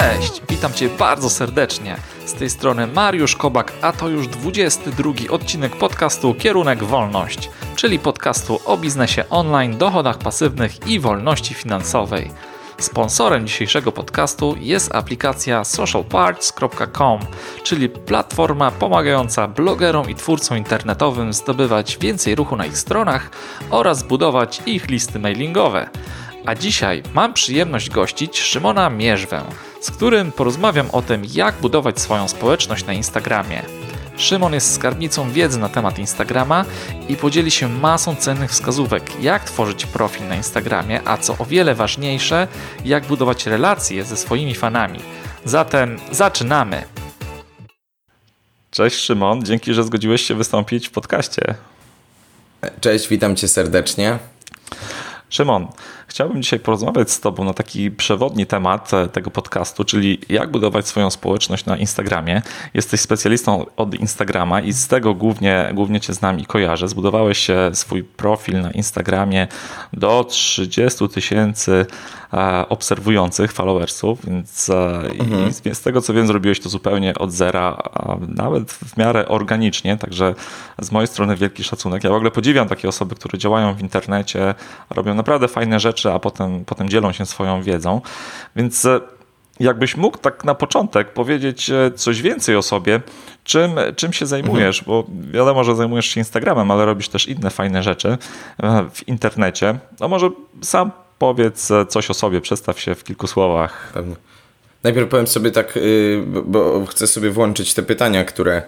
Cześć, 0.00 0.42
witam 0.48 0.72
Cię 0.72 0.88
bardzo 0.88 1.30
serdecznie. 1.30 1.96
Z 2.24 2.32
tej 2.32 2.50
strony 2.50 2.86
Mariusz 2.86 3.36
Kobak, 3.36 3.72
a 3.82 3.92
to 3.92 4.08
już 4.08 4.28
22 4.28 5.12
odcinek 5.30 5.76
podcastu 5.76 6.34
Kierunek 6.34 6.84
Wolność, 6.84 7.50
czyli 7.76 7.98
podcastu 7.98 8.60
o 8.64 8.76
biznesie 8.76 9.24
online, 9.30 9.78
dochodach 9.78 10.18
pasywnych 10.18 10.86
i 10.86 11.00
wolności 11.00 11.54
finansowej. 11.54 12.30
Sponsorem 12.78 13.46
dzisiejszego 13.46 13.92
podcastu 13.92 14.56
jest 14.60 14.94
aplikacja 14.94 15.64
socialparts.com, 15.64 17.20
czyli 17.62 17.88
platforma 17.88 18.70
pomagająca 18.70 19.48
blogerom 19.48 20.10
i 20.10 20.14
twórcom 20.14 20.58
internetowym 20.58 21.32
zdobywać 21.32 21.98
więcej 21.98 22.34
ruchu 22.34 22.56
na 22.56 22.66
ich 22.66 22.78
stronach 22.78 23.30
oraz 23.70 24.02
budować 24.02 24.62
ich 24.66 24.88
listy 24.88 25.18
mailingowe. 25.18 25.88
A 26.46 26.54
dzisiaj 26.54 27.02
mam 27.14 27.32
przyjemność 27.32 27.90
gościć 27.90 28.40
Szymona 28.40 28.90
Mierzwę, 28.90 29.42
z 29.80 29.90
którym 29.90 30.32
porozmawiam 30.32 30.90
o 30.90 31.02
tym, 31.02 31.22
jak 31.32 31.54
budować 31.54 32.00
swoją 32.00 32.28
społeczność 32.28 32.86
na 32.86 32.92
Instagramie. 32.92 33.62
Szymon 34.16 34.54
jest 34.54 34.74
skarbnicą 34.74 35.30
wiedzy 35.30 35.58
na 35.58 35.68
temat 35.68 35.98
Instagrama 35.98 36.64
i 37.08 37.16
podzieli 37.16 37.50
się 37.50 37.68
masą 37.68 38.16
cennych 38.16 38.50
wskazówek, 38.50 39.22
jak 39.22 39.44
tworzyć 39.44 39.86
profil 39.86 40.28
na 40.28 40.36
Instagramie, 40.36 41.00
a 41.04 41.16
co 41.18 41.38
o 41.38 41.44
wiele 41.44 41.74
ważniejsze, 41.74 42.48
jak 42.84 43.06
budować 43.06 43.46
relacje 43.46 44.04
ze 44.04 44.16
swoimi 44.16 44.54
fanami. 44.54 45.00
Zatem 45.44 45.98
zaczynamy! 46.12 46.82
Cześć 48.70 48.96
Szymon, 48.96 49.44
dzięki, 49.44 49.74
że 49.74 49.84
zgodziłeś 49.84 50.22
się 50.22 50.34
wystąpić 50.34 50.88
w 50.88 50.90
podcaście. 50.90 51.54
Cześć, 52.80 53.08
witam 53.08 53.36
cię 53.36 53.48
serdecznie. 53.48 54.18
Szymon, 55.28 55.68
chciałbym 56.06 56.42
dzisiaj 56.42 56.60
porozmawiać 56.60 57.10
z 57.10 57.20
Tobą 57.20 57.44
na 57.44 57.54
taki 57.54 57.90
przewodni 57.90 58.46
temat 58.46 58.94
e, 58.94 59.08
tego 59.08 59.30
podcastu, 59.30 59.84
czyli 59.84 60.18
jak 60.28 60.50
budować 60.50 60.88
swoją 60.88 61.10
społeczność 61.10 61.64
na 61.64 61.76
Instagramie. 61.76 62.42
Jesteś 62.74 63.00
specjalistą 63.00 63.66
od 63.76 63.94
Instagrama 63.94 64.60
i 64.60 64.72
z 64.72 64.88
tego 64.88 65.14
głównie, 65.14 65.70
głównie 65.74 66.00
Cię 66.00 66.14
znam 66.14 66.40
i 66.40 66.46
kojarzę. 66.46 66.88
Zbudowałeś 66.88 67.46
swój 67.72 68.04
profil 68.04 68.60
na 68.60 68.70
Instagramie 68.70 69.48
do 69.92 70.24
30 70.24 71.08
tysięcy 71.08 71.86
E, 72.32 72.68
obserwujących, 72.68 73.52
followersów, 73.52 74.26
więc 74.26 74.70
e, 74.70 75.00
mhm. 75.18 75.52
z 75.52 75.80
tego 75.80 76.02
co 76.02 76.14
wiem, 76.14 76.26
zrobiłeś 76.26 76.60
to 76.60 76.68
zupełnie 76.68 77.14
od 77.14 77.32
zera, 77.32 77.82
nawet 78.28 78.72
w 78.72 78.96
miarę 78.96 79.28
organicznie, 79.28 79.96
także 79.96 80.34
z 80.78 80.92
mojej 80.92 81.06
strony 81.06 81.36
wielki 81.36 81.64
szacunek. 81.64 82.04
Ja 82.04 82.10
w 82.10 82.14
ogóle 82.14 82.30
podziwiam 82.30 82.68
takie 82.68 82.88
osoby, 82.88 83.14
które 83.14 83.38
działają 83.38 83.74
w 83.74 83.80
internecie, 83.80 84.54
robią 84.90 85.14
naprawdę 85.14 85.48
fajne 85.48 85.80
rzeczy, 85.80 86.05
a 86.14 86.18
potem, 86.18 86.64
potem 86.64 86.88
dzielą 86.88 87.12
się 87.12 87.26
swoją 87.26 87.62
wiedzą, 87.62 88.00
więc 88.56 88.84
e, 88.84 89.00
jakbyś 89.60 89.96
mógł 89.96 90.18
tak 90.18 90.44
na 90.44 90.54
początek 90.54 91.12
powiedzieć 91.12 91.70
coś 91.96 92.22
więcej 92.22 92.56
o 92.56 92.62
sobie, 92.62 93.00
czym, 93.44 93.70
czym 93.96 94.12
się 94.12 94.26
zajmujesz, 94.26 94.78
mhm. 94.78 94.86
bo 94.86 95.04
wiadomo, 95.32 95.64
że 95.64 95.76
zajmujesz 95.76 96.06
się 96.06 96.20
Instagramem, 96.20 96.70
ale 96.70 96.86
robisz 96.86 97.08
też 97.08 97.28
inne 97.28 97.50
fajne 97.50 97.82
rzeczy 97.82 98.18
w 98.92 99.08
internecie. 99.08 99.78
No 100.00 100.08
może 100.08 100.30
sam 100.62 100.90
powiedz 101.18 101.68
coś 101.88 102.10
o 102.10 102.14
sobie, 102.14 102.40
przedstaw 102.40 102.80
się 102.80 102.94
w 102.94 103.04
kilku 103.04 103.26
słowach. 103.26 103.90
Pewnie. 103.94 104.16
Najpierw 104.82 105.08
powiem 105.08 105.26
sobie 105.26 105.50
tak, 105.50 105.76
y, 105.76 106.22
bo 106.44 106.86
chcę 106.86 107.06
sobie 107.06 107.30
włączyć 107.30 107.74
te 107.74 107.82
pytania, 107.82 108.24
które, 108.24 108.62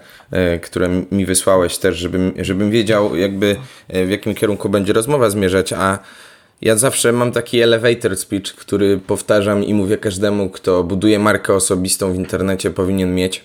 które 0.63 0.89
mi 0.89 1.27
wysłałeś 1.27 1.79
też, 1.79 1.97
żebym, 1.97 2.33
żebym 2.41 2.71
wiedział 2.71 3.17
jakby 3.17 3.57
w 3.89 4.11
jakim 4.11 4.35
kierunku 4.35 4.69
będzie 4.69 4.93
rozmowa 4.93 5.31
zmierzać, 5.31 5.73
a 5.73 5.99
ja 6.63 6.77
zawsze 6.77 7.13
mam 7.13 7.33
taki 7.33 7.61
elevator 7.61 8.17
speech, 8.17 8.55
który 8.55 8.99
powtarzam 8.99 9.65
i 9.65 9.75
mówię 9.75 9.99
każdemu, 9.99 10.51
kto 10.51 10.85
buduje 10.85 11.19
markę 11.19 11.55
osobistą 11.55 12.13
w 12.13 12.17
internecie 12.17 12.71
powinien 12.71 13.15
mieć. 13.15 13.45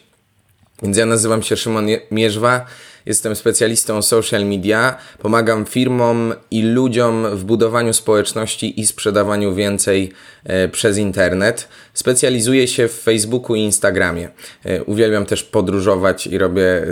Więc 0.84 0.98
ja 0.98 1.06
nazywam 1.06 1.44
się 1.44 1.58
Szymon 1.58 1.88
Mierzwa 2.12 2.66
Jestem 3.06 3.36
specjalistą 3.36 4.02
social 4.02 4.46
media, 4.46 4.98
pomagam 5.20 5.66
firmom 5.66 6.34
i 6.52 6.62
ludziom 6.62 7.38
w 7.38 7.44
budowaniu 7.44 7.94
społeczności 7.94 8.80
i 8.80 8.88
sprzedawaniu 8.88 9.56
więcej 9.56 10.12
e, 10.44 10.68
przez 10.68 10.98
internet. 10.98 11.68
Specjalizuję 11.94 12.68
się 12.68 12.88
w 12.88 12.94
Facebooku 12.94 13.56
i 13.56 13.60
Instagramie. 13.60 14.30
E, 14.66 14.84
uwielbiam 14.84 15.26
też 15.26 15.44
podróżować 15.44 16.28
i 16.28 16.38
robię 16.38 16.84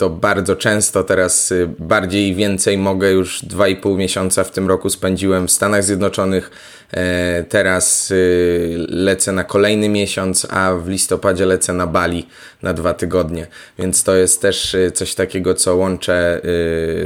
to 0.00 0.10
bardzo 0.10 0.56
często. 0.56 1.04
Teraz 1.04 1.52
y, 1.52 1.68
bardziej 1.78 2.28
i 2.28 2.34
więcej 2.34 2.78
mogę. 2.78 3.12
Już 3.12 3.44
2,5 3.44 3.96
miesiąca 3.96 4.44
w 4.44 4.50
tym 4.50 4.68
roku 4.68 4.90
spędziłem 4.90 5.48
w 5.48 5.52
Stanach 5.52 5.84
Zjednoczonych. 5.84 6.50
E, 6.92 7.44
teraz 7.48 8.10
y, 8.10 8.86
lecę 8.88 9.32
na 9.32 9.44
kolejny 9.44 9.88
miesiąc, 9.88 10.46
a 10.50 10.74
w 10.74 10.88
listopadzie 10.88 11.46
lecę 11.46 11.72
na 11.72 11.86
Bali 11.86 12.26
na 12.62 12.72
dwa 12.72 12.94
tygodnie. 12.94 13.46
Więc 13.78 14.04
to 14.04 14.14
jest 14.14 14.42
też 14.42 14.74
y, 14.74 14.92
coś 14.94 15.14
takiego, 15.14 15.54
co 15.54 15.76
łączę, 15.76 16.40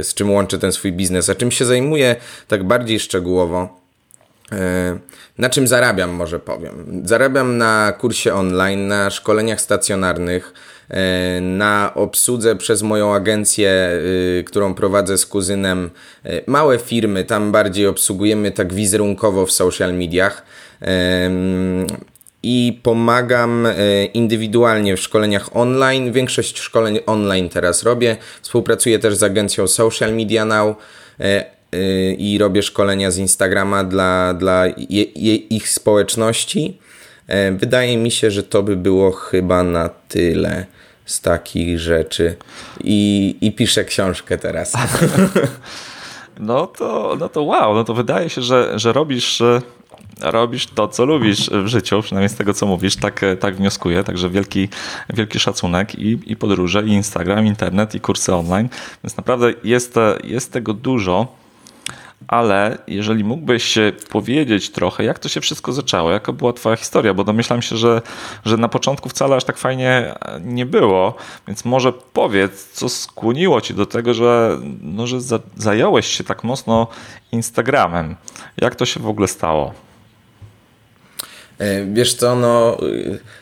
z 0.01 0.13
czym 0.13 0.31
łączę 0.31 0.57
ten 0.57 0.71
swój 0.71 0.91
biznes. 0.91 1.29
A 1.29 1.35
czym 1.35 1.51
się 1.51 1.65
zajmuję 1.65 2.15
tak 2.47 2.63
bardziej 2.63 2.99
szczegółowo? 2.99 3.85
E, 4.51 4.97
na 5.37 5.49
czym 5.49 5.67
zarabiam, 5.67 6.09
może 6.09 6.39
powiem? 6.39 7.01
Zarabiam 7.05 7.57
na 7.57 7.93
kursie 7.99 8.33
online, 8.33 8.87
na 8.87 9.09
szkoleniach 9.09 9.61
stacjonarnych 9.61 10.53
na 11.41 11.91
obsłudze 11.95 12.55
przez 12.55 12.81
moją 12.81 13.13
agencję, 13.13 13.89
y, 14.39 14.43
którą 14.43 14.73
prowadzę 14.73 15.17
z 15.17 15.25
kuzynem, 15.25 15.89
e, 16.23 16.41
małe 16.47 16.79
firmy, 16.79 17.23
tam 17.23 17.51
bardziej 17.51 17.87
obsługujemy 17.87 18.51
tak 18.51 18.73
wizerunkowo 18.73 19.45
w 19.45 19.51
social 19.51 19.93
mediach 19.93 20.45
i 22.43 22.79
pomagam 22.83 23.65
e, 23.65 24.05
indywidualnie 24.05 24.97
w 24.97 24.99
szkoleniach 24.99 25.55
online. 25.55 26.11
Większość 26.11 26.59
szkoleń 26.59 26.99
online 27.05 27.49
teraz 27.49 27.83
robię. 27.83 28.17
Współpracuję 28.41 28.99
też 28.99 29.15
z 29.15 29.23
agencją 29.23 29.67
Social 29.67 30.13
Media 30.13 30.45
Now 30.45 30.77
i 32.17 32.37
robię 32.37 32.63
szkolenia 32.63 33.11
z 33.11 33.17
Instagrama 33.17 33.83
dla, 33.83 34.33
dla 34.33 34.65
je, 34.67 35.03
je, 35.15 35.35
ich 35.35 35.69
społeczności. 35.69 36.77
Wydaje 37.51 37.97
mi 37.97 38.11
się, 38.11 38.31
że 38.31 38.43
to 38.43 38.63
by 38.63 38.75
było 38.75 39.11
chyba 39.11 39.63
na 39.63 39.89
tyle 39.89 40.65
z 41.05 41.21
takich 41.21 41.79
rzeczy. 41.79 42.35
I, 42.83 43.35
i 43.41 43.51
piszę 43.51 43.85
książkę 43.85 44.37
teraz. 44.37 44.73
No 46.39 46.67
to, 46.67 47.17
no 47.19 47.29
to 47.29 47.43
wow, 47.43 47.73
no 47.73 47.83
to 47.83 47.93
wydaje 47.93 48.29
się, 48.29 48.41
że, 48.41 48.79
że 48.79 48.93
robisz, 48.93 49.43
robisz 50.21 50.67
to, 50.67 50.87
co 50.87 51.05
lubisz 51.05 51.49
w 51.49 51.67
życiu, 51.67 52.01
przynajmniej 52.01 52.29
z 52.29 52.35
tego, 52.35 52.53
co 52.53 52.65
mówisz, 52.65 52.95
tak, 52.95 53.21
tak 53.39 53.55
wnioskuję, 53.55 54.03
także 54.03 54.29
wielki, 54.29 54.69
wielki 55.13 55.39
szacunek 55.39 55.95
i, 55.95 56.19
i 56.25 56.35
podróże, 56.35 56.83
i 56.83 56.89
Instagram, 56.89 57.45
internet, 57.45 57.95
i 57.95 57.99
kursy 57.99 58.33
online, 58.33 58.69
więc 59.03 59.17
naprawdę 59.17 59.53
jest, 59.63 59.95
jest 60.23 60.51
tego 60.51 60.73
dużo 60.73 61.27
ale 62.27 62.77
jeżeli 62.87 63.23
mógłbyś 63.23 63.77
powiedzieć 64.09 64.69
trochę, 64.69 65.03
jak 65.03 65.19
to 65.19 65.29
się 65.29 65.41
wszystko 65.41 65.73
zaczęło, 65.73 66.11
jaka 66.11 66.31
była 66.31 66.53
Twoja 66.53 66.75
historia, 66.75 67.13
bo 67.13 67.23
domyślam 67.23 67.61
się, 67.61 67.77
że, 67.77 68.01
że 68.45 68.57
na 68.57 68.67
początku 68.67 69.09
wcale 69.09 69.35
aż 69.35 69.43
tak 69.43 69.57
fajnie 69.57 70.15
nie 70.41 70.65
było, 70.65 71.15
więc 71.47 71.65
może 71.65 71.93
powiedz, 71.93 72.69
co 72.73 72.89
skłoniło 72.89 73.61
Cię 73.61 73.73
do 73.73 73.85
tego, 73.85 74.13
że, 74.13 74.59
no, 74.81 75.07
że 75.07 75.17
zająłeś 75.57 76.07
się 76.07 76.23
tak 76.23 76.43
mocno 76.43 76.87
Instagramem. 77.31 78.15
Jak 78.61 78.75
to 78.75 78.85
się 78.85 78.99
w 78.99 79.07
ogóle 79.07 79.27
stało? 79.27 79.73
E, 81.59 81.85
wiesz 81.85 82.13
co, 82.13 82.35
no, 82.35 82.77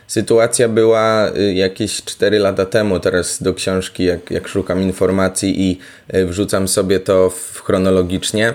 sytuacja 0.08 0.70
była 0.70 1.30
y, 1.38 1.54
jakieś 1.54 2.04
4 2.04 2.40
lata 2.40 2.66
temu. 2.66 3.00
Teraz 3.00 3.44
do 3.44 3.54
książki, 3.54 4.04
jak, 4.04 4.32
jak 4.32 4.48
szukam 4.48 4.82
informacji 4.82 5.70
i 5.70 5.80
y, 6.16 6.26
wrzucam 6.26 6.68
sobie 6.68 7.00
to 7.00 7.30
w 7.30 7.62
chronologicznie, 7.64 8.54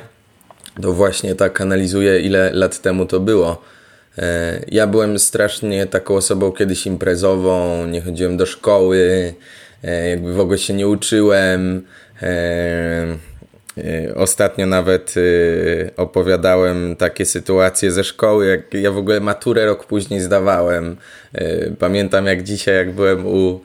to 0.82 0.92
właśnie 0.92 1.34
tak 1.34 1.60
analizuję, 1.60 2.20
ile 2.20 2.50
lat 2.52 2.82
temu 2.82 3.06
to 3.06 3.20
było. 3.20 3.62
E, 4.18 4.60
ja 4.68 4.86
byłem 4.86 5.18
strasznie 5.18 5.86
taką 5.86 6.14
osobą 6.14 6.52
kiedyś 6.52 6.86
imprezową, 6.86 7.86
nie 7.86 8.00
chodziłem 8.00 8.36
do 8.36 8.46
szkoły, 8.46 9.34
e, 9.84 10.08
jakby 10.08 10.32
w 10.32 10.40
ogóle 10.40 10.58
się 10.58 10.74
nie 10.74 10.88
uczyłem. 10.88 11.82
E, 12.22 13.16
ostatnio 14.14 14.66
nawet 14.66 15.14
opowiadałem 15.96 16.96
takie 16.96 17.24
sytuacje 17.24 17.92
ze 17.92 18.04
szkoły, 18.04 18.46
jak 18.46 18.74
ja 18.74 18.90
w 18.90 18.98
ogóle 18.98 19.20
maturę 19.20 19.66
rok 19.66 19.86
później 19.86 20.20
zdawałem. 20.20 20.96
Pamiętam 21.78 22.26
jak 22.26 22.42
dzisiaj, 22.42 22.74
jak 22.76 22.92
byłem 22.92 23.26
u 23.26 23.60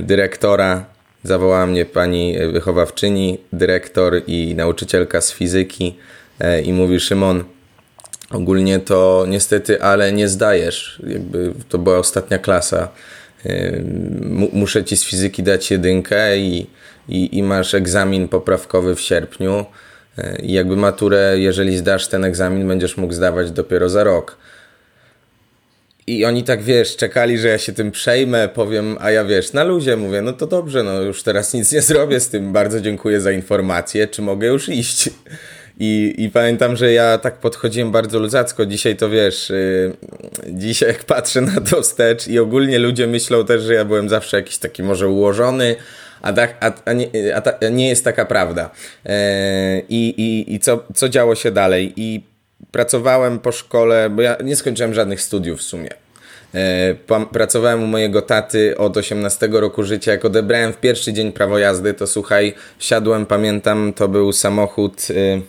dyrektora, 0.00 0.84
zawołała 1.24 1.66
mnie 1.66 1.84
pani 1.84 2.38
wychowawczyni, 2.52 3.38
dyrektor 3.52 4.22
i 4.26 4.54
nauczycielka 4.54 5.20
z 5.20 5.32
fizyki 5.32 5.96
i 6.64 6.72
mówi 6.72 7.00
Szymon, 7.00 7.44
ogólnie 8.30 8.78
to 8.78 9.24
niestety, 9.28 9.82
ale 9.82 10.12
nie 10.12 10.28
zdajesz. 10.28 11.02
Jakby 11.06 11.52
to 11.68 11.78
była 11.78 11.98
ostatnia 11.98 12.38
klasa. 12.38 12.88
E, 13.46 13.82
muszę 14.52 14.84
ci 14.84 14.96
z 14.96 15.04
fizyki 15.04 15.42
dać 15.42 15.70
jedynkę 15.70 16.38
i, 16.38 16.66
i, 17.08 17.38
i 17.38 17.42
masz 17.42 17.74
egzamin 17.74 18.28
poprawkowy 18.28 18.94
w 18.94 19.00
sierpniu. 19.00 19.64
E, 20.18 20.38
I 20.42 20.52
jakby 20.52 20.76
maturę, 20.76 21.38
jeżeli 21.38 21.76
zdasz 21.76 22.08
ten 22.08 22.24
egzamin, 22.24 22.68
będziesz 22.68 22.96
mógł 22.96 23.12
zdawać 23.12 23.50
dopiero 23.50 23.88
za 23.88 24.04
rok. 24.04 24.36
i 26.06 26.24
oni 26.24 26.44
tak, 26.44 26.62
wiesz, 26.62 26.96
czekali, 26.96 27.38
że 27.38 27.48
ja 27.48 27.58
się 27.58 27.72
tym 27.72 27.90
przejmę, 27.90 28.48
powiem, 28.48 28.96
a 29.00 29.10
ja, 29.10 29.24
wiesz, 29.24 29.52
na 29.52 29.64
luzie 29.64 29.96
mówię, 29.96 30.22
no 30.22 30.32
to 30.32 30.46
dobrze, 30.46 30.82
no 30.82 31.02
już 31.02 31.22
teraz 31.22 31.54
nic 31.54 31.72
nie 31.72 31.82
zrobię 31.82 32.20
z 32.20 32.28
tym, 32.28 32.52
bardzo 32.52 32.80
dziękuję 32.80 33.20
za 33.20 33.32
informację, 33.32 34.08
czy 34.08 34.22
mogę 34.22 34.46
już 34.46 34.68
iść? 34.68 35.10
I, 35.78 36.14
I 36.18 36.30
pamiętam, 36.30 36.76
że 36.76 36.92
ja 36.92 37.18
tak 37.18 37.34
podchodziłem 37.34 37.92
bardzo 37.92 38.18
luzacko. 38.18 38.66
Dzisiaj 38.66 38.96
to 38.96 39.10
wiesz, 39.10 39.50
yy, 39.50 39.92
dzisiaj 40.48 40.88
jak 40.88 41.04
patrzę 41.04 41.40
na 41.40 41.60
to 41.60 41.82
wstecz 41.82 42.28
i 42.28 42.38
ogólnie 42.38 42.78
ludzie 42.78 43.06
myślą 43.06 43.44
też, 43.44 43.62
że 43.62 43.74
ja 43.74 43.84
byłem 43.84 44.08
zawsze 44.08 44.36
jakiś 44.36 44.58
taki 44.58 44.82
może 44.82 45.08
ułożony, 45.08 45.76
a, 46.22 46.32
tak, 46.32 46.56
a, 46.60 46.72
a, 46.84 46.92
nie, 46.92 47.08
a 47.34 47.40
ta, 47.40 47.68
nie 47.68 47.88
jest 47.88 48.04
taka 48.04 48.24
prawda. 48.24 48.70
Yy, 49.04 49.12
I 49.88 50.44
i, 50.54 50.60
co, 50.60 50.84
co 50.94 51.08
działo 51.08 51.34
się 51.34 51.50
dalej? 51.50 51.92
I 51.96 52.22
pracowałem 52.70 53.38
po 53.38 53.52
szkole, 53.52 54.10
bo 54.10 54.22
ja 54.22 54.36
nie 54.44 54.56
skończyłem 54.56 54.94
żadnych 54.94 55.20
studiów 55.20 55.60
w 55.60 55.62
sumie. 55.62 55.90
E, 56.54 56.94
pracowałem 57.32 57.82
u 57.82 57.86
mojego 57.86 58.22
taty 58.22 58.78
od 58.78 58.96
18 58.96 59.48
roku 59.52 59.82
życia. 59.82 60.12
Jak 60.12 60.24
odebrałem 60.24 60.72
w 60.72 60.76
pierwszy 60.76 61.12
dzień 61.12 61.32
prawo 61.32 61.58
jazdy, 61.58 61.94
to 61.94 62.06
słuchaj, 62.06 62.54
siadłem, 62.78 63.26
pamiętam, 63.26 63.92
to 63.92 64.08
był 64.08 64.32
samochód, 64.32 65.08
e, 65.10 65.40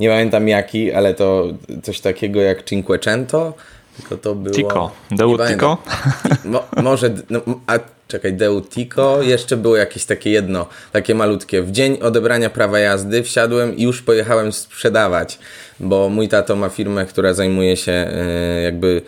nie 0.00 0.08
pamiętam 0.08 0.48
jaki, 0.48 0.92
ale 0.92 1.14
to 1.14 1.46
coś 1.82 2.00
takiego 2.00 2.40
jak 2.40 2.64
Cinquecento. 2.64 3.54
Tylko 3.96 4.16
to 4.16 4.34
było... 4.34 4.54
Tico. 4.54 4.90
Deu 5.10 5.38
Tico? 5.38 5.78
Mo, 6.44 6.64
może, 6.82 7.10
no, 7.30 7.40
a 7.66 7.78
czekaj, 8.08 8.32
Deu 8.32 8.60
Tico. 8.60 9.22
Jeszcze 9.22 9.56
było 9.56 9.76
jakieś 9.76 10.04
takie 10.04 10.30
jedno, 10.30 10.66
takie 10.92 11.14
malutkie. 11.14 11.62
W 11.62 11.70
dzień 11.70 11.98
odebrania 12.02 12.50
prawa 12.50 12.78
jazdy 12.78 13.22
wsiadłem 13.22 13.76
i 13.76 13.82
już 13.82 14.02
pojechałem 14.02 14.52
sprzedawać, 14.52 15.38
bo 15.80 16.08
mój 16.08 16.28
tato 16.28 16.56
ma 16.56 16.68
firmę, 16.68 17.06
która 17.06 17.34
zajmuje 17.34 17.76
się 17.76 17.92
e, 17.92 18.62
jakby 18.62 19.02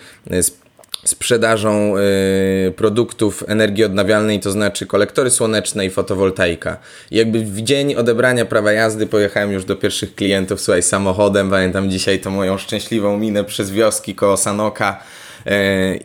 sprzedażą 1.05 1.95
y, 1.97 2.73
produktów 2.73 3.45
energii 3.47 3.85
odnawialnej, 3.85 4.41
to 4.41 4.51
znaczy 4.51 4.87
kolektory 4.87 5.31
słoneczne 5.31 5.87
i 5.87 5.91
fotowoltaika. 5.91 6.77
I 7.11 7.17
jakby 7.17 7.45
w 7.45 7.63
dzień 7.63 7.95
odebrania 7.95 8.45
prawa 8.45 8.73
jazdy 8.73 9.07
pojechałem 9.07 9.53
już 9.53 9.65
do 9.65 9.77
pierwszych 9.77 10.15
klientów, 10.15 10.61
słuchaj, 10.61 10.83
samochodem, 10.83 11.51
pamiętam 11.51 11.91
dzisiaj 11.91 12.21
to 12.21 12.31
moją 12.31 12.59
szczęśliwą 12.59 13.19
minę 13.19 13.45
przez 13.45 13.71
wioski 13.71 14.15
koło 14.15 14.37
Sanoka 14.37 15.03
y, 15.47 15.51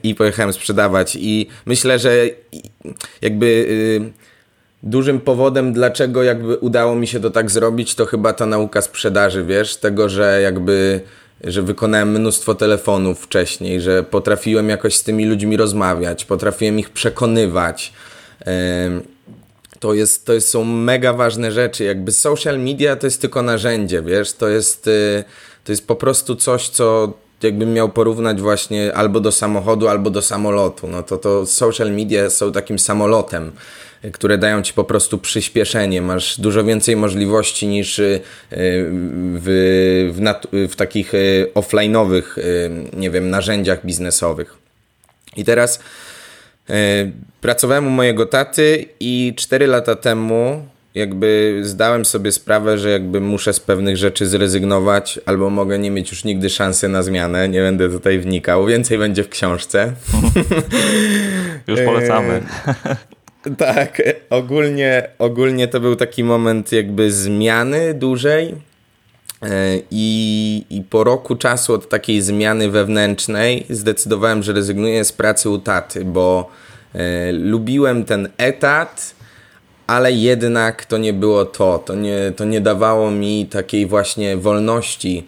i 0.03 0.15
pojechałem 0.15 0.53
sprzedawać. 0.53 1.17
I 1.19 1.47
myślę, 1.65 1.99
że 1.99 2.15
jakby 3.21 3.45
y, 3.45 4.25
dużym 4.83 5.19
powodem, 5.19 5.73
dlaczego 5.73 6.23
jakby 6.23 6.57
udało 6.57 6.95
mi 6.95 7.07
się 7.07 7.19
to 7.19 7.29
tak 7.29 7.51
zrobić, 7.51 7.95
to 7.95 8.05
chyba 8.05 8.33
ta 8.33 8.45
nauka 8.45 8.81
sprzedaży, 8.81 9.43
wiesz, 9.43 9.77
tego, 9.77 10.09
że 10.09 10.41
jakby 10.41 11.01
że 11.45 11.61
wykonałem 11.61 12.11
mnóstwo 12.11 12.55
telefonów 12.55 13.19
wcześniej, 13.19 13.81
że 13.81 14.03
potrafiłem 14.03 14.69
jakoś 14.69 14.95
z 14.95 15.03
tymi 15.03 15.25
ludźmi 15.25 15.57
rozmawiać, 15.57 16.25
potrafiłem 16.25 16.79
ich 16.79 16.89
przekonywać. 16.89 17.93
To, 19.79 19.93
jest, 19.93 20.25
to 20.25 20.33
jest, 20.33 20.49
są 20.49 20.63
mega 20.63 21.13
ważne 21.13 21.51
rzeczy. 21.51 21.83
Jakby 21.83 22.11
social 22.11 22.59
media 22.59 22.95
to 22.95 23.07
jest 23.07 23.21
tylko 23.21 23.41
narzędzie, 23.41 24.01
wiesz, 24.01 24.33
to 24.33 24.47
jest, 24.47 24.87
y, 24.87 25.23
to 25.63 25.71
jest 25.71 25.87
po 25.87 25.95
prostu 25.95 26.35
coś, 26.35 26.69
co 26.69 27.13
jakbym 27.43 27.73
miał 27.73 27.89
porównać 27.89 28.41
właśnie 28.41 28.93
albo 28.93 29.19
do 29.19 29.31
samochodu, 29.31 29.87
albo 29.87 30.09
do 30.09 30.21
samolotu. 30.21 30.87
No 30.87 31.03
to, 31.03 31.17
to 31.17 31.45
social 31.45 31.91
media 31.91 32.29
są 32.29 32.51
takim 32.51 32.79
samolotem 32.79 33.51
które 34.13 34.37
dają 34.37 34.61
ci 34.61 34.73
po 34.73 34.83
prostu 34.83 35.17
przyspieszenie. 35.17 36.01
Masz 36.01 36.39
dużo 36.39 36.63
więcej 36.63 36.95
możliwości 36.95 37.67
niż 37.67 37.99
y, 37.99 38.21
w, 38.51 40.11
w, 40.13 40.71
w 40.71 40.75
takich 40.75 41.13
y, 41.13 41.51
offline'owych, 41.55 42.37
y, 42.37 42.71
nie 42.93 43.09
wiem, 43.09 43.29
narzędziach 43.29 43.85
biznesowych. 43.85 44.57
I 45.35 45.45
teraz 45.45 45.79
pracowałem 47.41 47.87
u 47.87 47.89
mojego 47.89 48.25
taty 48.25 48.85
i 48.99 49.33
4 49.37 49.67
lata 49.67 49.95
temu 49.95 50.65
jakby 50.95 51.59
zdałem 51.63 52.05
sobie 52.05 52.31
sprawę, 52.31 52.77
że 52.77 52.89
jakby 52.89 53.21
muszę 53.21 53.53
z 53.53 53.59
pewnych 53.59 53.97
rzeczy 53.97 54.25
zrezygnować, 54.27 55.19
albo 55.25 55.49
mogę 55.49 55.79
nie 55.79 55.91
mieć 55.91 56.11
już 56.11 56.23
nigdy 56.23 56.49
szansy 56.49 56.87
na 56.87 57.03
zmianę. 57.03 57.49
Nie 57.49 57.61
będę 57.61 57.89
tutaj 57.89 58.19
wnikał. 58.19 58.65
Więcej 58.65 58.97
będzie 58.97 59.23
w 59.23 59.29
książce. 59.29 59.93
Już 61.67 61.81
polecamy. 61.81 62.41
Tak, 63.57 64.01
ogólnie, 64.29 65.07
ogólnie 65.19 65.67
to 65.67 65.79
był 65.79 65.95
taki 65.95 66.23
moment 66.23 66.71
jakby 66.71 67.11
zmiany 67.11 67.93
dużej. 67.93 68.55
E, 69.41 69.79
I, 69.91 70.65
I 70.69 70.81
po 70.81 71.03
roku 71.03 71.35
czasu 71.35 71.73
od 71.73 71.89
takiej 71.89 72.21
zmiany 72.21 72.69
wewnętrznej 72.69 73.65
zdecydowałem, 73.69 74.43
że 74.43 74.53
rezygnuję 74.53 75.05
z 75.05 75.11
pracy 75.11 75.49
u 75.49 75.59
taty, 75.59 76.05
bo 76.05 76.49
e, 76.93 77.31
lubiłem 77.31 78.05
ten 78.05 78.29
etat, 78.37 79.15
ale 79.87 80.11
jednak 80.11 80.85
to 80.85 80.97
nie 80.97 81.13
było 81.13 81.45
to. 81.45 81.79
To 81.79 81.95
nie, 81.95 82.33
to 82.35 82.45
nie 82.45 82.61
dawało 82.61 83.11
mi 83.11 83.45
takiej 83.45 83.85
właśnie 83.85 84.37
wolności, 84.37 85.27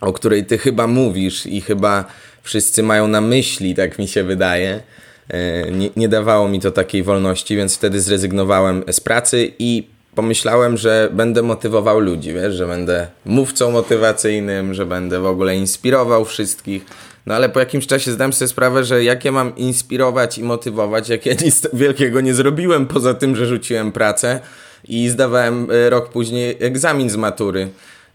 o 0.00 0.12
której 0.12 0.44
ty 0.44 0.58
chyba 0.58 0.86
mówisz 0.86 1.46
i 1.46 1.60
chyba 1.60 2.04
wszyscy 2.42 2.82
mają 2.82 3.08
na 3.08 3.20
myśli, 3.20 3.74
tak 3.74 3.98
mi 3.98 4.08
się 4.08 4.24
wydaje. 4.24 4.80
E, 5.28 5.70
nie, 5.70 5.90
nie 5.96 6.08
dawało 6.08 6.48
mi 6.48 6.60
to 6.60 6.70
takiej 6.70 7.02
wolności, 7.02 7.56
więc 7.56 7.76
wtedy 7.76 8.00
zrezygnowałem 8.00 8.84
z 8.90 9.00
pracy 9.00 9.52
i 9.58 9.86
pomyślałem, 10.14 10.76
że 10.76 11.08
będę 11.12 11.42
motywował 11.42 12.00
ludzi, 12.00 12.32
wiesz, 12.32 12.54
że 12.54 12.66
będę 12.66 13.06
mówcą 13.24 13.70
motywacyjnym, 13.70 14.74
że 14.74 14.86
będę 14.86 15.20
w 15.20 15.26
ogóle 15.26 15.56
inspirował 15.56 16.24
wszystkich. 16.24 16.86
No 17.26 17.34
ale 17.34 17.48
po 17.48 17.60
jakimś 17.60 17.86
czasie 17.86 18.12
zdałem 18.12 18.32
sobie 18.32 18.48
sprawę, 18.48 18.84
że 18.84 19.04
jak 19.04 19.24
ja 19.24 19.32
mam 19.32 19.56
inspirować 19.56 20.38
i 20.38 20.42
motywować, 20.42 21.08
jak 21.08 21.26
ja 21.26 21.34
nic 21.44 21.68
wielkiego 21.72 22.20
nie 22.20 22.34
zrobiłem, 22.34 22.86
poza 22.86 23.14
tym, 23.14 23.36
że 23.36 23.46
rzuciłem 23.46 23.92
pracę 23.92 24.40
i 24.88 25.08
zdawałem 25.08 25.68
e, 25.70 25.90
rok 25.90 26.08
później 26.08 26.56
egzamin 26.60 27.10
z 27.10 27.16
matury 27.16 27.68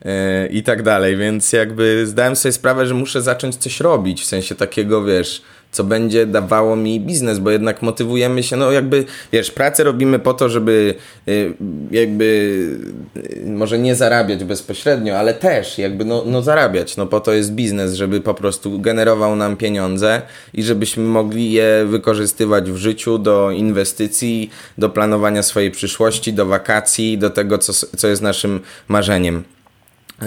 yy, 0.06 0.12
i 0.48 0.64
tak 0.64 0.84
dalej, 0.84 1.18
więc 1.18 1.54
jakby 1.54 2.08
zdałem 2.08 2.36
sobie 2.36 2.52
sprawę, 2.52 2.86
że 2.86 2.94
muszę 2.94 3.22
zacząć 3.22 3.56
coś 3.56 3.80
robić, 3.80 4.22
w 4.22 4.26
sensie 4.26 4.56
takiego, 4.56 5.04
wiesz, 5.04 5.42
co 5.72 5.84
będzie 5.84 6.26
dawało 6.26 6.76
mi 6.76 7.00
biznes, 7.00 7.40
bo 7.40 7.52
jednak 7.52 7.82
motywujemy 7.82 8.44
się, 8.44 8.58
no 8.58 8.72
jakby, 8.72 9.06
wiesz, 9.32 9.52
pracę 9.52 9.84
robimy 9.84 10.20
po 10.20 10.34
to, 10.34 10.50
żeby 10.50 10.96
y, 11.28 11.54
jakby 11.92 12.26
y, 13.18 13.44
może 13.46 13.80
nie 13.80 13.96
zarabiać 13.96 14.44
bezpośrednio, 14.44 15.18
ale 15.18 15.34
też 15.34 15.78
jakby 15.78 16.06
no, 16.06 16.24
no 16.26 16.42
zarabiać, 16.42 16.98
no 16.98 17.06
po 17.06 17.20
to 17.20 17.34
jest 17.34 17.52
biznes, 17.52 17.94
żeby 17.94 18.22
po 18.22 18.34
prostu 18.34 18.80
generował 18.80 19.36
nam 19.36 19.58
pieniądze 19.58 20.22
i 20.54 20.64
żebyśmy 20.64 21.04
mogli 21.04 21.52
je 21.52 21.86
wykorzystywać 21.88 22.72
w 22.72 22.78
życiu 22.78 23.18
do 23.18 23.52
inwestycji, 23.52 24.50
do 24.78 24.90
planowania 24.90 25.44
swojej 25.44 25.72
przyszłości, 25.72 26.34
do 26.34 26.46
wakacji, 26.46 27.18
do 27.18 27.30
tego, 27.30 27.58
co, 27.58 27.74
co 27.74 28.08
jest 28.08 28.22
naszym 28.22 28.60
marzeniem. 28.88 29.44
Y, 30.22 30.26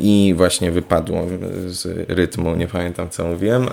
I 0.00 0.34
właśnie 0.36 0.70
wypadło 0.70 1.26
z 1.66 2.10
rytmu, 2.10 2.56
nie 2.56 2.66
pamiętam 2.66 3.10
co 3.10 3.24
mówiłem. 3.24 3.68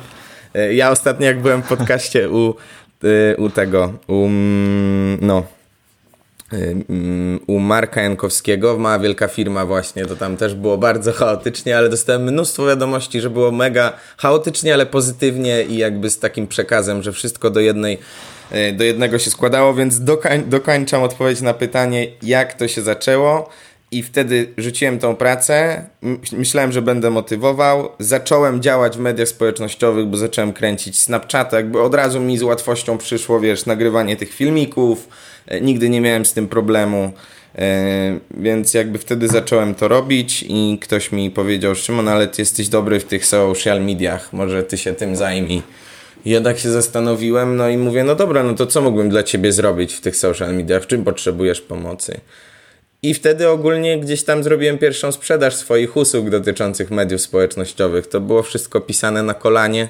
E, 0.55 0.73
ja 0.73 0.91
ostatnio 0.91 1.25
jak 1.25 1.41
byłem 1.41 1.61
w 1.61 1.67
podcaście 1.67 2.29
u, 2.29 2.55
e, 3.03 3.37
u 3.37 3.49
tego, 3.49 3.93
u, 4.07 4.25
mm, 4.25 5.17
no, 5.21 5.43
e, 6.53 6.57
mm, 6.89 7.39
u 7.47 7.59
Marka 7.59 8.01
Jankowskiego, 8.01 8.77
mała 8.77 8.99
wielka 8.99 9.27
firma 9.27 9.65
właśnie, 9.65 10.05
to 10.05 10.15
tam 10.15 10.37
też 10.37 10.55
było 10.55 10.77
bardzo 10.77 11.13
chaotycznie, 11.13 11.77
ale 11.77 11.89
dostałem 11.89 12.23
mnóstwo 12.23 12.65
wiadomości, 12.65 13.21
że 13.21 13.29
było 13.29 13.51
mega 13.51 13.93
chaotycznie, 14.17 14.73
ale 14.73 14.85
pozytywnie 14.85 15.63
i 15.63 15.77
jakby 15.77 16.09
z 16.09 16.19
takim 16.19 16.47
przekazem, 16.47 17.03
że 17.03 17.11
wszystko 17.11 17.49
do 17.49 17.59
jednej 17.59 17.97
do 18.73 18.83
jednego 18.83 19.19
się 19.19 19.31
składało, 19.31 19.73
więc 19.73 20.03
dokoń, 20.03 20.43
dokończam 20.47 21.03
odpowiedź 21.03 21.41
na 21.41 21.53
pytanie, 21.53 22.07
jak 22.21 22.53
to 22.53 22.67
się 22.67 22.81
zaczęło. 22.81 23.49
I 23.93 24.03
wtedy 24.03 24.53
rzuciłem 24.57 24.99
tą 24.99 25.15
pracę, 25.15 25.85
myślałem, 26.31 26.71
że 26.71 26.81
będę 26.81 27.09
motywował. 27.09 27.89
Zacząłem 27.99 28.61
działać 28.61 28.97
w 28.97 28.99
mediach 28.99 29.27
społecznościowych, 29.27 30.05
bo 30.05 30.17
zacząłem 30.17 30.53
kręcić 30.53 31.01
Snapchata, 31.01 31.57
jakby 31.57 31.81
od 31.81 31.95
razu 31.95 32.19
mi 32.19 32.37
z 32.37 32.43
łatwością 32.43 32.97
przyszło, 32.97 33.39
wiesz, 33.39 33.65
nagrywanie 33.65 34.15
tych 34.15 34.33
filmików. 34.33 35.07
E, 35.47 35.61
nigdy 35.61 35.89
nie 35.89 36.01
miałem 36.01 36.25
z 36.25 36.33
tym 36.33 36.47
problemu. 36.47 37.11
E, 37.55 38.19
więc 38.37 38.73
jakby 38.73 38.99
wtedy 38.99 39.27
zacząłem 39.27 39.75
to 39.75 39.87
robić 39.87 40.45
i 40.47 40.77
ktoś 40.81 41.11
mi 41.11 41.31
powiedział, 41.31 41.75
Szymon, 41.75 42.07
ale 42.07 42.27
ty 42.27 42.41
jesteś 42.41 42.69
dobry 42.69 42.99
w 42.99 43.05
tych 43.05 43.25
social 43.25 43.81
mediach, 43.81 44.33
może 44.33 44.63
ty 44.63 44.77
się 44.77 44.93
tym 44.93 45.15
zajmij. 45.15 45.61
Ja 46.25 46.41
tak 46.41 46.59
się 46.59 46.71
zastanowiłem, 46.71 47.55
no 47.55 47.69
i 47.69 47.77
mówię, 47.77 48.03
no 48.03 48.15
dobra, 48.15 48.43
no 48.43 48.53
to 48.53 48.67
co 48.67 48.81
mógłbym 48.81 49.09
dla 49.09 49.23
ciebie 49.23 49.51
zrobić 49.51 49.93
w 49.93 50.01
tych 50.01 50.15
social 50.15 50.55
mediach, 50.55 50.83
w 50.83 50.87
czym 50.87 51.03
potrzebujesz 51.03 51.61
pomocy? 51.61 52.21
I 53.03 53.13
wtedy 53.13 53.49
ogólnie 53.49 53.99
gdzieś 53.99 54.23
tam 54.23 54.43
zrobiłem 54.43 54.77
pierwszą 54.77 55.11
sprzedaż 55.11 55.55
swoich 55.55 55.97
usług 55.97 56.29
dotyczących 56.29 56.91
mediów 56.91 57.21
społecznościowych. 57.21 58.07
To 58.07 58.21
było 58.21 58.43
wszystko 58.43 58.81
pisane 58.81 59.23
na 59.23 59.33
kolanie, 59.33 59.89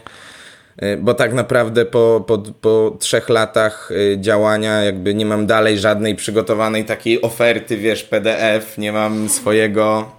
y, 0.83 0.97
bo 0.97 1.13
tak 1.13 1.33
naprawdę 1.33 1.85
po, 1.85 2.23
po, 2.27 2.37
po 2.37 2.97
trzech 2.99 3.29
latach 3.29 3.91
y, 3.91 4.17
działania 4.21 4.83
jakby 4.83 5.13
nie 5.13 5.25
mam 5.25 5.47
dalej 5.47 5.79
żadnej 5.79 6.15
przygotowanej 6.15 6.85
takiej 6.85 7.21
oferty, 7.21 7.77
wiesz, 7.77 8.03
PDF, 8.03 8.77
nie 8.77 8.91
mam 8.91 9.29
swojego... 9.29 10.11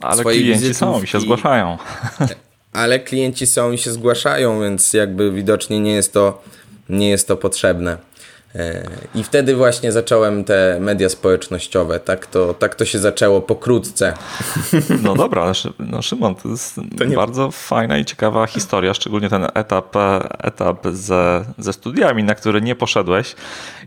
Ale 0.00 0.24
klienci 0.24 0.74
są 0.74 1.02
i 1.02 1.06
się 1.06 1.20
zgłaszają. 1.20 1.78
ale 2.72 2.98
klienci 2.98 3.46
są 3.46 3.72
i 3.72 3.78
się 3.78 3.90
zgłaszają, 3.90 4.60
więc 4.60 4.92
jakby 4.92 5.32
widocznie 5.32 5.80
nie 5.80 5.92
jest 5.92 6.12
to, 6.12 6.42
nie 6.88 7.10
jest 7.10 7.28
to 7.28 7.36
potrzebne. 7.36 8.09
E, 8.54 8.82
I 9.14 9.22
wtedy 9.24 9.56
właśnie 9.56 9.92
zacząłem 9.92 10.44
te 10.44 10.78
media 10.80 11.08
społecznościowe. 11.08 12.00
Tak 12.00 12.26
to, 12.26 12.54
tak 12.54 12.74
to 12.74 12.84
się 12.84 12.98
zaczęło 12.98 13.40
pokrótce. 13.40 14.14
No 15.02 15.14
dobra, 15.14 15.52
no 15.78 16.02
Szymon, 16.02 16.34
to 16.34 16.48
jest 16.48 16.80
to 16.98 17.04
nie... 17.04 17.16
bardzo 17.16 17.50
fajna 17.50 17.98
i 17.98 18.04
ciekawa 18.04 18.46
historia, 18.46 18.94
szczególnie 18.94 19.28
ten 19.28 19.46
etap, 19.54 19.96
e, 19.96 20.28
etap 20.38 20.86
ze, 20.92 21.44
ze 21.58 21.72
studiami, 21.72 22.24
na 22.24 22.34
który 22.34 22.62
nie 22.62 22.74
poszedłeś. 22.74 23.34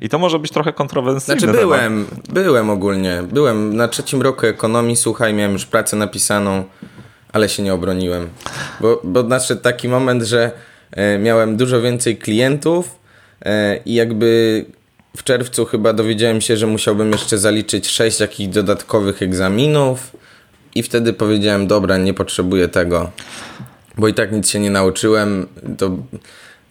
I 0.02 0.10
to 0.10 0.20
może 0.20 0.40
być 0.40 0.52
trochę 0.52 0.74
kontrowersyjne. 0.74 1.40
Znaczy 1.40 1.58
byłem, 1.58 2.06
temat. 2.06 2.28
byłem 2.30 2.70
ogólnie. 2.70 3.24
Byłem 3.32 3.76
na 3.76 3.88
trzecim 3.88 4.22
roku 4.22 4.46
ekonomii, 4.46 4.96
słuchaj, 4.96 5.34
miałem 5.34 5.54
już 5.54 5.66
pracę 5.66 5.98
napisaną, 5.98 6.64
ale 7.34 7.50
się 7.50 7.64
nie 7.64 7.74
obroniłem. 7.74 8.30
Bo, 8.80 9.02
bo 9.04 9.24
nadszedł 9.24 9.62
taki 9.62 9.90
moment, 9.90 10.24
że 10.24 10.52
e, 10.92 11.20
miałem 11.20 11.58
dużo 11.58 11.82
więcej 11.82 12.18
klientów, 12.18 13.03
I 13.86 13.94
jakby 13.94 14.66
w 15.18 15.24
czerwcu 15.24 15.66
chyba 15.66 15.94
dowiedziałem 15.94 16.42
się, 16.42 16.58
że 16.58 16.68
musiałbym 16.68 17.12
jeszcze 17.12 17.38
zaliczyć 17.38 17.88
sześć 17.88 18.20
jakichś 18.20 18.54
dodatkowych 18.54 19.22
egzaminów 19.22 20.12
i 20.76 20.84
wtedy 20.84 21.14
powiedziałem, 21.14 21.68
dobra, 21.68 21.98
nie 21.98 22.14
potrzebuję 22.14 22.68
tego, 22.68 23.12
bo 23.98 24.08
i 24.08 24.14
tak 24.14 24.32
nic 24.32 24.50
się 24.50 24.60
nie 24.60 24.72
nauczyłem, 24.72 25.48
to 25.78 25.98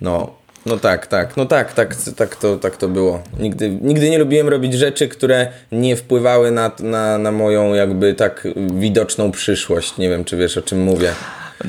no, 0.00 0.34
no 0.66 0.78
tak, 0.78 1.06
tak, 1.06 1.36
no 1.36 1.46
tak, 1.46 1.72
tak, 1.72 1.96
tak 2.16 2.36
to, 2.36 2.56
tak 2.56 2.76
to 2.76 2.88
było. 2.88 3.22
Nigdy, 3.38 3.70
nigdy 3.70 4.10
nie 4.10 4.18
lubiłem 4.18 4.48
robić 4.48 4.74
rzeczy, 4.74 5.08
które 5.08 5.46
nie 5.72 5.96
wpływały 5.96 6.50
na, 6.50 6.70
na, 6.80 7.18
na 7.18 7.32
moją 7.32 7.74
jakby 7.74 8.14
tak 8.14 8.48
widoczną 8.70 9.32
przyszłość. 9.32 9.98
Nie 9.98 10.08
wiem, 10.08 10.24
czy 10.24 10.36
wiesz 10.36 10.56
o 10.56 10.62
czym 10.62 10.82
mówię. 10.82 11.12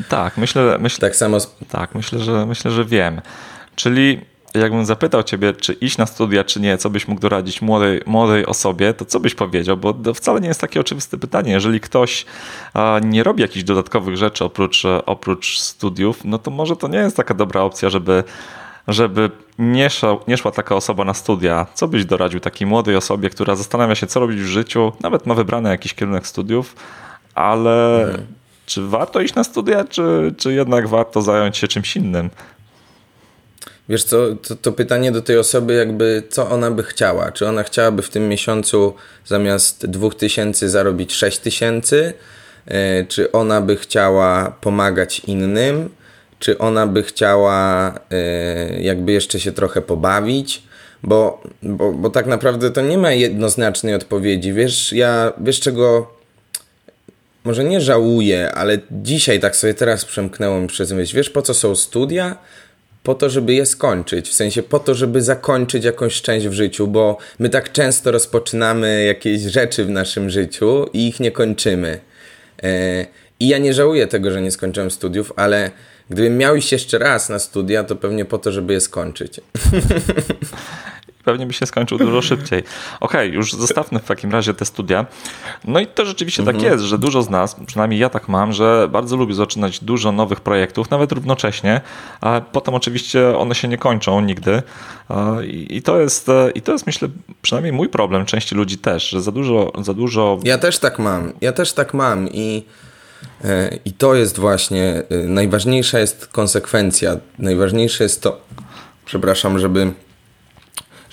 Tak, 0.10 0.38
myślę, 0.38 0.78
myślę, 0.80 1.00
tak 1.10 1.16
samo. 1.16 1.38
Tak, 1.70 1.96
myślę, 1.96 2.20
że 2.20 2.46
myślę, 2.46 2.72
że 2.72 2.86
wiem. 2.86 3.22
Czyli 3.76 4.22
jakbym 4.54 4.86
zapytał 4.86 5.24
ciebie, 5.24 5.54
czy 5.54 5.74
iść 5.74 5.98
na 5.98 6.06
studia, 6.06 6.44
czy 6.44 6.62
nie, 6.62 6.78
co 6.78 6.90
byś 6.90 7.08
mógł 7.08 7.22
doradzić 7.22 7.62
młodej, 7.62 8.02
młodej 8.06 8.46
osobie, 8.46 8.94
to 8.94 9.06
co 9.06 9.20
byś 9.20 9.36
powiedział? 9.36 9.78
Bo 9.78 9.94
to 9.94 10.14
wcale 10.14 10.42
nie 10.42 10.48
jest 10.48 10.62
takie 10.62 10.80
oczywiste 10.80 11.18
pytanie. 11.18 11.52
Jeżeli 11.52 11.80
ktoś 11.80 12.26
nie 13.04 13.24
robi 13.24 13.42
jakichś 13.42 13.64
dodatkowych 13.64 14.18
rzeczy 14.18 14.46
oprócz, 14.46 14.84
oprócz 15.06 15.60
studiów, 15.60 16.26
no 16.26 16.38
to 16.38 16.52
może 16.52 16.76
to 16.76 16.88
nie 16.88 16.98
jest 16.98 17.18
taka 17.18 17.34
dobra 17.34 17.62
opcja, 17.62 17.90
żeby 17.90 18.24
żeby 18.88 19.32
nie, 19.60 19.90
szła, 19.90 20.18
nie 20.28 20.38
szła 20.38 20.52
taka 20.52 20.76
osoba 20.76 21.06
na 21.06 21.14
studia, 21.14 21.68
co 21.74 21.88
byś 21.88 22.06
doradził 22.06 22.40
takiej 22.40 22.68
młodej 22.68 22.96
osobie, 22.96 23.30
która 23.30 23.56
zastanawia 23.56 23.96
się, 23.96 24.08
co 24.08 24.20
robić 24.20 24.40
w 24.40 24.46
życiu, 24.46 24.92
nawet 25.02 25.26
ma 25.26 25.34
wybrany 25.34 25.70
jakiś 25.70 25.94
kierunek 25.94 26.28
studiów, 26.28 26.76
ale 27.36 28.04
hmm. 28.06 28.28
czy 28.66 28.88
warto 28.88 29.22
iść 29.22 29.36
na 29.36 29.44
studia, 29.44 29.84
czy, 29.84 30.34
czy 30.38 30.54
jednak 30.54 30.88
warto 30.88 31.22
zająć 31.22 31.58
się 31.58 31.68
czymś 31.68 31.96
innym? 31.96 32.30
Wiesz 33.90 34.04
co, 34.04 34.36
to, 34.36 34.56
to, 34.56 34.72
pytanie 34.72 35.12
do 35.12 35.22
tej 35.22 35.38
osoby 35.38 35.74
jakby, 35.74 36.24
co 36.30 36.50
ona 36.50 36.72
by 36.72 36.84
chciała? 36.84 37.32
Czy 37.32 37.48
ona 37.48 37.64
chciałaby 37.64 38.02
w 38.02 38.10
tym 38.10 38.30
miesiącu 38.30 38.94
zamiast 39.26 39.86
2000 39.86 40.70
zarobić 40.70 41.14
6000? 41.14 42.14
E, 42.66 43.06
czy 43.06 43.32
ona 43.32 43.62
by 43.62 43.76
chciała 43.76 44.58
pomagać 44.62 45.20
innym? 45.20 45.90
Czy 46.40 46.58
ona 46.58 46.88
by 46.88 47.04
chciała 47.04 47.94
e, 48.12 48.82
jakby 48.82 49.12
jeszcze 49.12 49.40
się 49.40 49.52
trochę 49.52 49.82
pobawić? 49.82 50.64
Bo, 51.04 51.44
bo, 51.64 51.92
bo 51.92 52.10
tak 52.10 52.26
naprawdę 52.26 52.72
to 52.72 52.82
nie 52.82 52.98
ma 52.98 53.12
jednoznacznej 53.12 53.96
odpowiedzi. 53.96 54.54
Wiesz, 54.54 54.94
ja, 54.94 55.34
wiesz 55.42 55.60
czego 55.60 56.14
może 57.44 57.64
nie 57.64 57.82
żałuję, 57.82 58.52
ale 58.52 58.78
dzisiaj 58.92 59.40
tak 59.40 59.56
sobie 59.56 59.74
teraz 59.74 60.06
przemknęło 60.06 60.68
przez 60.68 60.92
myśl. 60.92 61.16
Wiesz 61.16 61.30
po 61.30 61.42
co 61.42 61.54
są 61.54 61.76
studia? 61.76 62.38
Po 63.04 63.16
to, 63.16 63.30
żeby 63.30 63.54
je 63.54 63.66
skończyć, 63.66 64.30
w 64.30 64.34
sensie 64.34 64.64
po 64.64 64.80
to, 64.80 64.96
żeby 64.96 65.22
zakończyć 65.22 65.84
jakąś 65.86 66.22
część 66.22 66.48
w 66.48 66.54
życiu, 66.54 66.88
bo 66.88 67.18
my 67.40 67.50
tak 67.50 67.72
często 67.72 68.12
rozpoczynamy 68.12 69.04
jakieś 69.04 69.42
rzeczy 69.42 69.86
w 69.86 69.90
naszym 69.90 70.30
życiu 70.30 70.86
i 70.94 71.08
ich 71.08 71.20
nie 71.20 71.32
kończymy. 71.32 72.00
E, 72.64 73.06
I 73.40 73.48
ja 73.48 73.58
nie 73.58 73.74
żałuję 73.74 74.08
tego, 74.08 74.32
że 74.32 74.42
nie 74.42 74.52
skończyłem 74.52 74.92
studiów, 74.92 75.34
ale 75.36 75.72
gdybym 76.10 76.38
miał 76.38 76.56
iść 76.56 76.72
jeszcze 76.72 76.98
raz 76.98 77.30
na 77.30 77.40
studia, 77.40 77.84
to 77.84 77.96
pewnie 77.96 78.26
po 78.26 78.38
to, 78.38 78.52
żeby 78.52 78.74
je 78.74 78.82
skończyć. 78.82 79.40
pewnie 81.24 81.46
by 81.46 81.54
się 81.54 81.66
skończył 81.66 81.98
dużo 81.98 82.22
szybciej. 82.22 82.60
Okej, 82.60 83.28
okay, 83.28 83.28
już 83.28 83.54
zostawmy 83.54 84.00
w 84.00 84.06
takim 84.06 84.32
razie 84.32 84.54
te 84.54 84.66
studia. 84.66 85.06
No 85.66 85.80
i 85.80 85.88
to 85.88 86.06
rzeczywiście 86.06 86.44
tak 86.44 86.56
mhm. 86.56 86.74
jest, 86.74 86.84
że 86.84 86.98
dużo 86.98 87.22
z 87.22 87.30
nas, 87.30 87.56
przynajmniej 87.66 88.00
ja 88.00 88.10
tak 88.10 88.30
mam, 88.30 88.54
że 88.54 88.88
bardzo 88.92 89.16
lubię 89.16 89.34
zaczynać 89.34 89.80
dużo 89.80 90.12
nowych 90.12 90.42
projektów, 90.42 90.90
nawet 90.90 91.12
równocześnie, 91.12 91.82
a 92.22 92.42
potem 92.52 92.74
oczywiście 92.74 93.38
one 93.38 93.56
się 93.56 93.68
nie 93.68 93.78
kończą 93.78 94.22
nigdy. 94.22 94.62
I 95.70 95.82
to 95.82 96.00
jest, 96.00 96.28
i 96.56 96.62
to 96.62 96.72
jest 96.72 96.88
myślę, 96.88 97.08
przynajmniej 97.42 97.74
mój 97.74 97.90
problem, 97.90 98.26
części 98.26 98.56
ludzi 98.56 98.78
też, 98.78 99.10
że 99.10 99.22
za 99.22 99.32
dużo, 99.32 99.72
za 99.82 99.94
dużo... 99.94 100.40
Ja 100.44 100.58
też 100.58 100.80
tak 100.80 101.00
mam, 101.00 101.34
ja 101.42 101.52
też 101.52 101.74
tak 101.74 101.94
mam 101.94 102.30
i 102.30 102.64
e, 103.44 103.78
i 103.86 103.94
to 103.94 104.16
jest 104.16 104.40
właśnie, 104.40 105.04
e, 105.10 105.18
najważniejsza 105.28 106.00
jest 106.00 106.28
konsekwencja, 106.28 107.18
najważniejsze 107.40 108.04
jest 108.04 108.22
to, 108.22 108.42
przepraszam, 109.06 109.60
żeby 109.60 109.92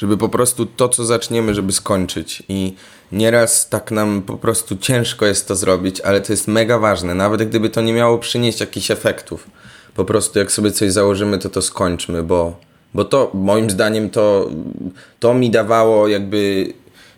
żeby 0.01 0.17
po 0.17 0.29
prostu 0.29 0.67
to, 0.67 0.89
co 0.89 1.05
zaczniemy, 1.05 1.55
żeby 1.55 1.73
skończyć. 1.73 2.43
I 2.49 2.75
nieraz 3.13 3.69
tak 3.69 3.91
nam 3.91 4.23
po 4.23 4.37
prostu 4.37 4.77
ciężko 4.77 5.27
jest 5.27 5.49
to 5.49 5.57
zrobić, 5.57 6.01
ale 6.01 6.21
to 6.21 6.33
jest 6.33 6.49
mega 6.49 6.79
ważne, 6.79 7.15
nawet 7.15 7.49
gdyby 7.49 7.71
to 7.71 7.81
nie 7.81 7.93
miało 7.93 8.19
przynieść 8.19 8.61
jakichś 8.61 8.91
efektów. 8.91 9.51
Po 9.95 10.05
prostu 10.05 10.39
jak 10.39 10.53
sobie 10.53 10.73
coś 10.73 10.93
założymy, 10.93 11.39
to 11.39 11.49
to 11.49 11.63
skończmy, 11.63 12.23
bo, 12.23 12.57
bo 12.95 13.05
to 13.05 13.31
moim 13.35 13.71
zdaniem 13.71 14.11
to, 14.11 14.51
to 15.19 15.35
mi 15.35 15.51
dawało 15.51 16.09
jakby 16.09 16.73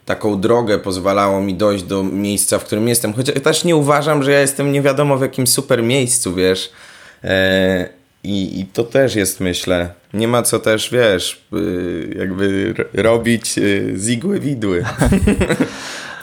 taką 0.06 0.40
drogę, 0.40 0.78
pozwalało 0.78 1.40
mi 1.40 1.54
dojść 1.54 1.84
do 1.84 2.02
miejsca, 2.02 2.58
w 2.58 2.64
którym 2.64 2.88
jestem. 2.88 3.12
Chociaż 3.12 3.42
też 3.42 3.64
nie 3.64 3.76
uważam, 3.76 4.22
że 4.22 4.32
ja 4.32 4.40
jestem 4.40 4.72
nie 4.72 4.82
wiadomo 4.82 5.16
w 5.16 5.22
jakim 5.22 5.46
super 5.46 5.82
miejscu, 5.82 6.34
wiesz. 6.34 6.72
Eee, 7.22 8.01
i, 8.24 8.60
I 8.60 8.66
to 8.66 8.84
też 8.84 9.14
jest, 9.14 9.40
myślę, 9.40 9.94
nie 10.14 10.28
ma 10.28 10.42
co 10.42 10.58
też, 10.58 10.90
wiesz, 10.90 11.44
y, 11.52 12.14
jakby 12.18 12.74
robić 12.94 13.58
y, 13.58 13.92
z 13.96 14.08
igły 14.08 14.40
widły. 14.40 14.84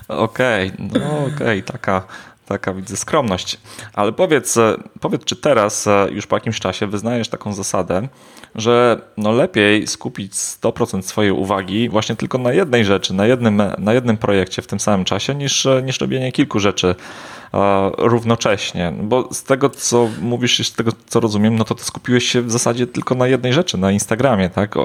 Okej, 0.08 0.72
okay, 0.74 0.89
no 0.94 1.20
okej, 1.20 1.34
okay, 1.36 1.62
taka, 1.62 2.03
taka 2.46 2.74
widzę 2.74 2.98
skromność. 2.98 3.58
Ale 3.94 4.12
powiedz, 4.12 4.58
e, 4.58 4.77
powiedz, 5.00 5.24
czy 5.24 5.36
teraz 5.36 5.88
e, 5.88 6.08
już 6.12 6.27
po 6.27 6.36
jakimś 6.36 6.60
czasie 6.60 6.88
wyznajesz 6.88 7.29
taką 7.29 7.53
zasadę, 7.53 8.08
że 8.56 9.01
no 9.18 9.32
lepiej 9.32 9.88
skupić 9.88 10.34
100% 10.34 11.01
swojej 11.01 11.32
uwagi 11.32 11.89
właśnie 11.89 12.15
tylko 12.15 12.38
na 12.38 12.53
jednej 12.53 12.86
rzeczy, 12.86 13.13
na 13.13 13.25
jednym, 13.27 13.62
na 13.77 13.94
jednym 13.94 14.18
projekcie 14.18 14.62
w 14.62 14.68
tym 14.68 14.79
samym 14.79 15.06
czasie, 15.06 15.36
niż, 15.36 15.65
e, 15.65 15.82
niż 15.84 16.01
robienie 16.01 16.32
kilku 16.32 16.60
rzeczy 16.60 16.96
równocześnie. 17.98 18.94
Bo 19.03 19.34
z 19.34 19.44
tego, 19.44 19.70
co 19.70 20.10
mówisz, 20.22 20.68
z 20.68 20.74
tego, 20.74 20.91
co 21.08 21.20
rozumiem, 21.20 21.56
no 21.56 21.63
to 21.63 21.75
ty 21.75 21.84
skupiłeś 21.84 22.24
się 22.24 22.41
w 22.41 22.51
zasadzie 22.51 22.88
tylko 22.88 23.15
na 23.15 23.27
jednej 23.27 23.53
rzeczy, 23.53 23.77
na 23.77 23.91
Instagramie, 23.91 24.50
tak? 24.50 24.75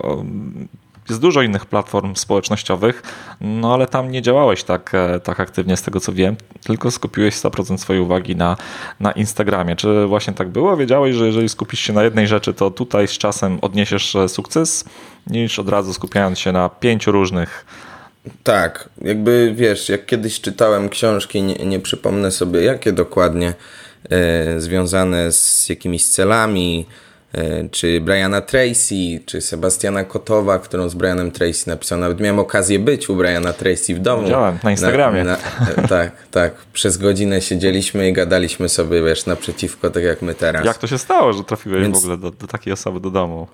Jest 1.09 1.21
dużo 1.21 1.43
innych 1.43 1.67
platform 1.67 2.15
społecznościowych, 2.15 3.03
no 3.41 3.75
ale 3.75 3.87
tam 3.87 4.11
nie 4.11 4.23
działałeś 4.23 4.65
tak, 4.65 4.95
e, 4.95 5.21
tak 5.21 5.41
aktywnie 5.41 5.77
z 5.77 5.83
tego 5.83 6.01
co 6.01 6.13
wiem, 6.13 6.37
tylko 6.65 6.91
skupiłeś 6.91 7.35
100% 7.35 7.79
swojej 7.79 8.03
uwagi 8.03 8.37
na, 8.37 8.57
na 9.01 9.13
Instagramie. 9.13 9.77
Czy 9.77 10.07
właśnie 10.07 10.33
tak 10.33 10.49
było? 10.49 10.77
Wiedziałeś, 10.77 11.15
że 11.15 11.27
jeżeli 11.27 11.49
skupisz 11.49 11.81
się 11.81 11.93
na 11.93 12.03
jednej 12.03 12.27
rzeczy, 12.27 12.55
to 12.55 12.71
tutaj 12.71 13.09
z 13.09 13.19
czasem 13.19 13.59
odniesiesz 13.63 14.17
e, 14.17 14.29
sukces, 14.29 14.85
niż 15.27 15.59
od 15.59 15.69
razu 15.69 15.95
skupiając 15.95 16.39
się 16.39 16.53
na 16.53 16.69
pięciu 16.69 17.13
różnych 17.13 17.67
tak, 18.43 18.89
jakby 19.03 19.53
wiesz, 19.57 19.89
jak 19.89 20.07
kiedyś 20.07 20.41
czytałem 20.41 20.89
książki, 20.89 21.43
nie, 21.43 21.55
nie 21.55 21.81
przypomnę 21.81 22.31
sobie 22.31 22.63
jakie 22.63 22.93
dokładnie, 22.93 23.55
e, 24.11 24.61
związane 24.61 25.33
z 25.33 25.69
jakimiś 25.69 26.07
celami, 26.07 26.87
e, 27.35 27.69
czy 27.69 28.01
Briana 28.01 28.41
Tracy, 28.41 29.21
czy 29.27 29.41
Sebastiana 29.41 30.05
Kotowa, 30.05 30.59
którą 30.59 30.89
z 30.89 30.95
Brianem 30.95 31.31
Tracy 31.31 31.69
napisał. 31.69 31.99
Nawet 31.99 32.21
miałem 32.21 32.39
okazję 32.39 32.79
być 32.79 33.11
u 33.11 33.17
Briana 33.17 33.53
Tracy 33.53 33.95
w 33.95 33.99
domu. 33.99 34.23
Widziałem, 34.23 34.59
na 34.65 34.71
Instagramie. 34.71 35.25
Na, 35.25 35.39
na, 35.77 35.89
tak, 35.89 36.13
tak. 36.31 36.55
Przez 36.73 36.97
godzinę 36.97 37.41
siedzieliśmy 37.41 38.09
i 38.09 38.13
gadaliśmy 38.13 38.69
sobie, 38.69 39.03
wiesz, 39.03 39.27
naprzeciwko, 39.27 39.91
tak 39.91 40.03
jak 40.03 40.23
my 40.23 40.35
teraz. 40.35 40.65
Jak 40.65 40.79
to 40.79 40.87
się 40.87 40.99
stało, 40.99 41.33
że 41.33 41.45
trafiłeś 41.45 41.83
Więc... 41.83 41.97
w 41.97 41.99
ogóle 41.99 42.19
do, 42.19 42.31
do 42.31 42.47
takiej 42.47 42.73
osoby 42.73 43.01
do 43.01 43.11
domu? 43.11 43.49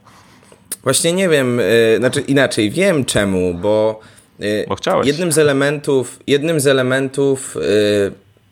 Właśnie 0.83 1.13
nie 1.13 1.29
wiem, 1.29 1.61
e, 1.61 1.97
znaczy 1.99 2.21
inaczej, 2.21 2.71
wiem 2.71 3.05
czemu, 3.05 3.55
bo 3.55 4.01
Y, 4.01 4.20
Bo 4.69 4.75
chciałeś. 4.75 5.07
Jednym 5.07 5.33
z 5.33 5.39
elementów, 5.39 6.19
jednym 6.27 6.61
z 6.61 6.67
elementów 6.67 7.57
y, 7.57 7.61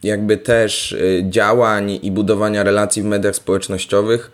jakby 0.02 0.36
też 0.36 0.92
y, 0.92 1.24
działań 1.28 1.98
i 2.02 2.10
budowania 2.10 2.62
relacji 2.62 3.02
w 3.02 3.04
mediach 3.04 3.36
społecznościowych 3.36 4.30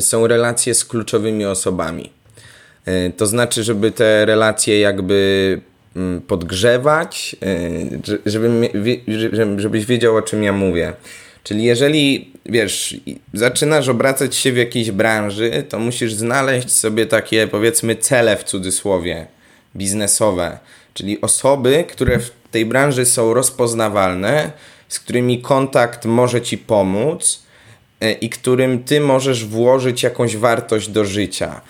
są 0.00 0.26
relacje 0.26 0.74
z 0.74 0.84
kluczowymi 0.84 1.44
osobami. 1.44 2.10
To 3.16 3.26
znaczy, 3.26 3.62
żeby 3.62 3.90
te 3.90 4.26
relacje 4.26 4.80
jakby 4.80 5.60
mm, 5.96 6.20
podgrzewać, 6.20 7.36
żeby, 8.26 8.70
żebyś 9.56 9.86
wiedział 9.86 10.16
o 10.16 10.22
czym 10.22 10.42
ja 10.42 10.52
mówię. 10.52 10.92
Czyli 11.48 11.64
jeżeli, 11.64 12.32
wiesz, 12.46 12.96
zaczynasz 13.34 13.88
obracać 13.88 14.36
się 14.36 14.52
w 14.52 14.56
jakiejś 14.56 14.90
branży, 14.90 15.64
to 15.68 15.78
musisz 15.78 16.14
znaleźć 16.14 16.70
sobie 16.70 17.06
takie, 17.06 17.46
powiedzmy, 17.46 17.96
cele 17.96 18.36
w 18.36 18.44
cudzysłowie, 18.44 19.26
biznesowe. 19.76 20.58
Czyli 20.98 21.20
osoby, 21.20 21.84
które 21.88 22.18
w 22.18 22.30
tej 22.50 22.66
branży 22.66 23.06
są 23.06 23.34
rozpoznawalne, 23.34 24.52
z 24.88 25.00
którymi 25.00 25.42
kontakt 25.42 26.04
może 26.04 26.42
ci 26.42 26.58
pomóc 26.58 27.42
e, 28.00 28.12
i 28.12 28.28
którym 28.28 28.84
ty 28.84 29.00
możesz 29.00 29.44
włożyć 29.44 30.02
jakąś 30.02 30.36
wartość 30.36 30.88
do 30.88 31.04
życia. 31.04 31.60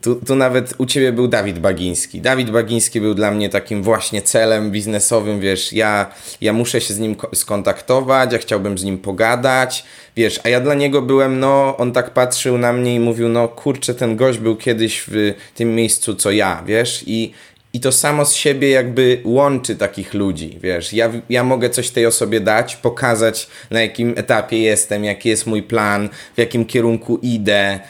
Tu, 0.00 0.14
tu 0.14 0.36
nawet 0.36 0.74
u 0.78 0.86
ciebie 0.86 1.12
był 1.12 1.28
Dawid 1.28 1.58
Bagiński. 1.58 2.20
Dawid 2.20 2.50
Bagiński 2.50 3.00
był 3.00 3.14
dla 3.14 3.30
mnie 3.30 3.48
takim 3.48 3.82
właśnie 3.82 4.22
celem 4.22 4.70
biznesowym, 4.70 5.40
wiesz, 5.40 5.72
ja, 5.72 6.06
ja 6.40 6.52
muszę 6.52 6.80
się 6.80 6.94
z 6.94 6.98
nim 6.98 7.16
skontaktować, 7.34 8.32
ja 8.32 8.38
chciałbym 8.38 8.78
z 8.78 8.84
nim 8.84 8.98
pogadać, 8.98 9.84
wiesz, 10.16 10.40
a 10.44 10.48
ja 10.48 10.60
dla 10.60 10.74
niego 10.74 11.02
byłem, 11.02 11.40
no, 11.40 11.76
on 11.76 11.92
tak 11.92 12.10
patrzył 12.10 12.58
na 12.58 12.72
mnie 12.72 12.94
i 12.94 13.00
mówił, 13.00 13.28
no 13.28 13.48
kurczę, 13.48 13.94
ten 13.94 14.16
gość 14.16 14.38
był 14.38 14.56
kiedyś 14.56 15.04
w 15.06 15.34
tym 15.54 15.74
miejscu, 15.74 16.14
co 16.14 16.30
ja, 16.30 16.62
wiesz, 16.66 17.04
i, 17.06 17.32
i 17.72 17.80
to 17.80 17.92
samo 17.92 18.24
z 18.24 18.34
siebie 18.34 18.70
jakby 18.70 19.20
łączy 19.24 19.76
takich 19.76 20.14
ludzi, 20.14 20.58
wiesz. 20.62 20.92
Ja, 20.92 21.12
ja 21.30 21.44
mogę 21.44 21.70
coś 21.70 21.90
tej 21.90 22.06
osobie 22.06 22.40
dać, 22.40 22.76
pokazać 22.76 23.48
na 23.70 23.80
jakim 23.80 24.14
etapie 24.16 24.58
jestem, 24.58 25.04
jaki 25.04 25.28
jest 25.28 25.46
mój 25.46 25.62
plan, 25.62 26.08
w 26.34 26.38
jakim 26.38 26.64
kierunku 26.64 27.18
idę, 27.22 27.80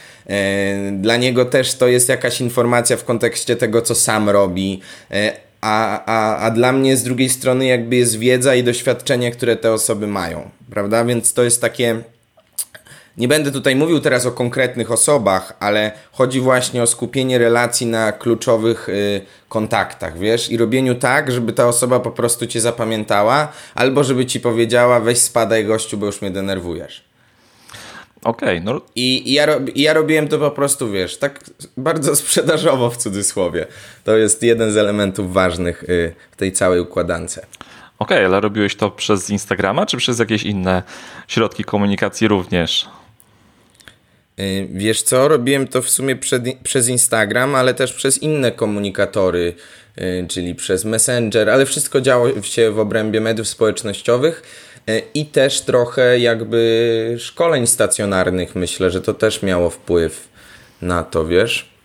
dla 0.92 1.16
niego 1.16 1.44
też 1.44 1.74
to 1.74 1.88
jest 1.88 2.08
jakaś 2.08 2.40
informacja 2.40 2.96
w 2.96 3.04
kontekście 3.04 3.56
tego, 3.56 3.82
co 3.82 3.94
sam 3.94 4.28
robi. 4.28 4.80
E, 5.10 5.32
a, 5.60 6.04
a, 6.06 6.38
a 6.38 6.50
dla 6.50 6.72
mnie 6.72 6.96
z 6.96 7.02
drugiej 7.02 7.28
strony 7.28 7.66
jakby 7.66 7.96
jest 7.96 8.18
wiedza 8.18 8.54
i 8.54 8.64
doświadczenie, 8.64 9.30
które 9.30 9.56
te 9.56 9.72
osoby 9.72 10.06
mają, 10.06 10.50
prawda? 10.70 11.04
Więc 11.04 11.32
to 11.32 11.42
jest 11.42 11.60
takie. 11.60 12.02
Nie 13.16 13.28
będę 13.28 13.52
tutaj 13.52 13.76
mówił 13.76 14.00
teraz 14.00 14.26
o 14.26 14.32
konkretnych 14.32 14.90
osobach, 14.92 15.56
ale 15.60 15.92
chodzi 16.12 16.40
właśnie 16.40 16.82
o 16.82 16.86
skupienie 16.86 17.38
relacji 17.38 17.86
na 17.86 18.12
kluczowych 18.12 18.88
y, 18.88 19.20
kontaktach, 19.48 20.18
wiesz, 20.18 20.50
i 20.50 20.56
robieniu 20.56 20.94
tak, 20.94 21.32
żeby 21.32 21.52
ta 21.52 21.68
osoba 21.68 22.00
po 22.00 22.10
prostu 22.10 22.46
cię 22.46 22.60
zapamiętała, 22.60 23.52
albo 23.74 24.04
żeby 24.04 24.26
ci 24.26 24.40
powiedziała: 24.40 25.00
weź 25.00 25.18
spadaj 25.18 25.64
gościu, 25.64 25.98
bo 25.98 26.06
już 26.06 26.22
mnie 26.22 26.30
denerwujesz. 26.30 27.05
Okej, 28.26 28.58
okay, 28.58 28.60
no. 28.60 28.80
I, 28.94 29.30
i, 29.30 29.32
ja, 29.32 29.46
I 29.74 29.82
ja 29.82 29.94
robiłem 29.94 30.28
to 30.28 30.38
po 30.38 30.50
prostu, 30.50 30.90
wiesz, 30.90 31.16
tak 31.18 31.40
bardzo 31.76 32.16
sprzedażowo 32.22 32.90
w 32.90 32.96
cudzysłowie. 32.96 33.66
To 34.04 34.16
jest 34.16 34.42
jeden 34.42 34.72
z 34.72 34.76
elementów 34.76 35.32
ważnych 35.32 35.84
y, 35.84 36.14
w 36.30 36.36
tej 36.36 36.52
całej 36.52 36.80
układance. 36.80 37.38
Okej, 37.38 37.48
okay, 37.98 38.26
ale 38.26 38.40
robiłeś 38.40 38.76
to 38.76 38.90
przez 38.90 39.30
Instagrama, 39.30 39.86
czy 39.86 39.96
przez 39.96 40.18
jakieś 40.18 40.42
inne 40.42 40.82
środki 41.28 41.64
komunikacji 41.64 42.28
również? 42.28 42.88
Y, 44.40 44.68
wiesz 44.72 45.02
co, 45.02 45.28
robiłem 45.28 45.68
to 45.68 45.82
w 45.82 45.90
sumie 45.90 46.16
przed, 46.16 46.42
przez 46.62 46.88
Instagram, 46.88 47.54
ale 47.54 47.74
też 47.74 47.92
przez 47.92 48.22
inne 48.22 48.52
komunikatory, 48.52 49.54
y, 49.98 50.26
czyli 50.28 50.54
przez 50.54 50.84
Messenger, 50.84 51.50
ale 51.50 51.66
wszystko 51.66 52.00
działo 52.00 52.42
się 52.42 52.70
w 52.70 52.78
obrębie 52.78 53.20
mediów 53.20 53.48
społecznościowych 53.48 54.42
i 55.14 55.26
też 55.26 55.60
trochę 55.60 56.18
jakby 56.18 57.16
szkoleń 57.18 57.66
stacjonarnych. 57.66 58.54
Myślę, 58.54 58.90
że 58.90 59.00
to 59.00 59.14
też 59.14 59.42
miało 59.42 59.70
wpływ 59.70 60.28
na 60.82 61.02
to, 61.02 61.26
wiesz. 61.26 61.76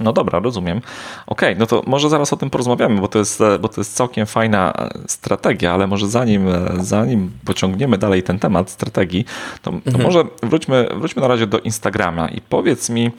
No 0.00 0.12
dobra, 0.12 0.38
rozumiem. 0.38 0.78
Okej, 1.26 1.48
okay, 1.48 1.60
no 1.60 1.66
to 1.66 1.82
może 1.86 2.08
zaraz 2.08 2.32
o 2.32 2.36
tym 2.36 2.50
porozmawiamy, 2.50 3.00
bo 3.00 3.08
to 3.08 3.18
jest, 3.18 3.42
bo 3.60 3.68
to 3.68 3.80
jest 3.80 3.96
całkiem 3.96 4.26
fajna 4.26 4.72
strategia, 5.06 5.74
ale 5.74 5.86
może 5.86 6.08
zanim, 6.08 6.48
zanim 6.80 7.30
pociągniemy 7.44 7.98
dalej 7.98 8.22
ten 8.22 8.38
temat 8.38 8.70
strategii, 8.70 9.24
to, 9.62 9.70
to 9.70 9.76
mhm. 9.76 10.04
może 10.04 10.24
wróćmy, 10.42 10.88
wróćmy 10.96 11.22
na 11.22 11.28
razie 11.28 11.46
do 11.46 11.58
Instagrama 11.58 12.28
i 12.28 12.40
powiedz 12.40 12.90
mi, 12.90 13.10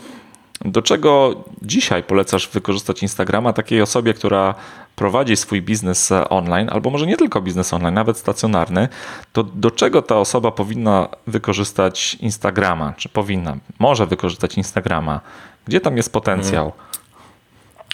do 0.65 0.82
czego 0.82 1.43
dzisiaj 1.62 2.04
polecasz 2.04 2.49
wykorzystać 2.49 3.02
Instagrama 3.02 3.54
takiej 3.54 3.82
osobie, 3.82 4.13
która 4.13 4.56
prowadzi 4.95 5.38
swój 5.38 5.62
biznes 5.62 6.10
online, 6.30 6.69
albo 6.71 6.89
może 6.89 7.08
nie 7.08 7.17
tylko 7.17 7.41
biznes 7.41 7.73
online, 7.73 7.93
nawet 7.93 8.17
stacjonarny, 8.17 8.88
to 9.34 9.43
do 9.43 9.71
czego 9.71 10.01
ta 10.01 10.17
osoba 10.17 10.51
powinna 10.51 11.10
wykorzystać 11.27 12.15
Instagrama? 12.15 12.93
Czy 12.97 13.10
powinna, 13.10 13.58
może 13.80 14.08
wykorzystać 14.08 14.58
Instagrama? 14.58 15.21
Gdzie 15.65 15.82
tam 15.82 15.97
jest 15.97 16.13
potencjał? 16.13 16.71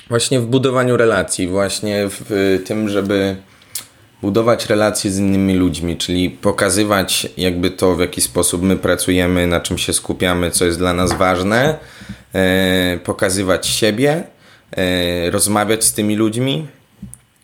Właśnie 0.09 0.39
w 0.39 0.45
budowaniu 0.45 0.97
relacji, 0.97 1.47
właśnie 1.47 1.95
w 2.09 2.61
tym, 2.65 2.89
żeby 2.89 3.37
budować 4.21 4.65
relacje 4.65 5.11
z 5.11 5.19
innymi 5.19 5.53
ludźmi, 5.53 5.97
czyli 5.97 6.29
pokazywać 6.29 7.27
jakby 7.37 7.71
to, 7.71 7.95
w 7.95 7.99
jaki 7.99 8.21
sposób 8.21 8.61
my 8.61 8.77
pracujemy, 8.77 9.47
na 9.47 9.59
czym 9.59 9.77
się 9.77 9.93
skupiamy, 9.93 10.51
co 10.51 10.65
jest 10.65 10.77
dla 10.77 10.93
nas 10.93 11.13
ważne, 11.13 11.77
e, 12.33 12.99
pokazywać 13.03 13.67
siebie, 13.67 14.23
e, 14.71 15.31
rozmawiać 15.31 15.83
z 15.83 15.93
tymi 15.93 16.15
ludźmi, 16.15 16.67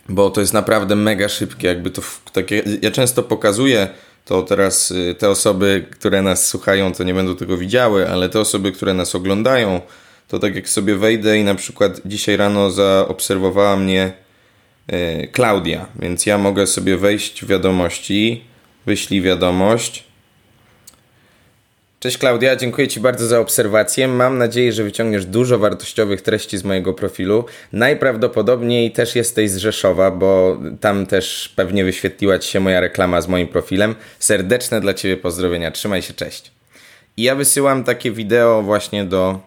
bo 0.09 0.29
to 0.29 0.41
jest 0.41 0.53
naprawdę 0.53 0.95
mega 0.95 1.29
szybkie, 1.29 1.67
jakby 1.67 1.91
to 1.91 2.01
takie, 2.33 2.63
ja 2.81 2.91
często 2.91 3.23
pokazuję 3.23 3.87
to 4.25 4.41
teraz 4.41 4.91
y, 4.91 5.15
te 5.15 5.29
osoby, 5.29 5.85
które 5.91 6.21
nas 6.21 6.47
słuchają, 6.47 6.93
to 6.93 7.03
nie 7.03 7.13
będą 7.13 7.35
tego 7.35 7.57
widziały, 7.57 8.09
ale 8.09 8.29
te 8.29 8.39
osoby, 8.39 8.71
które 8.71 8.93
nas 8.93 9.15
oglądają, 9.15 9.81
to 10.27 10.39
tak 10.39 10.55
jak 10.55 10.69
sobie 10.69 10.95
wejdę 10.95 11.37
i 11.37 11.43
na 11.43 11.55
przykład 11.55 12.01
dzisiaj 12.05 12.37
rano 12.37 12.71
zaobserwowała 12.71 13.77
mnie 13.77 14.13
y, 14.93 15.27
Klaudia, 15.31 15.85
więc 15.99 16.25
ja 16.25 16.37
mogę 16.37 16.67
sobie 16.67 16.97
wejść 16.97 17.45
w 17.45 17.47
wiadomości, 17.47 18.43
wyślij 18.85 19.21
wiadomość, 19.21 20.03
Cześć 22.03 22.17
Klaudia, 22.17 22.55
dziękuję 22.55 22.87
Ci 22.87 22.99
bardzo 22.99 23.27
za 23.27 23.39
obserwację. 23.39 24.07
Mam 24.07 24.37
nadzieję, 24.37 24.73
że 24.73 24.83
wyciągniesz 24.83 25.25
dużo 25.25 25.59
wartościowych 25.59 26.21
treści 26.21 26.57
z 26.57 26.63
mojego 26.63 26.93
profilu. 26.93 27.45
Najprawdopodobniej 27.73 28.91
też 28.91 29.15
jesteś 29.15 29.51
z 29.51 29.57
Rzeszowa, 29.57 30.11
bo 30.11 30.57
tam 30.79 31.05
też 31.05 31.53
pewnie 31.55 31.85
wyświetliła 31.85 32.39
Ci 32.39 32.51
się 32.51 32.59
moja 32.59 32.79
reklama 32.79 33.21
z 33.21 33.27
moim 33.27 33.47
profilem. 33.47 33.95
Serdeczne 34.19 34.81
dla 34.81 34.93
Ciebie 34.93 35.17
pozdrowienia, 35.17 35.71
trzymaj 35.71 36.01
się, 36.01 36.13
cześć. 36.13 36.51
I 37.17 37.23
ja 37.23 37.35
wysyłam 37.35 37.83
takie 37.83 38.11
wideo 38.11 38.61
właśnie 38.61 39.03
do 39.05 39.39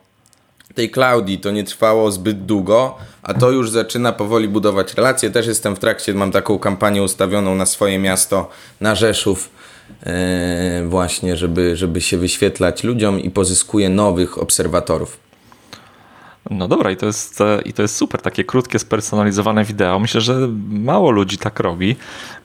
tej 0.75 0.91
Klaudii. 0.91 1.39
To 1.39 1.51
nie 1.51 1.65
trwało 1.65 2.13
zbyt 2.13 2.45
długo, 2.47 2.99
a 3.23 3.35
to 3.35 3.51
już 3.51 3.71
zaczyna 3.71 4.13
powoli 4.13 4.49
budować 4.49 4.95
relacje. 4.95 5.31
Też 5.31 5.47
jestem 5.47 5.77
w 5.77 5.79
trakcie, 5.79 6.15
mam 6.15 6.33
taką 6.33 6.59
kampanię 6.59 7.03
ustawioną 7.03 7.55
na 7.55 7.67
swoje 7.67 7.99
miasto, 7.99 8.51
na 8.81 8.95
Rzeszów 8.95 9.56
właśnie, 10.89 11.37
żeby, 11.37 11.77
żeby 11.77 12.01
się 12.01 12.17
wyświetlać 12.17 12.85
ludziom 12.85 13.21
i 13.21 13.31
pozyskuje 13.31 13.89
nowych 13.89 14.39
obserwatorów. 14.39 15.26
No 16.51 16.69
dobra, 16.69 16.91
i 16.91 16.97
to, 16.97 17.07
jest, 17.07 17.41
e, 17.41 17.63
i 17.65 17.73
to 17.73 17.83
jest 17.83 17.97
super, 17.97 18.23
takie 18.23 18.45
krótkie, 18.45 18.79
spersonalizowane 18.79 19.65
wideo. 19.65 19.99
Myślę, 19.99 20.21
że 20.21 20.49
mało 20.69 21.11
ludzi 21.11 21.39
tak 21.39 21.61
robi, 21.61 21.97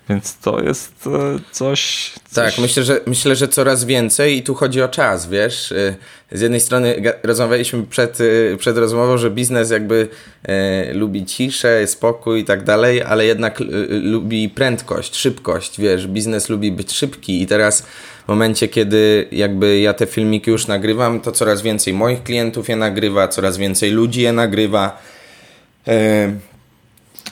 więc 0.10 0.38
to 0.38 0.62
jest 0.62 1.08
e, 1.08 1.40
coś, 1.52 2.12
coś. 2.30 2.54
Tak, 2.54 2.58
myślę 2.58 2.84
że, 2.84 3.00
myślę, 3.06 3.36
że 3.36 3.48
coraz 3.48 3.86
więcej 3.86 4.38
i 4.38 4.44
tu 4.44 4.56
chodzi 4.56 4.82
o 4.82 4.88
czas, 4.88 5.30
wiesz. 5.30 5.72
E, 5.72 5.96
z 6.32 6.42
jednej 6.42 6.60
strony 6.60 7.04
rozmawialiśmy 7.24 7.84
przed, 7.84 8.18
przed 8.58 8.78
rozmową, 8.78 9.18
że 9.18 9.32
biznes 9.32 9.72
jakby 9.72 10.08
e, 10.44 10.94
lubi 10.94 11.26
ciszę, 11.26 11.88
spokój 11.88 12.40
i 12.40 12.46
tak 12.46 12.64
dalej, 12.64 13.02
ale 13.04 13.26
jednak 13.26 13.60
lubi 13.90 14.50
prędkość, 14.50 15.16
szybkość, 15.16 15.80
wiesz. 15.80 16.08
Biznes 16.08 16.50
lubi 16.50 16.72
być 16.72 16.92
szybki 16.92 17.42
i 17.42 17.48
teraz 17.48 17.86
w 18.26 18.28
momencie, 18.28 18.68
kiedy 18.68 19.28
jakby 19.32 19.80
ja 19.80 19.94
te 19.94 20.06
filmiki 20.06 20.52
już 20.52 20.68
nagrywam, 20.68 21.20
to 21.20 21.32
coraz 21.32 21.62
więcej 21.62 21.94
moich 21.94 22.24
klientów 22.24 22.70
je 22.70 22.76
nagrywa, 22.76 23.28
coraz 23.28 23.58
więcej 23.58 23.92
ludzi 23.92 24.22
je 24.22 24.34
nagrywa. 24.34 25.02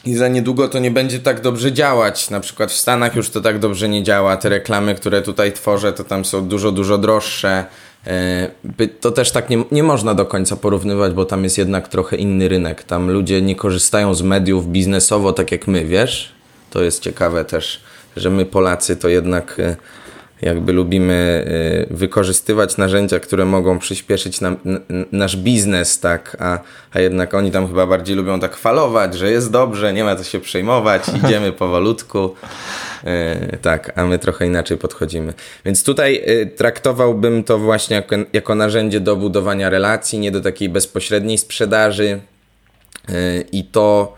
I 0.06 0.16
za 0.16 0.28
niedługo 0.28 0.68
to 0.68 0.80
nie 0.80 0.92
będzie 0.92 1.20
tak 1.20 1.42
dobrze 1.42 1.72
działać. 1.72 2.30
Na 2.30 2.40
przykład 2.40 2.72
w 2.72 2.76
Stanach 2.76 3.16
już 3.16 3.30
to 3.30 3.42
tak 3.42 3.60
dobrze 3.60 3.90
nie 3.90 4.04
działa. 4.04 4.38
Te 4.38 4.50
reklamy, 4.50 4.96
które 4.96 5.22
tutaj 5.22 5.54
tworzę, 5.54 5.94
to 5.94 6.04
tam 6.04 6.26
są 6.26 6.48
dużo, 6.48 6.72
dużo 6.72 6.98
droższe. 6.98 7.66
E, 8.08 8.50
to 9.00 9.12
też 9.12 9.32
tak 9.32 9.50
nie, 9.50 9.64
nie 9.72 9.84
można 9.84 10.14
do 10.14 10.26
końca 10.26 10.56
porównywać, 10.56 11.14
bo 11.14 11.26
tam 11.26 11.44
jest 11.44 11.58
jednak 11.58 11.88
trochę 11.88 12.16
inny 12.16 12.48
rynek. 12.48 12.84
Tam 12.84 13.12
ludzie 13.12 13.42
nie 13.42 13.56
korzystają 13.56 14.14
z 14.14 14.22
mediów 14.22 14.68
biznesowo 14.68 15.34
tak 15.34 15.52
jak 15.52 15.68
my, 15.68 15.86
wiesz? 15.86 16.32
To 16.70 16.84
jest 16.84 17.02
ciekawe 17.02 17.46
też, 17.46 17.82
że 18.18 18.30
my 18.30 18.46
Polacy 18.46 18.96
to 18.96 19.10
jednak 19.10 19.60
e, 19.60 19.76
jakby 20.42 20.74
lubimy 20.74 21.46
y, 21.92 21.94
wykorzystywać 21.94 22.78
narzędzia, 22.78 23.20
które 23.20 23.46
mogą 23.46 23.80
przyspieszyć 23.80 24.42
nam, 24.42 24.58
nasz 25.12 25.38
biznes, 25.38 26.00
tak, 26.00 26.38
a, 26.40 26.60
a 26.94 27.00
jednak 27.00 27.34
oni 27.34 27.52
tam 27.52 27.68
chyba 27.68 27.88
bardziej 27.88 28.16
lubią 28.16 28.40
tak 28.40 28.58
falować, 28.58 29.18
że 29.18 29.32
jest 29.32 29.52
dobrze, 29.52 29.94
nie 29.94 30.04
ma 30.04 30.16
co 30.16 30.24
się 30.24 30.40
przejmować, 30.40 31.04
idziemy 31.24 31.52
powolutku. 31.52 32.36
Y, 33.54 33.58
tak, 33.58 33.92
a 33.96 34.06
my 34.06 34.20
trochę 34.20 34.48
inaczej 34.48 34.78
podchodzimy. 34.78 35.34
Więc 35.66 35.84
tutaj 35.84 36.24
y, 36.28 36.52
traktowałbym 36.58 37.44
to 37.44 37.58
właśnie 37.58 37.96
jako, 37.96 38.16
jako 38.34 38.56
narzędzie 38.56 39.00
do 39.00 39.16
budowania 39.16 39.70
relacji, 39.70 40.20
nie 40.20 40.32
do 40.32 40.42
takiej 40.42 40.70
bezpośredniej 40.70 41.38
sprzedaży 41.38 42.20
i 43.52 43.64
to 43.64 44.18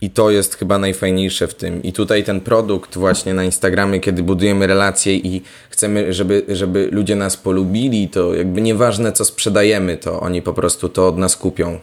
I 0.00 0.10
to 0.10 0.30
jest 0.30 0.54
chyba 0.54 0.78
najfajniejsze 0.78 1.46
w 1.46 1.54
tym. 1.54 1.82
I 1.82 1.92
tutaj 1.92 2.24
ten 2.24 2.40
produkt 2.40 2.96
właśnie 2.96 3.34
na 3.34 3.44
Instagramie, 3.44 4.00
kiedy 4.00 4.22
budujemy 4.22 4.66
relacje 4.66 5.14
i 5.14 5.42
chcemy, 5.70 6.12
żeby, 6.12 6.44
żeby 6.48 6.88
ludzie 6.92 7.16
nas 7.16 7.36
polubili, 7.36 8.08
to 8.08 8.34
jakby 8.34 8.60
nieważne 8.60 9.12
co 9.12 9.24
sprzedajemy, 9.24 9.96
to 9.96 10.20
oni 10.20 10.42
po 10.42 10.52
prostu 10.52 10.88
to 10.88 11.08
od 11.08 11.18
nas 11.18 11.36
kupią. 11.36 11.78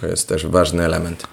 To 0.00 0.06
jest 0.06 0.28
też 0.28 0.46
ważny 0.46 0.84
element. 0.84 1.26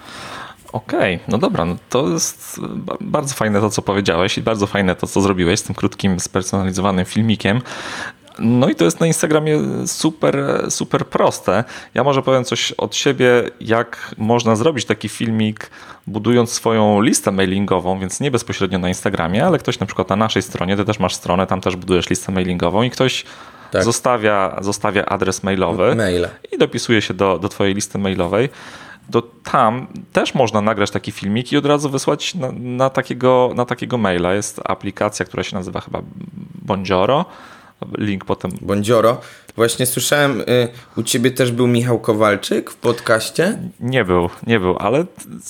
Okej, 0.73 1.15
okay, 1.15 1.27
no 1.27 1.37
dobra, 1.37 1.65
no 1.65 1.77
to 1.89 2.09
jest 2.09 2.59
bardzo 3.01 3.35
fajne 3.35 3.61
to, 3.61 3.69
co 3.69 3.81
powiedziałeś 3.81 4.37
i 4.37 4.41
bardzo 4.41 4.67
fajne 4.67 4.95
to, 4.95 5.07
co 5.07 5.21
zrobiłeś 5.21 5.59
z 5.59 5.63
tym 5.63 5.75
krótkim, 5.75 6.19
spersonalizowanym 6.19 7.05
filmikiem. 7.05 7.61
No 8.39 8.69
i 8.69 8.75
to 8.75 8.85
jest 8.85 8.99
na 8.99 9.07
Instagramie 9.07 9.59
super, 9.87 10.65
super 10.69 11.07
proste. 11.07 11.63
Ja 11.93 12.03
może 12.03 12.21
powiem 12.21 12.43
coś 12.43 12.71
od 12.71 12.95
siebie, 12.95 13.43
jak 13.61 14.15
można 14.17 14.55
zrobić 14.55 14.85
taki 14.85 15.09
filmik, 15.09 15.69
budując 16.07 16.51
swoją 16.51 17.01
listę 17.01 17.31
mailingową, 17.31 17.99
więc 17.99 18.19
nie 18.19 18.31
bezpośrednio 18.31 18.79
na 18.79 18.87
Instagramie, 18.87 19.45
ale 19.45 19.57
ktoś 19.57 19.79
na 19.79 19.85
przykład 19.85 20.09
na 20.09 20.15
naszej 20.15 20.41
stronie, 20.41 20.77
ty 20.77 20.85
też 20.85 20.99
masz 20.99 21.15
stronę, 21.15 21.47
tam 21.47 21.61
też 21.61 21.75
budujesz 21.75 22.09
listę 22.09 22.31
mailingową 22.31 22.83
i 22.83 22.89
ktoś 22.89 23.25
tak. 23.71 23.83
zostawia, 23.83 24.57
zostawia 24.61 25.05
adres 25.05 25.43
mailowy 25.43 25.95
i 26.51 26.57
dopisuje 26.57 27.01
się 27.01 27.13
do, 27.13 27.39
do 27.39 27.49
twojej 27.49 27.73
listy 27.73 27.97
mailowej 27.97 28.49
to 29.11 29.21
tam 29.51 29.87
też 30.13 30.35
można 30.35 30.61
nagrać 30.61 30.91
taki 30.91 31.11
filmik 31.11 31.51
i 31.51 31.57
od 31.57 31.65
razu 31.65 31.89
wysłać 31.89 32.35
na, 32.35 32.51
na, 32.51 32.89
takiego, 32.89 33.51
na 33.55 33.65
takiego 33.65 33.97
maila. 33.97 34.33
Jest 34.33 34.61
aplikacja, 34.63 35.25
która 35.25 35.43
się 35.43 35.55
nazywa 35.55 35.81
chyba 35.81 36.01
Bonjoro. 36.61 37.25
Link 37.97 38.25
potem. 38.25 38.51
Bondzioro. 38.61 39.21
Właśnie 39.55 39.85
słyszałem, 39.85 40.41
y, 40.41 40.67
u 40.97 41.03
ciebie 41.03 41.31
też 41.31 41.51
był 41.51 41.67
Michał 41.67 41.99
Kowalczyk 41.99 42.71
w 42.71 42.75
podcaście? 42.75 43.57
Nie 43.79 44.05
był, 44.05 44.29
nie 44.47 44.59
był, 44.59 44.77
ale. 44.77 45.05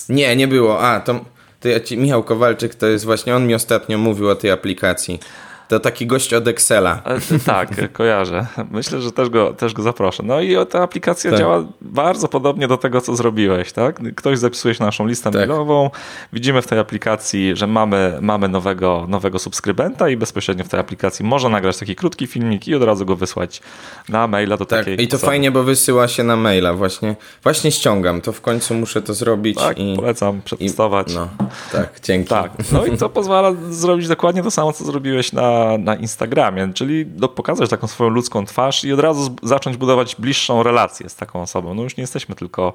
Nie, 0.10 0.36
nie 0.36 0.48
było. 0.48 0.82
A, 0.82 1.00
to, 1.00 1.26
to 1.60 1.68
ja 1.68 1.80
ci, 1.80 1.98
Michał 1.98 2.24
Kowalczyk 2.24 2.76
to 2.76 2.88
jest 2.88 3.06
właśnie, 3.06 3.36
on 3.36 3.48
mi 3.48 3.56
ostatnio 3.56 3.98
mówił 3.98 4.30
o 4.30 4.36
tej 4.36 4.52
aplikacji. 4.52 5.20
To 5.68 5.80
taki 5.80 6.08
gość 6.08 6.34
od 6.34 6.48
Excela. 6.48 7.02
E, 7.06 7.40
tak, 7.46 7.94
kojarzę. 7.94 8.46
Myślę, 8.72 9.02
że 9.02 9.12
też 9.12 9.30
go, 9.30 9.54
też 9.54 9.74
go 9.74 9.82
zaproszę. 9.82 10.24
No 10.26 10.42
i 10.42 10.56
ta 10.70 10.84
aplikacja 10.84 11.32
tak. 11.32 11.40
działa 11.40 11.64
bardzo 11.82 12.28
podobnie 12.28 12.68
do 12.68 12.78
tego, 12.78 13.02
co 13.02 13.16
zrobiłeś. 13.16 13.72
Tak? 13.72 14.16
Ktoś 14.16 14.40
zapisuje 14.40 14.74
się 14.74 14.80
na 14.80 14.86
naszą 14.86 15.08
listę 15.08 15.32
tak. 15.32 15.40
mailową, 15.40 15.90
widzimy 16.34 16.62
w 16.62 16.68
tej 16.68 16.80
aplikacji, 16.80 17.56
że 17.56 17.68
mamy, 17.68 18.18
mamy 18.22 18.48
nowego, 18.48 19.06
nowego 19.10 19.40
subskrybenta 19.40 20.10
i 20.10 20.18
bezpośrednio 20.18 20.64
w 20.64 20.70
tej 20.70 20.80
aplikacji 20.80 21.26
można 21.26 21.50
nagrać 21.50 21.78
taki 21.78 21.96
krótki 21.96 22.28
filmik 22.28 22.68
i 22.68 22.76
od 22.76 22.84
razu 22.84 23.06
go 23.06 23.16
wysłać 23.16 23.62
na 24.10 24.28
maila 24.28 24.58
do 24.58 24.66
tak. 24.66 24.80
takiej 24.80 25.04
I 25.04 25.08
to 25.08 25.16
osoby. 25.16 25.30
fajnie, 25.30 25.52
bo 25.52 25.64
wysyła 25.64 26.08
się 26.08 26.24
na 26.24 26.36
maila. 26.36 26.74
Właśnie, 26.74 27.16
właśnie 27.44 27.72
ściągam. 27.72 28.22
To 28.22 28.32
w 28.32 28.42
końcu 28.42 28.74
muszę 28.74 29.02
to 29.02 29.14
zrobić. 29.14 29.58
Tak, 29.58 29.80
i, 29.80 29.96
polecam 29.96 30.42
przetestować. 30.42 31.12
I, 31.12 31.16
no, 31.16 31.28
tak, 31.72 32.00
dzięki. 32.04 32.30
Tak, 32.30 32.52
no 32.72 32.86
i 32.86 32.98
to 32.98 33.10
pozwala 33.10 33.52
zrobić 33.70 34.08
dokładnie 34.08 34.44
to 34.44 34.52
samo, 34.52 34.74
co 34.74 34.86
zrobiłeś 34.86 35.34
na 35.34 35.63
na, 35.80 35.96
Instagramie, 35.96 36.74
czyli 36.74 37.06
pokazać 37.36 37.70
taką 37.70 37.88
swoją 37.88 38.10
ludzką 38.10 38.46
twarz 38.46 38.84
i 38.84 38.94
od 38.94 39.00
razu 39.00 39.36
zacząć 39.44 39.78
budować 39.78 40.16
bliższą 40.16 40.64
relację 40.64 41.10
z 41.10 41.16
taką 41.16 41.42
osobą. 41.42 41.74
No 41.74 41.84
już 41.84 41.98
nie 41.98 42.02
jesteśmy 42.02 42.36
tylko 42.36 42.74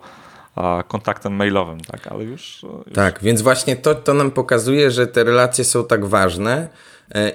kontaktem 0.89 1.33
mailowym, 1.37 1.81
tak, 1.81 2.07
ale 2.07 2.25
już, 2.25 2.63
już... 2.63 2.95
Tak, 2.95 3.19
więc 3.23 3.43
właśnie 3.43 3.77
to, 3.77 3.95
to 3.95 4.15
nam 4.15 4.31
pokazuje, 4.31 4.91
że 4.91 5.07
te 5.07 5.25
relacje 5.25 5.65
są 5.65 5.85
tak 5.85 6.07
ważne, 6.07 6.69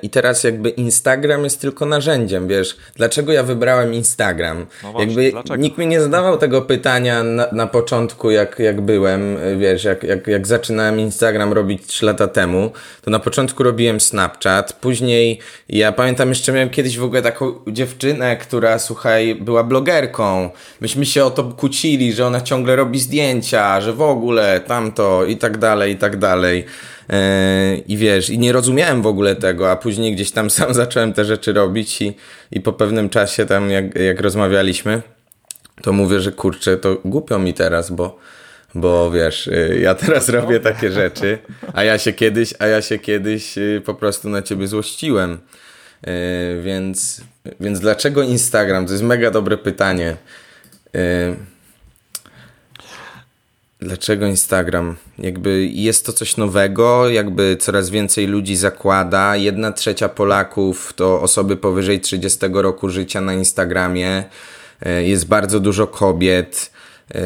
I 0.02 0.10
teraz 0.10 0.44
jakby 0.44 0.70
Instagram 0.70 1.44
jest 1.44 1.62
tylko 1.62 1.86
narzędziem, 1.86 2.48
wiesz, 2.48 2.78
dlaczego 2.96 3.32
ja 3.32 3.44
wybrałem 3.44 3.94
Instagram? 3.94 4.66
No 4.84 4.92
właśnie, 4.92 5.08
jakby 5.08 5.32
dlaczego? 5.32 5.56
nikt 5.56 5.78
mi 5.78 5.88
nie 5.88 6.02
zadawał 6.02 6.38
tego 6.38 6.62
pytania 6.62 7.24
na, 7.24 7.48
na 7.52 7.68
początku, 7.68 8.32
jak, 8.32 8.60
jak 8.60 8.82
byłem, 8.82 9.38
e, 9.38 9.56
wiesz, 9.58 9.84
jak, 9.84 10.04
jak, 10.04 10.28
jak 10.28 10.48
zaczynałem 10.48 11.00
Instagram 11.00 11.54
robić 11.54 11.86
3 11.86 12.06
lata 12.06 12.28
temu, 12.28 12.72
to 13.02 13.12
na 13.12 13.20
początku 13.20 13.64
robiłem 13.64 14.00
Snapchat, 14.00 14.74
później 14.74 15.40
ja 15.70 15.92
pamiętam 15.92 16.30
jeszcze 16.30 16.52
miałem 16.52 16.70
kiedyś 16.70 16.98
w 16.98 17.04
ogóle 17.04 17.22
taką 17.22 17.54
dziewczynę, 17.68 18.38
która, 18.38 18.80
słuchaj, 18.80 19.36
była 19.36 19.64
blogerką. 19.64 20.50
Myśmy 20.82 21.06
się 21.06 21.26
o 21.26 21.32
to 21.32 21.44
kłócili, 21.44 22.14
że 22.14 22.26
ona 22.28 22.42
ciągle 22.42 22.76
robi 22.76 23.00
zdjęcia, 23.00 23.82
że 23.82 23.94
w 23.94 24.02
ogóle 24.02 24.60
tamto 24.60 25.26
i 25.26 25.38
tak 25.38 25.58
dalej, 25.58 25.94
i 25.94 25.98
tak 25.98 26.18
dalej. 26.18 26.66
E, 27.10 27.78
I 27.88 27.98
wiesz, 27.98 28.30
i 28.30 28.40
nie 28.40 28.52
rozumiałem 28.52 29.02
w 29.02 29.08
ogóle 29.08 29.36
tego, 29.36 29.72
a 29.72 29.76
później 29.76 30.16
gdzieś 30.16 30.32
tam 30.32 30.50
sam 30.58 30.74
zacząłem 30.74 31.14
te 31.14 31.26
rzeczy 31.26 31.54
robić 31.54 32.02
i, 32.02 32.14
i 32.52 32.62
po 32.62 32.74
pewnym 32.74 33.10
czasie 33.10 33.46
tam 33.46 33.70
jak, 33.70 33.96
jak 33.96 34.22
rozmawialiśmy, 34.22 35.02
to 35.82 35.94
mówię, 35.94 36.20
że 36.20 36.32
kurczę, 36.32 36.78
to 36.78 36.98
głupio 37.06 37.40
mi 37.40 37.54
teraz, 37.54 37.92
bo, 37.92 38.20
bo 38.76 39.12
wiesz, 39.12 39.48
y, 39.48 39.80
ja 39.82 39.96
teraz 40.06 40.30
robię 40.30 40.60
takie 40.60 40.92
rzeczy, 40.92 41.38
a 41.74 41.84
ja 41.84 41.98
się 41.98 42.14
kiedyś, 42.14 42.54
a 42.60 42.68
ja 42.68 42.82
się 42.82 43.00
kiedyś 43.00 43.58
y, 43.58 43.82
po 43.86 43.94
prostu 43.94 44.30
na 44.30 44.42
ciebie 44.42 44.68
złościłem. 44.68 45.38
Y, 46.08 46.62
więc, 46.62 47.22
więc 47.60 47.80
dlaczego 47.80 48.24
Instagram? 48.24 48.86
To 48.86 48.92
jest 48.92 49.04
mega 49.04 49.32
dobre 49.32 49.58
pytanie. 49.58 50.16
Dlaczego 53.84 54.26
Instagram? 54.26 54.96
Jakby 55.20 55.68
jest 55.72 56.06
to 56.06 56.14
coś 56.14 56.38
nowego, 56.38 57.10
jakby 57.10 57.58
coraz 57.58 57.90
więcej 57.90 58.28
ludzi 58.28 58.56
zakłada. 58.56 59.36
Jedna 59.36 59.72
trzecia 59.72 60.10
Polaków 60.10 60.94
to 60.96 61.22
osoby 61.22 61.58
powyżej 61.58 62.02
30 62.02 62.40
roku 62.54 62.90
życia 62.90 63.22
na 63.22 63.34
Instagramie. 63.34 64.24
E, 64.82 65.04
jest 65.04 65.28
bardzo 65.28 65.60
dużo 65.60 65.88
kobiet. 65.88 66.72
E, 67.16 67.22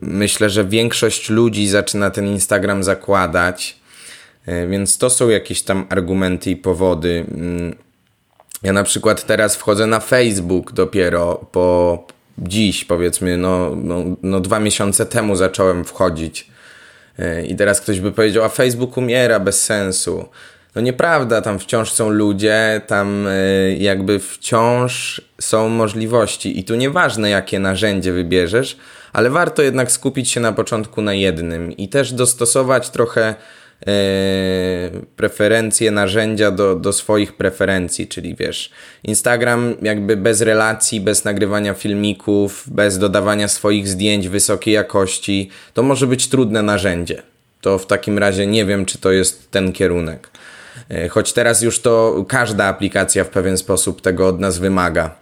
myślę, 0.00 0.50
że 0.50 0.64
większość 0.64 1.30
ludzi 1.30 1.68
zaczyna 1.68 2.10
ten 2.10 2.26
Instagram 2.26 2.84
zakładać, 2.84 3.80
e, 4.46 4.66
więc 4.66 4.98
to 4.98 5.10
są 5.10 5.28
jakieś 5.28 5.62
tam 5.62 5.86
argumenty 5.88 6.50
i 6.50 6.56
powody. 6.56 7.26
Mm, 7.30 7.74
ja 8.62 8.72
na 8.72 8.82
przykład 8.82 9.26
teraz 9.26 9.56
wchodzę 9.56 9.86
na 9.86 10.00
Facebook 10.00 10.72
dopiero 10.72 11.46
po, 11.52 12.06
dziś, 12.38 12.84
powiedzmy, 12.84 13.36
no, 13.36 13.76
no, 13.76 14.04
no 14.22 14.40
dwa 14.40 14.60
miesiące 14.60 15.06
temu 15.06 15.36
zacząłem 15.36 15.84
wchodzić. 15.84 16.50
E, 17.18 17.46
I 17.46 17.56
teraz 17.56 17.80
ktoś 17.80 18.00
by 18.00 18.12
powiedział, 18.12 18.44
a 18.44 18.48
Facebook 18.48 18.96
umiera 18.96 19.40
bez 19.40 19.64
sensu. 19.64 20.28
No 20.74 20.82
nieprawda, 20.82 21.42
tam 21.42 21.58
wciąż 21.58 21.92
są 21.92 22.10
ludzie, 22.10 22.80
tam 22.86 23.26
e, 23.26 23.72
jakby 23.72 24.18
wciąż 24.18 25.20
są 25.40 25.68
możliwości 25.68 26.60
i 26.60 26.64
tu 26.64 26.74
nieważne 26.74 27.30
jakie 27.30 27.58
narzędzie 27.58 28.12
wybierzesz, 28.12 28.76
ale 29.12 29.30
warto 29.30 29.62
jednak 29.62 29.92
skupić 29.92 30.30
się 30.30 30.40
na 30.40 30.52
początku 30.52 31.02
na 31.02 31.14
jednym 31.14 31.72
i 31.72 31.88
też 31.88 32.12
dostosować 32.12 32.90
trochę 32.90 33.34
preferencje, 35.16 35.90
narzędzia 35.90 36.50
do, 36.50 36.76
do 36.76 36.92
swoich 36.92 37.32
preferencji, 37.32 38.08
czyli 38.08 38.34
wiesz, 38.34 38.70
Instagram 39.04 39.74
jakby 39.82 40.16
bez 40.16 40.40
relacji, 40.40 41.00
bez 41.00 41.24
nagrywania 41.24 41.74
filmików, 41.74 42.64
bez 42.66 42.98
dodawania 42.98 43.48
swoich 43.48 43.88
zdjęć 43.88 44.28
wysokiej 44.28 44.74
jakości, 44.74 45.50
to 45.74 45.82
może 45.82 46.06
być 46.06 46.28
trudne 46.28 46.62
narzędzie. 46.62 47.22
To 47.60 47.78
w 47.78 47.86
takim 47.86 48.18
razie 48.18 48.46
nie 48.46 48.64
wiem, 48.64 48.86
czy 48.86 48.98
to 48.98 49.12
jest 49.12 49.50
ten 49.50 49.72
kierunek. 49.72 50.30
E, 50.90 51.08
choć 51.08 51.32
teraz 51.32 51.62
już 51.62 51.80
to 51.80 52.24
każda 52.28 52.64
aplikacja 52.64 53.24
w 53.24 53.28
pewien 53.28 53.58
sposób 53.58 54.00
tego 54.00 54.28
od 54.28 54.40
nas 54.40 54.58
wymaga. 54.58 55.14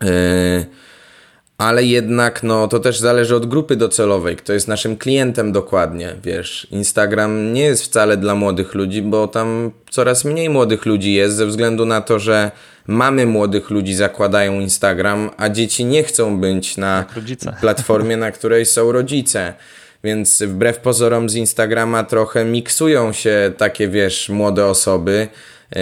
Yy, 0.00 0.08
ale 1.58 1.84
jednak 1.84 2.42
no, 2.42 2.68
to 2.68 2.80
też 2.80 2.98
zależy 2.98 3.36
od 3.36 3.46
grupy 3.46 3.76
docelowej, 3.76 4.36
kto 4.36 4.52
jest 4.52 4.68
naszym 4.68 4.96
klientem 4.96 5.52
dokładnie, 5.52 6.16
wiesz. 6.22 6.66
Instagram 6.70 7.52
nie 7.52 7.62
jest 7.62 7.84
wcale 7.84 8.16
dla 8.16 8.34
młodych 8.34 8.74
ludzi, 8.74 9.02
bo 9.02 9.28
tam 9.28 9.70
coraz 9.90 10.24
mniej 10.24 10.50
młodych 10.50 10.86
ludzi 10.86 11.12
jest 11.12 11.36
ze 11.36 11.46
względu 11.46 11.86
na 11.86 12.00
to, 12.00 12.18
że 12.18 12.50
mamy 12.86 13.26
młodych 13.26 13.70
ludzi 13.70 13.94
zakładają 13.94 14.60
Instagram, 14.60 15.30
a 15.36 15.48
dzieci 15.48 15.84
nie 15.84 16.02
chcą 16.02 16.40
być 16.40 16.76
na 16.76 17.04
platformie, 17.60 18.16
na 18.16 18.32
której 18.32 18.66
są 18.66 18.92
rodzice. 18.92 19.54
Więc 20.04 20.42
wbrew 20.42 20.78
pozorom 20.78 21.28
z 21.28 21.34
Instagrama 21.34 22.04
trochę 22.04 22.44
miksują 22.44 23.12
się 23.12 23.52
takie, 23.56 23.88
wiesz, 23.88 24.28
młode 24.28 24.66
osoby, 24.66 25.28
yy, 25.74 25.80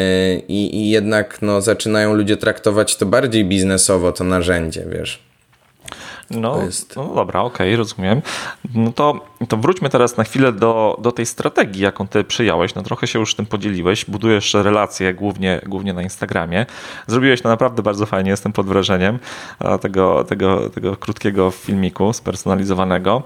i, 0.48 0.76
i 0.76 0.90
jednak 0.90 1.42
no, 1.42 1.60
zaczynają 1.60 2.14
ludzie 2.14 2.36
traktować 2.36 2.96
to 2.96 3.06
bardziej 3.06 3.44
biznesowo, 3.44 4.12
to 4.12 4.24
narzędzie, 4.24 4.86
wiesz. 4.90 5.31
No, 6.40 6.62
jest... 6.62 6.96
no 6.96 7.14
dobra, 7.14 7.40
okej, 7.40 7.68
okay, 7.68 7.76
rozumiem. 7.76 8.22
No 8.74 8.92
to, 8.92 9.20
to 9.48 9.56
wróćmy 9.56 9.88
teraz 9.88 10.16
na 10.16 10.24
chwilę 10.24 10.52
do, 10.52 10.98
do 11.02 11.12
tej 11.12 11.26
strategii, 11.26 11.82
jaką 11.82 12.08
ty 12.08 12.24
przyjąłeś. 12.24 12.74
No 12.74 12.82
trochę 12.82 13.06
się 13.06 13.18
już 13.18 13.34
tym 13.34 13.46
podzieliłeś, 13.46 14.04
budujesz 14.04 14.54
relacje 14.54 15.14
głównie, 15.14 15.60
głównie 15.66 15.92
na 15.92 16.02
Instagramie. 16.02 16.66
Zrobiłeś 17.06 17.42
to 17.42 17.48
naprawdę 17.48 17.82
bardzo 17.82 18.06
fajnie, 18.06 18.30
jestem 18.30 18.52
pod 18.52 18.66
wrażeniem 18.66 19.18
tego, 19.80 20.24
tego, 20.24 20.70
tego 20.70 20.96
krótkiego 20.96 21.50
filmiku 21.50 22.12
spersonalizowanego. 22.12 23.22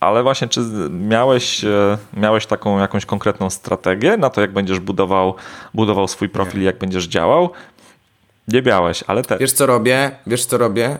Ale 0.00 0.22
właśnie, 0.22 0.48
czy 0.48 0.60
miałeś, 0.90 1.64
e, 1.64 1.98
miałeś 2.14 2.46
taką 2.46 2.78
jakąś 2.78 3.06
konkretną 3.06 3.50
strategię 3.50 4.16
na 4.16 4.30
to, 4.30 4.40
jak 4.40 4.52
będziesz 4.52 4.78
budował, 4.78 5.34
budował 5.74 6.08
swój 6.08 6.28
profil, 6.28 6.62
jak 6.62 6.78
będziesz 6.78 7.04
działał? 7.04 7.50
Nie 8.48 8.62
miałeś, 8.62 9.04
ale 9.06 9.22
też. 9.22 9.40
Wiesz 9.40 9.52
co 9.52 9.66
robię? 9.66 10.10
Wiesz 10.26 10.44
co 10.44 10.58
robię? 10.58 10.98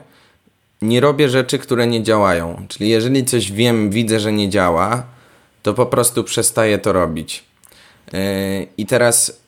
Nie 0.83 1.01
robię 1.01 1.29
rzeczy, 1.29 1.59
które 1.59 1.87
nie 1.87 2.03
działają. 2.03 2.67
Czyli 2.69 2.91
jeżeli 2.91 3.25
coś 3.25 3.53
wiem, 3.53 3.91
widzę, 3.91 4.21
że 4.21 4.33
nie 4.33 4.49
działa, 4.49 5.03
to 5.63 5.75
po 5.75 5.87
prostu 5.87 6.25
przestaję 6.25 6.79
to 6.79 6.93
robić. 6.93 7.45
Yy, 8.13 8.21
I 8.77 8.87
teraz 8.87 9.41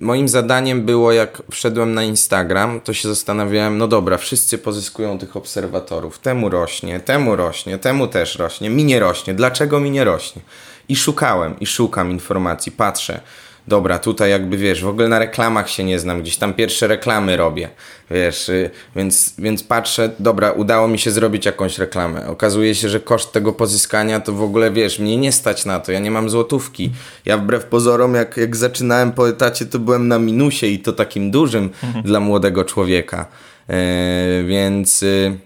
moim 0.00 0.28
zadaniem 0.28 0.84
było, 0.84 1.12
jak 1.12 1.42
wszedłem 1.50 1.94
na 1.94 2.02
Instagram, 2.02 2.80
to 2.80 2.94
się 2.94 3.08
zastanawiałem, 3.08 3.78
no 3.78 3.88
dobra, 3.88 4.18
wszyscy 4.18 4.58
pozyskują 4.58 5.18
tych 5.18 5.36
obserwatorów. 5.36 6.18
Temu 6.18 6.48
rośnie, 6.48 7.00
temu 7.00 7.36
rośnie, 7.36 7.78
temu 7.78 8.06
też 8.06 8.36
rośnie, 8.36 8.70
mi 8.70 8.84
nie 8.84 9.00
rośnie. 9.00 9.34
Dlaczego 9.34 9.80
mi 9.80 9.90
nie 9.90 10.04
rośnie? 10.04 10.42
I 10.88 10.96
szukałem, 10.96 11.60
i 11.60 11.66
szukam 11.66 12.10
informacji, 12.10 12.72
patrzę 12.72 13.20
dobra, 13.68 13.98
tutaj 13.98 14.30
jakby 14.30 14.56
wiesz, 14.56 14.84
w 14.84 14.88
ogóle 14.88 15.08
na 15.08 15.18
reklamach 15.18 15.70
się 15.70 15.84
nie 15.84 15.98
znam, 15.98 16.22
gdzieś 16.22 16.36
tam 16.36 16.54
pierwsze 16.54 16.86
reklamy 16.86 17.36
robię, 17.36 17.68
wiesz, 18.10 18.48
y, 18.48 18.70
więc, 18.96 19.34
więc 19.38 19.62
patrzę, 19.62 20.10
dobra, 20.18 20.52
udało 20.52 20.88
mi 20.88 20.98
się 20.98 21.10
zrobić 21.10 21.46
jakąś 21.46 21.78
reklamę. 21.78 22.26
Okazuje 22.26 22.74
się, 22.74 22.88
że 22.88 23.00
koszt 23.00 23.32
tego 23.32 23.52
pozyskania 23.52 24.20
to 24.20 24.32
w 24.32 24.42
ogóle, 24.42 24.70
wiesz, 24.70 24.98
mnie 24.98 25.16
nie 25.16 25.32
stać 25.32 25.64
na 25.64 25.80
to, 25.80 25.92
ja 25.92 25.98
nie 25.98 26.10
mam 26.10 26.30
złotówki. 26.30 26.92
Ja 27.24 27.38
wbrew 27.38 27.64
pozorom, 27.64 28.14
jak, 28.14 28.36
jak 28.36 28.56
zaczynałem 28.56 29.12
po 29.12 29.28
etacie, 29.28 29.66
to 29.66 29.78
byłem 29.78 30.08
na 30.08 30.18
minusie 30.18 30.66
i 30.66 30.78
to 30.78 30.92
takim 30.92 31.30
dużym 31.30 31.70
mhm. 31.84 32.04
dla 32.04 32.20
młodego 32.20 32.64
człowieka. 32.64 33.26
E, 33.68 34.44
więc 34.44 35.02
y, 35.02 35.38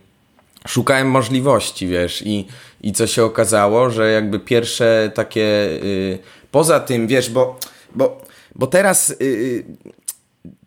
szukałem 0.69 1.11
możliwości, 1.11 1.87
wiesz, 1.87 2.23
i, 2.27 2.47
i 2.83 2.93
co 2.93 3.07
się 3.07 3.25
okazało, 3.25 3.91
że 3.91 4.13
jakby 4.13 4.39
pierwsze 4.39 5.13
takie, 5.15 5.69
y, 5.83 6.19
poza 6.51 6.81
tym, 6.81 7.07
wiesz, 7.07 7.31
bo 7.31 7.59
bo, 7.95 8.21
bo 8.55 8.67
teraz 8.67 9.15
yy, 9.21 9.65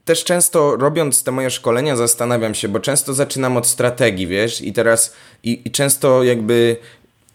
też 0.05 0.23
często 0.23 0.75
robiąc 0.75 1.23
te 1.23 1.31
moje 1.31 1.49
szkolenia 1.49 1.95
zastanawiam 1.95 2.55
się, 2.55 2.67
bo 2.67 2.79
często 2.79 3.13
zaczynam 3.13 3.57
od 3.57 3.67
strategii, 3.67 4.27
wiesz, 4.27 4.61
i 4.61 4.73
teraz 4.73 5.13
i, 5.43 5.61
i 5.65 5.71
często 5.71 6.23
jakby 6.23 6.77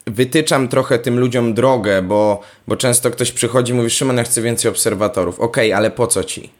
wytyczam 0.06 0.68
trochę 0.68 0.98
tym 0.98 1.18
ludziom 1.18 1.54
drogę, 1.54 2.02
bo, 2.02 2.40
bo 2.68 2.76
często 2.76 3.10
ktoś 3.10 3.32
przychodzi 3.32 3.72
i 3.72 3.76
mówi, 3.76 3.90
Szymon, 3.90 4.16
ja 4.16 4.24
chcę 4.24 4.42
więcej 4.42 4.70
obserwatorów. 4.70 5.40
Okej, 5.40 5.68
okay, 5.70 5.76
ale 5.76 5.90
po 5.90 6.06
co 6.06 6.24
ci? 6.24 6.50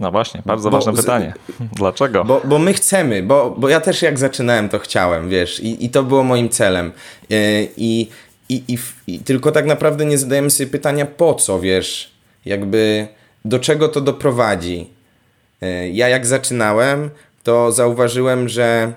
No 0.00 0.10
właśnie, 0.10 0.42
bardzo 0.46 0.70
bo, 0.70 0.76
ważne 0.76 0.92
pytanie. 0.92 1.34
Dlaczego? 1.78 2.24
Bo, 2.24 2.40
bo 2.44 2.58
my 2.58 2.74
chcemy, 2.74 3.22
bo, 3.22 3.54
bo 3.58 3.68
ja 3.68 3.80
też 3.80 4.02
jak 4.02 4.18
zaczynałem, 4.18 4.68
to 4.68 4.78
chciałem, 4.78 5.28
wiesz, 5.28 5.60
i, 5.60 5.84
i 5.84 5.90
to 5.90 6.02
było 6.02 6.24
moim 6.24 6.48
celem. 6.48 6.92
Yy, 7.30 7.38
I 7.76 8.08
i, 8.48 8.62
i, 8.68 8.78
I 9.06 9.18
tylko 9.18 9.52
tak 9.52 9.66
naprawdę 9.66 10.04
nie 10.04 10.18
zadajemy 10.18 10.50
sobie 10.50 10.70
pytania, 10.70 11.06
po 11.06 11.34
co, 11.34 11.60
wiesz, 11.60 12.10
jakby 12.44 13.08
do 13.44 13.58
czego 13.58 13.88
to 13.88 14.00
doprowadzi. 14.00 14.90
E, 15.62 15.88
ja 15.88 16.08
jak 16.08 16.26
zaczynałem, 16.26 17.10
to 17.42 17.72
zauważyłem, 17.72 18.48
że 18.48 18.92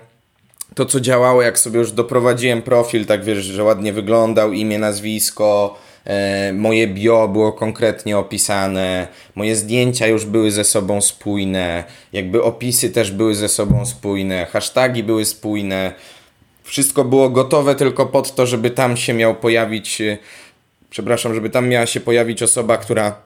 to, 0.74 0.86
co 0.86 1.00
działało, 1.00 1.42
jak 1.42 1.58
sobie 1.58 1.78
już 1.78 1.92
doprowadziłem 1.92 2.62
profil, 2.62 3.06
tak 3.06 3.24
wiesz, 3.24 3.44
że 3.44 3.64
ładnie 3.64 3.92
wyglądał, 3.92 4.52
imię, 4.52 4.78
nazwisko, 4.78 5.78
e, 6.04 6.52
moje 6.52 6.86
bio 6.86 7.28
było 7.28 7.52
konkretnie 7.52 8.18
opisane, 8.18 9.08
moje 9.34 9.56
zdjęcia 9.56 10.06
już 10.06 10.24
były 10.24 10.50
ze 10.50 10.64
sobą 10.64 11.00
spójne, 11.00 11.84
jakby 12.12 12.42
opisy 12.42 12.90
też 12.90 13.10
były 13.10 13.34
ze 13.34 13.48
sobą 13.48 13.86
spójne, 13.86 14.46
hasztagi 14.46 15.02
były 15.02 15.24
spójne, 15.24 15.92
wszystko 16.72 17.04
było 17.04 17.28
gotowe 17.30 17.74
tylko 17.74 18.06
pod 18.06 18.34
to, 18.34 18.46
żeby 18.46 18.70
tam 18.70 18.96
się 18.96 19.14
miał 19.14 19.34
pojawić, 19.34 20.00
y, 20.00 20.18
przepraszam, 20.90 21.34
żeby 21.34 21.50
tam 21.50 21.68
miała 21.68 21.86
się 21.86 22.00
pojawić 22.00 22.42
osoba, 22.42 22.76
która 22.76 23.16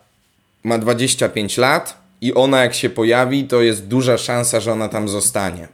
ma 0.64 0.78
25 0.78 1.58
lat 1.58 1.96
i 2.20 2.34
ona 2.34 2.62
jak 2.62 2.74
się 2.74 2.90
pojawi, 2.90 3.44
to 3.44 3.62
jest 3.62 3.86
duża 3.86 4.18
szansa, 4.18 4.60
że 4.60 4.72
ona 4.72 4.88
tam 4.88 5.08
zostanie. 5.08 5.68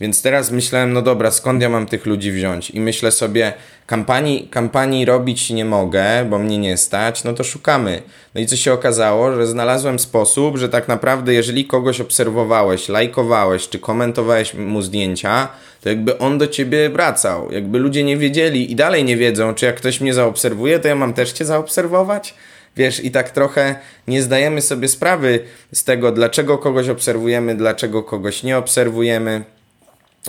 Więc 0.00 0.22
teraz 0.22 0.50
myślałem, 0.50 0.92
no 0.92 1.02
dobra, 1.02 1.30
skąd 1.30 1.62
ja 1.62 1.68
mam 1.68 1.86
tych 1.86 2.06
ludzi 2.06 2.32
wziąć? 2.32 2.70
I 2.70 2.80
myślę 2.80 3.10
sobie, 3.10 3.52
kampanii, 3.86 4.48
kampanii 4.50 5.04
robić 5.04 5.50
nie 5.50 5.64
mogę, 5.64 6.24
bo 6.30 6.38
mnie 6.38 6.58
nie 6.58 6.76
stać, 6.76 7.24
no 7.24 7.32
to 7.32 7.44
szukamy. 7.44 8.02
No 8.34 8.40
i 8.40 8.46
co 8.46 8.56
się 8.56 8.72
okazało, 8.72 9.34
że 9.34 9.46
znalazłem 9.46 9.98
sposób, 9.98 10.56
że 10.56 10.68
tak 10.68 10.88
naprawdę 10.88 11.34
jeżeli 11.34 11.64
kogoś 11.64 12.00
obserwowałeś, 12.00 12.88
lajkowałeś, 12.88 13.68
czy 13.68 13.78
komentowałeś 13.78 14.54
mu 14.54 14.82
zdjęcia, 14.82 15.48
to 15.80 15.88
jakby 15.88 16.18
on 16.18 16.38
do 16.38 16.46
ciebie 16.46 16.90
wracał. 16.90 17.52
Jakby 17.52 17.78
ludzie 17.78 18.04
nie 18.04 18.16
wiedzieli 18.16 18.72
i 18.72 18.76
dalej 18.76 19.04
nie 19.04 19.16
wiedzą, 19.16 19.54
czy 19.54 19.66
jak 19.66 19.76
ktoś 19.76 20.00
mnie 20.00 20.14
zaobserwuje, 20.14 20.78
to 20.78 20.88
ja 20.88 20.94
mam 20.94 21.14
też 21.14 21.32
cię 21.32 21.44
zaobserwować? 21.44 22.34
Wiesz, 22.76 23.04
i 23.04 23.10
tak 23.10 23.30
trochę 23.30 23.74
nie 24.08 24.22
zdajemy 24.22 24.62
sobie 24.62 24.88
sprawy 24.88 25.40
z 25.72 25.84
tego, 25.84 26.12
dlaczego 26.12 26.58
kogoś 26.58 26.88
obserwujemy, 26.88 27.54
dlaczego 27.54 28.02
kogoś 28.02 28.42
nie 28.42 28.58
obserwujemy. 28.58 29.44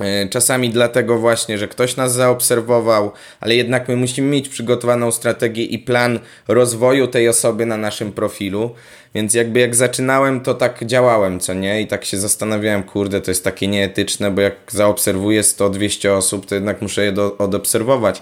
E, 0.01 0.29
czasami 0.29 0.69
dlatego 0.69 1.17
właśnie, 1.17 1.58
że 1.58 1.67
ktoś 1.67 1.95
nas 1.95 2.13
zaobserwował, 2.13 3.12
ale 3.39 3.55
jednak 3.55 3.88
my 3.88 3.95
musimy 3.95 4.27
mieć 4.27 4.49
przygotowaną 4.49 5.12
strategię 5.12 5.63
i 5.63 5.79
plan 5.79 6.19
rozwoju 6.47 7.08
tej 7.08 7.29
osoby 7.29 7.65
na 7.65 7.77
naszym 7.77 8.12
profilu. 8.12 8.71
Więc 9.15 9.34
jakby 9.34 9.60
jak 9.60 9.75
zaczynałem, 9.75 10.41
to 10.41 10.53
tak 10.53 10.86
działałem, 10.86 11.39
co 11.39 11.53
nie? 11.53 11.81
I 11.81 11.88
tak 11.88 12.05
się 12.05 12.17
zastanawiałem, 12.17 12.84
kurde, 12.84 13.21
to 13.21 13.31
jest 13.31 13.43
takie 13.43 13.67
nieetyczne, 13.67 14.31
bo 14.31 14.41
jak 14.41 14.55
zaobserwuję 14.67 15.41
100-200 15.41 16.10
osób, 16.10 16.45
to 16.45 16.55
jednak 16.55 16.81
muszę 16.81 17.05
je 17.05 17.12
do, 17.12 17.38
odobserwować. 17.38 18.21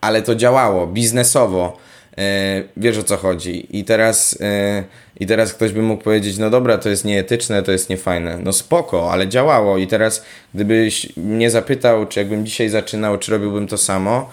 Ale 0.00 0.22
to 0.22 0.34
działało 0.34 0.86
biznesowo 0.86 1.76
E, 2.18 2.62
wiesz 2.76 2.98
o 2.98 3.02
co 3.02 3.16
chodzi. 3.16 3.78
I 3.78 3.84
teraz, 3.84 4.38
e, 4.40 4.84
I 5.20 5.26
teraz 5.26 5.54
ktoś 5.54 5.72
by 5.72 5.82
mógł 5.82 6.04
powiedzieć, 6.04 6.38
no 6.38 6.50
dobra, 6.50 6.78
to 6.78 6.88
jest 6.88 7.04
nieetyczne, 7.04 7.62
to 7.62 7.72
jest 7.72 7.90
niefajne. 7.90 8.38
No 8.42 8.52
spoko, 8.52 9.12
ale 9.12 9.28
działało. 9.28 9.78
I 9.78 9.86
teraz, 9.86 10.24
gdybyś 10.54 11.16
mnie 11.16 11.50
zapytał, 11.50 12.06
czy 12.06 12.20
jakbym 12.20 12.46
dzisiaj 12.46 12.68
zaczynał, 12.68 13.18
czy 13.18 13.32
robiłbym 13.32 13.66
to 13.66 13.78
samo, 13.78 14.30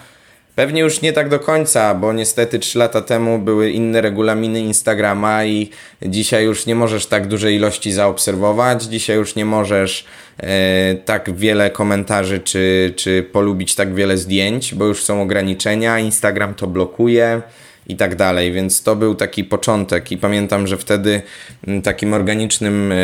Pewnie 0.56 0.80
już 0.80 1.02
nie 1.02 1.12
tak 1.12 1.28
do 1.28 1.38
końca, 1.38 1.94
bo 1.94 2.12
niestety 2.12 2.58
3 2.58 2.78
lata 2.78 3.02
temu 3.02 3.38
były 3.38 3.70
inne 3.70 4.00
regulaminy 4.00 4.60
Instagrama 4.60 5.44
i 5.44 5.70
dzisiaj 6.02 6.44
już 6.44 6.66
nie 6.66 6.74
możesz 6.74 7.06
tak 7.06 7.26
dużej 7.26 7.56
ilości 7.56 7.92
zaobserwować, 7.92 8.82
dzisiaj 8.82 9.16
już 9.16 9.34
nie 9.34 9.44
możesz 9.44 10.04
e, 10.38 10.94
tak 10.94 11.36
wiele 11.36 11.70
komentarzy 11.70 12.40
czy, 12.40 12.92
czy 12.96 13.22
polubić 13.22 13.74
tak 13.74 13.94
wiele 13.94 14.16
zdjęć, 14.16 14.74
bo 14.74 14.84
już 14.84 15.04
są 15.04 15.22
ograniczenia, 15.22 15.98
Instagram 15.98 16.54
to 16.54 16.66
blokuje 16.66 17.42
i 17.88 17.96
tak 17.96 18.16
dalej, 18.16 18.52
więc 18.52 18.82
to 18.82 18.96
był 18.96 19.14
taki 19.14 19.44
początek 19.44 20.12
i 20.12 20.18
pamiętam, 20.18 20.66
że 20.66 20.76
wtedy 20.76 21.22
mm, 21.66 21.82
takim 21.82 22.14
organicznym 22.14 22.92
e, 22.92 22.96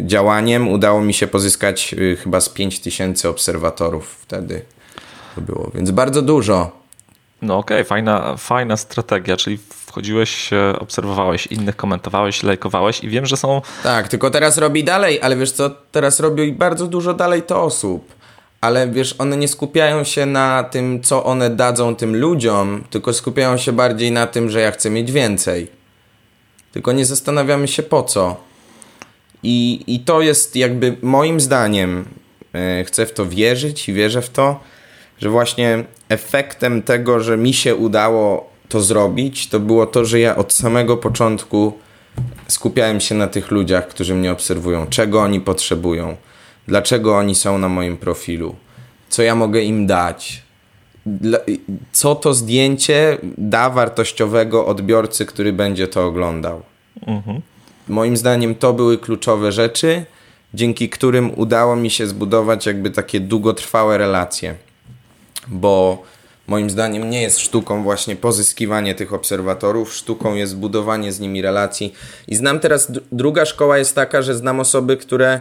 działaniem 0.00 0.68
udało 0.68 1.00
mi 1.00 1.14
się 1.14 1.26
pozyskać 1.26 1.94
e, 2.12 2.16
chyba 2.16 2.40
z 2.40 2.48
5000 2.48 3.28
obserwatorów 3.28 4.16
wtedy 4.20 4.62
to 5.34 5.40
było, 5.40 5.70
więc 5.74 5.90
bardzo 5.90 6.22
dużo. 6.22 6.86
No 7.42 7.58
okej, 7.58 7.76
okay, 7.76 7.84
fajna, 7.84 8.36
fajna 8.36 8.76
strategia, 8.76 9.36
czyli 9.36 9.58
wchodziłeś, 9.86 10.50
obserwowałeś 10.78 11.46
innych, 11.46 11.76
komentowałeś, 11.76 12.42
lajkowałeś 12.42 13.04
i 13.04 13.08
wiem, 13.08 13.26
że 13.26 13.36
są... 13.36 13.62
Tak, 13.82 14.08
tylko 14.08 14.30
teraz 14.30 14.58
robi 14.58 14.84
dalej, 14.84 15.20
ale 15.22 15.36
wiesz 15.36 15.52
co, 15.52 15.70
teraz 15.92 16.20
robi 16.20 16.52
bardzo 16.52 16.86
dużo 16.86 17.14
dalej 17.14 17.42
to 17.42 17.62
osób 17.62 18.15
ale 18.60 18.88
wiesz, 18.88 19.14
one 19.18 19.36
nie 19.36 19.48
skupiają 19.48 20.04
się 20.04 20.26
na 20.26 20.64
tym, 20.64 21.02
co 21.02 21.24
one 21.24 21.50
dadzą 21.50 21.96
tym 21.96 22.16
ludziom, 22.16 22.84
tylko 22.90 23.12
skupiają 23.12 23.56
się 23.56 23.72
bardziej 23.72 24.12
na 24.12 24.26
tym, 24.26 24.50
że 24.50 24.60
ja 24.60 24.70
chcę 24.70 24.90
mieć 24.90 25.12
więcej. 25.12 25.68
Tylko 26.72 26.92
nie 26.92 27.04
zastanawiamy 27.04 27.68
się 27.68 27.82
po 27.82 28.02
co. 28.02 28.36
I, 29.42 29.84
i 29.86 30.00
to 30.00 30.20
jest 30.20 30.56
jakby 30.56 30.96
moim 31.02 31.40
zdaniem, 31.40 32.04
e, 32.52 32.84
chcę 32.84 33.06
w 33.06 33.12
to 33.12 33.26
wierzyć 33.26 33.88
i 33.88 33.92
wierzę 33.92 34.22
w 34.22 34.30
to, 34.30 34.60
że 35.18 35.30
właśnie 35.30 35.84
efektem 36.08 36.82
tego, 36.82 37.20
że 37.20 37.36
mi 37.36 37.54
się 37.54 37.74
udało 37.74 38.50
to 38.68 38.80
zrobić, 38.80 39.48
to 39.48 39.60
było 39.60 39.86
to, 39.86 40.04
że 40.04 40.20
ja 40.20 40.36
od 40.36 40.52
samego 40.52 40.96
początku 40.96 41.72
skupiałem 42.48 43.00
się 43.00 43.14
na 43.14 43.26
tych 43.26 43.50
ludziach, 43.50 43.88
którzy 43.88 44.14
mnie 44.14 44.32
obserwują, 44.32 44.86
czego 44.86 45.22
oni 45.22 45.40
potrzebują 45.40 46.16
dlaczego 46.68 47.16
oni 47.16 47.34
są 47.34 47.58
na 47.58 47.68
moim 47.68 47.96
profilu, 47.96 48.56
co 49.08 49.22
ja 49.22 49.34
mogę 49.34 49.62
im 49.62 49.86
dać, 49.86 50.42
co 51.92 52.14
to 52.14 52.34
zdjęcie 52.34 53.18
da 53.38 53.70
wartościowego 53.70 54.66
odbiorcy, 54.66 55.26
który 55.26 55.52
będzie 55.52 55.88
to 55.88 56.06
oglądał. 56.06 56.62
Mhm. 57.06 57.40
Moim 57.88 58.16
zdaniem 58.16 58.54
to 58.54 58.72
były 58.72 58.98
kluczowe 58.98 59.52
rzeczy, 59.52 60.04
dzięki 60.54 60.88
którym 60.88 61.38
udało 61.38 61.76
mi 61.76 61.90
się 61.90 62.06
zbudować 62.06 62.66
jakby 62.66 62.90
takie 62.90 63.20
długotrwałe 63.20 63.98
relacje. 63.98 64.54
Bo 65.48 66.02
moim 66.46 66.70
zdaniem 66.70 67.10
nie 67.10 67.22
jest 67.22 67.38
sztuką 67.38 67.82
właśnie 67.82 68.16
pozyskiwanie 68.16 68.94
tych 68.94 69.12
obserwatorów, 69.12 69.94
sztuką 69.94 70.34
jest 70.34 70.56
budowanie 70.56 71.12
z 71.12 71.20
nimi 71.20 71.42
relacji. 71.42 71.94
I 72.28 72.36
znam 72.36 72.60
teraz, 72.60 72.92
druga 73.12 73.44
szkoła 73.44 73.78
jest 73.78 73.94
taka, 73.94 74.22
że 74.22 74.34
znam 74.34 74.60
osoby, 74.60 74.96
które 74.96 75.40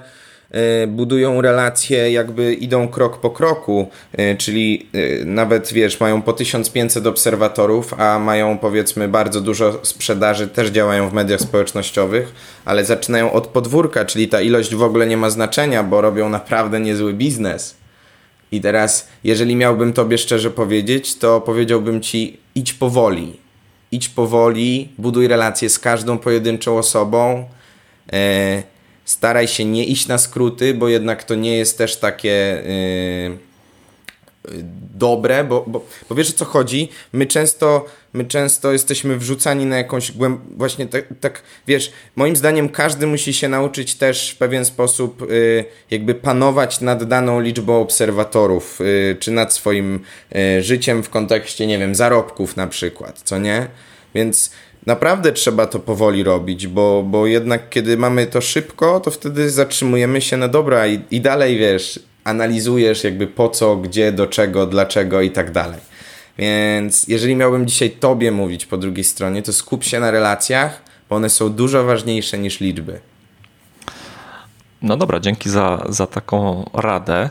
budują 0.87 1.41
relacje, 1.41 2.11
jakby 2.11 2.53
idą 2.53 2.87
krok 2.87 3.19
po 3.19 3.29
kroku, 3.29 3.89
y, 4.19 4.35
czyli 4.37 4.87
nawet 5.25 5.73
wiesz, 5.73 5.99
mają 5.99 6.21
po 6.21 6.33
1500 6.33 7.07
obserwatorów, 7.07 7.93
a 7.99 8.19
mają 8.19 8.57
powiedzmy 8.57 9.07
bardzo 9.07 9.41
dużo 9.41 9.79
sprzedaży, 9.83 10.47
też 10.47 10.69
działają 10.69 11.09
w 11.09 11.13
mediach 11.13 11.39
społecznościowych, 11.39 12.33
ale 12.65 12.85
zaczynają 12.85 13.31
od 13.31 13.47
podwórka, 13.47 14.05
czyli 14.05 14.27
ta 14.27 14.41
ilość 14.41 14.75
w 14.75 14.83
ogóle 14.83 15.07
nie 15.07 15.17
ma 15.17 15.29
znaczenia, 15.29 15.83
bo 15.83 16.01
robią 16.01 16.29
naprawdę 16.29 16.79
niezły 16.79 17.13
biznes. 17.13 17.75
I 18.51 18.61
teraz, 18.61 19.07
jeżeli 19.23 19.55
miałbym 19.55 19.93
tobie 19.93 20.17
szczerze 20.17 20.51
powiedzieć, 20.51 21.15
to 21.15 21.41
powiedziałbym 21.41 22.01
ci 22.01 22.37
idź 22.55 22.73
powoli. 22.73 23.33
Idź 23.91 24.09
powoli, 24.09 24.89
buduj 24.97 25.27
relacje 25.27 25.69
z 25.69 25.79
każdą 25.79 26.17
pojedynczą 26.17 26.77
osobą. 26.77 27.45
E, 28.13 28.74
staraj 29.05 29.47
się 29.47 29.65
nie 29.65 29.85
iść 29.85 30.07
na 30.07 30.17
skróty, 30.17 30.73
bo 30.73 30.89
jednak 30.89 31.23
to 31.23 31.35
nie 31.35 31.57
jest 31.57 31.77
też 31.77 31.97
takie. 31.97 32.63
E, 32.65 33.45
dobre, 34.95 35.43
bo, 35.43 35.63
bo, 35.67 35.85
bo 36.09 36.15
wiesz 36.15 36.29
o 36.29 36.33
co 36.33 36.45
chodzi? 36.45 36.89
My 37.13 37.25
często, 37.25 37.85
my 38.13 38.25
często 38.25 38.71
jesteśmy 38.71 39.17
wrzucani 39.17 39.65
na 39.65 39.77
jakąś 39.77 40.11
głęb... 40.11 40.41
właśnie 40.57 40.87
tak, 40.87 41.05
tak, 41.21 41.43
wiesz, 41.67 41.91
moim 42.15 42.35
zdaniem 42.35 42.69
każdy 42.69 43.07
musi 43.07 43.33
się 43.33 43.49
nauczyć 43.49 43.95
też 43.95 44.31
w 44.31 44.37
pewien 44.37 44.65
sposób 44.65 45.21
y, 45.21 45.65
jakby 45.91 46.15
panować 46.15 46.81
nad 46.81 47.03
daną 47.03 47.39
liczbą 47.39 47.81
obserwatorów, 47.81 48.79
czy 49.19 49.31
nad 49.31 49.53
swoim 49.53 49.99
życiem 50.59 51.03
w 51.03 51.09
kontekście, 51.09 51.67
nie 51.67 51.77
wiem, 51.77 51.95
zarobków 51.95 52.57
na 52.57 52.67
przykład, 52.67 53.21
co 53.23 53.39
nie? 53.39 53.67
Więc 54.15 54.51
naprawdę 54.85 55.31
trzeba 55.31 55.67
to 55.67 55.79
powoli 55.79 56.23
robić, 56.23 56.67
bo, 56.67 57.03
bo 57.03 57.27
jednak 57.27 57.69
kiedy 57.69 57.97
mamy 57.97 58.27
to 58.27 58.41
szybko, 58.41 58.99
to 58.99 59.11
wtedy 59.11 59.49
zatrzymujemy 59.49 60.21
się 60.21 60.37
na 60.37 60.47
dobra 60.47 60.87
i, 60.87 60.99
i 61.11 61.21
dalej, 61.21 61.57
wiesz, 61.57 61.99
analizujesz 62.23 63.03
jakby 63.03 63.27
po 63.27 63.49
co, 63.49 63.75
gdzie, 63.75 64.11
do 64.11 64.27
czego, 64.27 64.67
dlaczego 64.67 65.21
i 65.21 65.31
tak 65.31 65.51
dalej. 65.51 65.79
Więc 66.37 67.07
jeżeli 67.07 67.35
miałbym 67.35 67.67
dzisiaj 67.67 67.91
tobie 67.91 68.31
mówić 68.31 68.65
po 68.65 68.77
drugiej 68.77 69.03
stronie, 69.03 69.41
to 69.41 69.53
skup 69.53 69.83
się 69.83 69.99
na 69.99 70.11
relacjach, 70.11 70.81
bo 71.09 71.15
one 71.15 71.29
są 71.29 71.49
dużo 71.49 71.83
ważniejsze 71.83 72.37
niż 72.37 72.59
liczby. 72.59 72.99
No 74.81 74.97
dobra, 74.97 75.19
dzięki 75.19 75.49
za, 75.49 75.85
za 75.89 76.07
taką 76.07 76.69
radę 76.73 77.29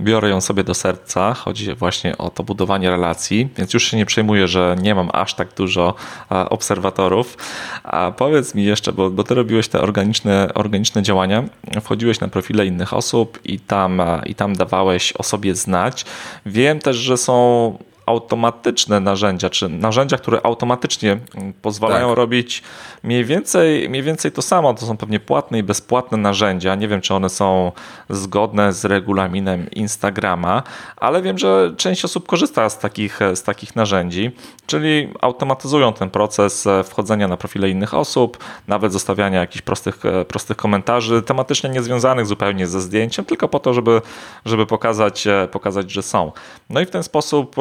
biorę 0.00 0.28
ją 0.28 0.40
sobie 0.40 0.64
do 0.64 0.74
serca. 0.74 1.34
Chodzi 1.34 1.74
właśnie 1.74 2.18
o 2.18 2.30
to 2.30 2.42
budowanie 2.42 2.90
relacji, 2.90 3.48
więc 3.58 3.74
już 3.74 3.90
się 3.90 3.96
nie 3.96 4.06
przejmuję, 4.06 4.48
że 4.48 4.76
nie 4.82 4.94
mam 4.94 5.10
aż 5.12 5.34
tak 5.34 5.54
dużo 5.54 5.94
obserwatorów. 6.28 7.36
A 7.84 8.12
powiedz 8.16 8.54
mi 8.54 8.64
jeszcze, 8.64 8.92
bo, 8.92 9.10
bo 9.10 9.24
ty 9.24 9.34
robiłeś 9.34 9.68
te 9.68 9.80
organiczne, 9.80 10.48
organiczne 10.54 11.02
działania, 11.02 11.44
wchodziłeś 11.82 12.20
na 12.20 12.28
profile 12.28 12.66
innych 12.66 12.94
osób 12.94 13.38
i 13.44 13.60
tam, 13.60 14.02
i 14.26 14.34
tam 14.34 14.56
dawałeś 14.56 15.12
o 15.12 15.22
sobie 15.22 15.54
znać. 15.54 16.04
Wiem 16.46 16.78
też, 16.78 16.96
że 16.96 17.16
są 17.16 17.78
automatyczne 18.06 19.00
narzędzia, 19.00 19.50
czy 19.50 19.68
narzędzia, 19.68 20.16
które 20.16 20.40
automatycznie 20.46 21.18
mm, 21.34 21.52
pozwalają 21.52 22.08
tak. 22.08 22.16
robić 22.16 22.62
mniej 23.02 23.24
więcej, 23.24 23.88
mniej 23.88 24.02
więcej 24.02 24.32
to 24.32 24.42
samo. 24.42 24.74
To 24.74 24.86
są 24.86 24.96
pewnie 24.96 25.20
płatne 25.20 25.58
i 25.58 25.62
bezpłatne 25.62 26.18
narzędzia. 26.18 26.74
Nie 26.74 26.88
wiem, 26.88 27.00
czy 27.00 27.14
one 27.14 27.28
są 27.28 27.72
zgodne 28.10 28.72
z 28.72 28.84
regulaminem 28.84 29.70
Instagrama, 29.70 30.62
ale 30.96 31.22
wiem, 31.22 31.38
że 31.38 31.74
część 31.76 32.04
osób 32.04 32.26
korzysta 32.26 32.68
z 32.68 32.78
takich, 32.78 33.20
z 33.34 33.42
takich 33.42 33.76
narzędzi, 33.76 34.30
czyli 34.66 35.08
automatyzują 35.20 35.92
ten 35.92 36.10
proces 36.10 36.66
e, 36.66 36.84
wchodzenia 36.84 37.28
na 37.28 37.36
profile 37.36 37.70
innych 37.70 37.94
osób, 37.94 38.38
nawet 38.68 38.92
zostawiania 38.92 39.40
jakichś 39.40 39.62
prostych, 39.62 40.06
e, 40.06 40.24
prostych 40.24 40.56
komentarzy, 40.56 41.22
tematycznie 41.22 41.70
niezwiązanych 41.70 42.26
zupełnie 42.26 42.66
ze 42.66 42.80
zdjęciem, 42.80 43.24
tylko 43.24 43.48
po 43.48 43.58
to, 43.58 43.74
żeby, 43.74 44.02
żeby 44.44 44.66
pokazać, 44.66 45.26
e, 45.26 45.48
pokazać, 45.52 45.90
że 45.90 46.02
są. 46.02 46.32
No 46.70 46.80
i 46.80 46.86
w 46.86 46.90
ten 46.90 47.02
sposób 47.02 47.56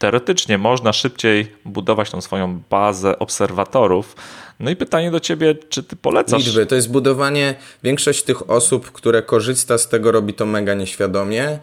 teoretycznie 0.00 0.58
można 0.58 0.92
szybciej 0.92 1.52
budować 1.64 2.10
tą 2.10 2.20
swoją 2.20 2.60
bazę 2.70 3.18
obserwatorów. 3.18 4.16
No 4.60 4.70
i 4.70 4.76
pytanie 4.76 5.10
do 5.10 5.20
ciebie, 5.20 5.54
czy 5.68 5.82
ty 5.82 5.96
polecasz? 5.96 6.46
Liczby, 6.46 6.66
to 6.66 6.74
jest 6.74 6.90
budowanie, 6.90 7.54
większość 7.82 8.22
tych 8.22 8.50
osób, 8.50 8.92
które 8.92 9.22
korzysta 9.22 9.78
z 9.78 9.88
tego 9.88 10.12
robi 10.12 10.34
to 10.34 10.46
mega 10.46 10.74
nieświadomie, 10.74 11.44
e, 11.44 11.58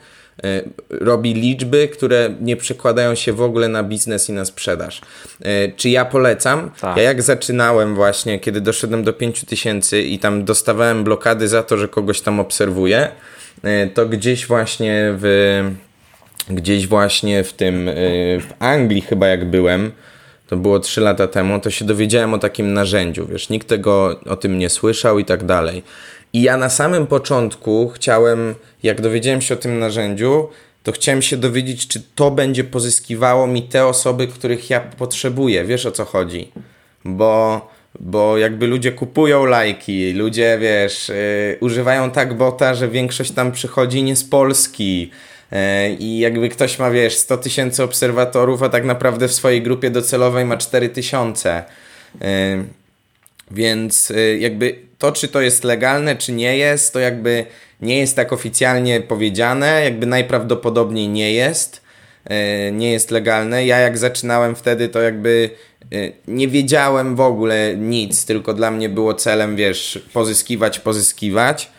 robi 0.90 1.34
liczby, 1.34 1.88
które 1.88 2.36
nie 2.42 2.58
przekładają 2.58 3.16
się 3.16 3.34
w 3.34 3.42
ogóle 3.42 3.68
na 3.68 3.84
biznes 3.84 4.30
i 4.30 4.34
na 4.34 4.46
sprzedaż. 4.46 5.02
E, 5.42 5.72
czy 5.72 5.90
ja 5.90 6.06
polecam? 6.06 6.72
Tak. 6.82 6.98
Ja 6.98 7.04
jak 7.04 7.22
zaczynałem 7.22 7.96
właśnie, 7.96 8.40
kiedy 8.40 8.62
doszedłem 8.62 9.04
do 9.04 9.14
5000 9.14 10.02
i 10.02 10.20
tam 10.20 10.46
dostawałem 10.46 11.04
blokady 11.04 11.48
za 11.48 11.64
to, 11.64 11.78
że 11.78 11.88
kogoś 11.88 12.22
tam 12.22 12.40
obserwuję, 12.40 13.12
e, 13.64 13.88
to 13.88 14.06
gdzieś 14.06 14.48
właśnie 14.48 15.16
w 15.18 15.87
gdzieś 16.50 16.88
właśnie 16.88 17.44
w 17.44 17.54
tym, 17.54 17.88
y, 17.88 17.94
w 18.42 18.54
Anglii 18.60 19.02
chyba 19.02 19.28
jak 19.28 19.46
byłem, 19.46 19.92
to 20.48 20.58
było 20.58 20.80
3 20.80 21.02
lata 21.02 21.28
temu, 21.28 21.60
to 21.60 21.70
się 21.70 21.86
dowiedziałem 21.86 22.34
o 22.34 22.38
takim 22.38 22.74
narzędziu, 22.74 23.28
wiesz, 23.28 23.50
nikt 23.50 23.68
tego 23.68 24.20
o 24.26 24.36
tym 24.36 24.60
nie 24.60 24.70
słyszał 24.70 25.20
i 25.20 25.26
tak 25.26 25.46
dalej. 25.46 25.84
I 26.34 26.42
ja 26.42 26.58
na 26.58 26.70
samym 26.70 27.08
początku 27.08 27.92
chciałem, 27.96 28.56
jak 28.84 29.02
dowiedziałem 29.02 29.42
się 29.42 29.54
o 29.54 29.58
tym 29.58 29.80
narzędziu, 29.80 30.50
to 30.84 30.92
chciałem 30.92 31.22
się 31.22 31.38
dowiedzieć, 31.38 31.88
czy 31.88 32.02
to 32.16 32.32
będzie 32.32 32.64
pozyskiwało 32.64 33.48
mi 33.48 33.64
te 33.64 33.86
osoby, 33.86 34.28
których 34.28 34.70
ja 34.70 34.80
potrzebuję. 34.80 35.66
Wiesz 35.66 35.86
o 35.86 35.92
co 35.92 36.06
chodzi? 36.06 36.52
Bo, 37.06 37.62
bo 38.00 38.38
jakby 38.38 38.68
ludzie 38.68 38.92
kupują 38.92 39.46
lajki, 39.46 40.14
ludzie, 40.14 40.58
wiesz, 40.62 41.10
yy, 41.10 41.58
używają 41.60 42.12
tak 42.12 42.38
bota, 42.38 42.76
że 42.76 42.88
większość 42.88 43.32
tam 43.32 43.52
przychodzi 43.52 44.04
nie 44.04 44.16
z 44.16 44.24
Polski 44.24 45.12
I 46.00 46.20
jakby 46.20 46.50
ktoś 46.50 46.80
ma, 46.80 46.92
wiesz, 46.92 47.18
100 47.18 47.38
tysięcy 47.38 47.84
obserwatorów, 47.84 48.64
a 48.64 48.70
tak 48.70 48.86
naprawdę 48.86 49.28
w 49.28 49.34
swojej 49.34 49.62
grupie 49.62 49.90
docelowej 49.90 50.46
ma 50.46 50.58
4 50.58 50.90
tysiące. 50.90 51.64
E, 52.22 52.64
więc 53.52 54.12
e, 54.12 54.38
jakby 54.38 54.76
to, 54.98 55.12
czy 55.12 55.28
to 55.28 55.42
jest 55.42 55.64
legalne, 55.64 56.16
czy 56.16 56.32
nie 56.32 56.58
jest, 56.58 56.94
to 56.94 57.00
jakby 57.00 57.46
nie 57.82 57.98
jest 58.00 58.16
tak 58.16 58.34
oficjalnie 58.34 59.02
powiedziane, 59.02 59.84
jakby 59.84 60.06
najprawdopodobniej 60.06 61.10
nie 61.10 61.34
jest. 61.34 61.88
Nie 62.72 62.92
jest 62.92 63.12
legalne. 63.12 63.66
Ja 63.66 63.78
jak 63.78 63.98
zaczynałem 63.98 64.56
wtedy, 64.56 64.90
to 64.90 65.02
jakby 65.02 65.50
nie 66.28 66.48
wiedziałem 66.48 67.16
w 67.16 67.22
ogóle 67.22 67.76
nic, 67.78 68.26
tylko 68.26 68.54
dla 68.54 68.72
mnie 68.72 68.90
było 68.90 69.14
celem, 69.14 69.56
wiesz, 69.56 70.00
pozyskiwać, 70.14 70.80
pozyskiwać. 70.80 71.72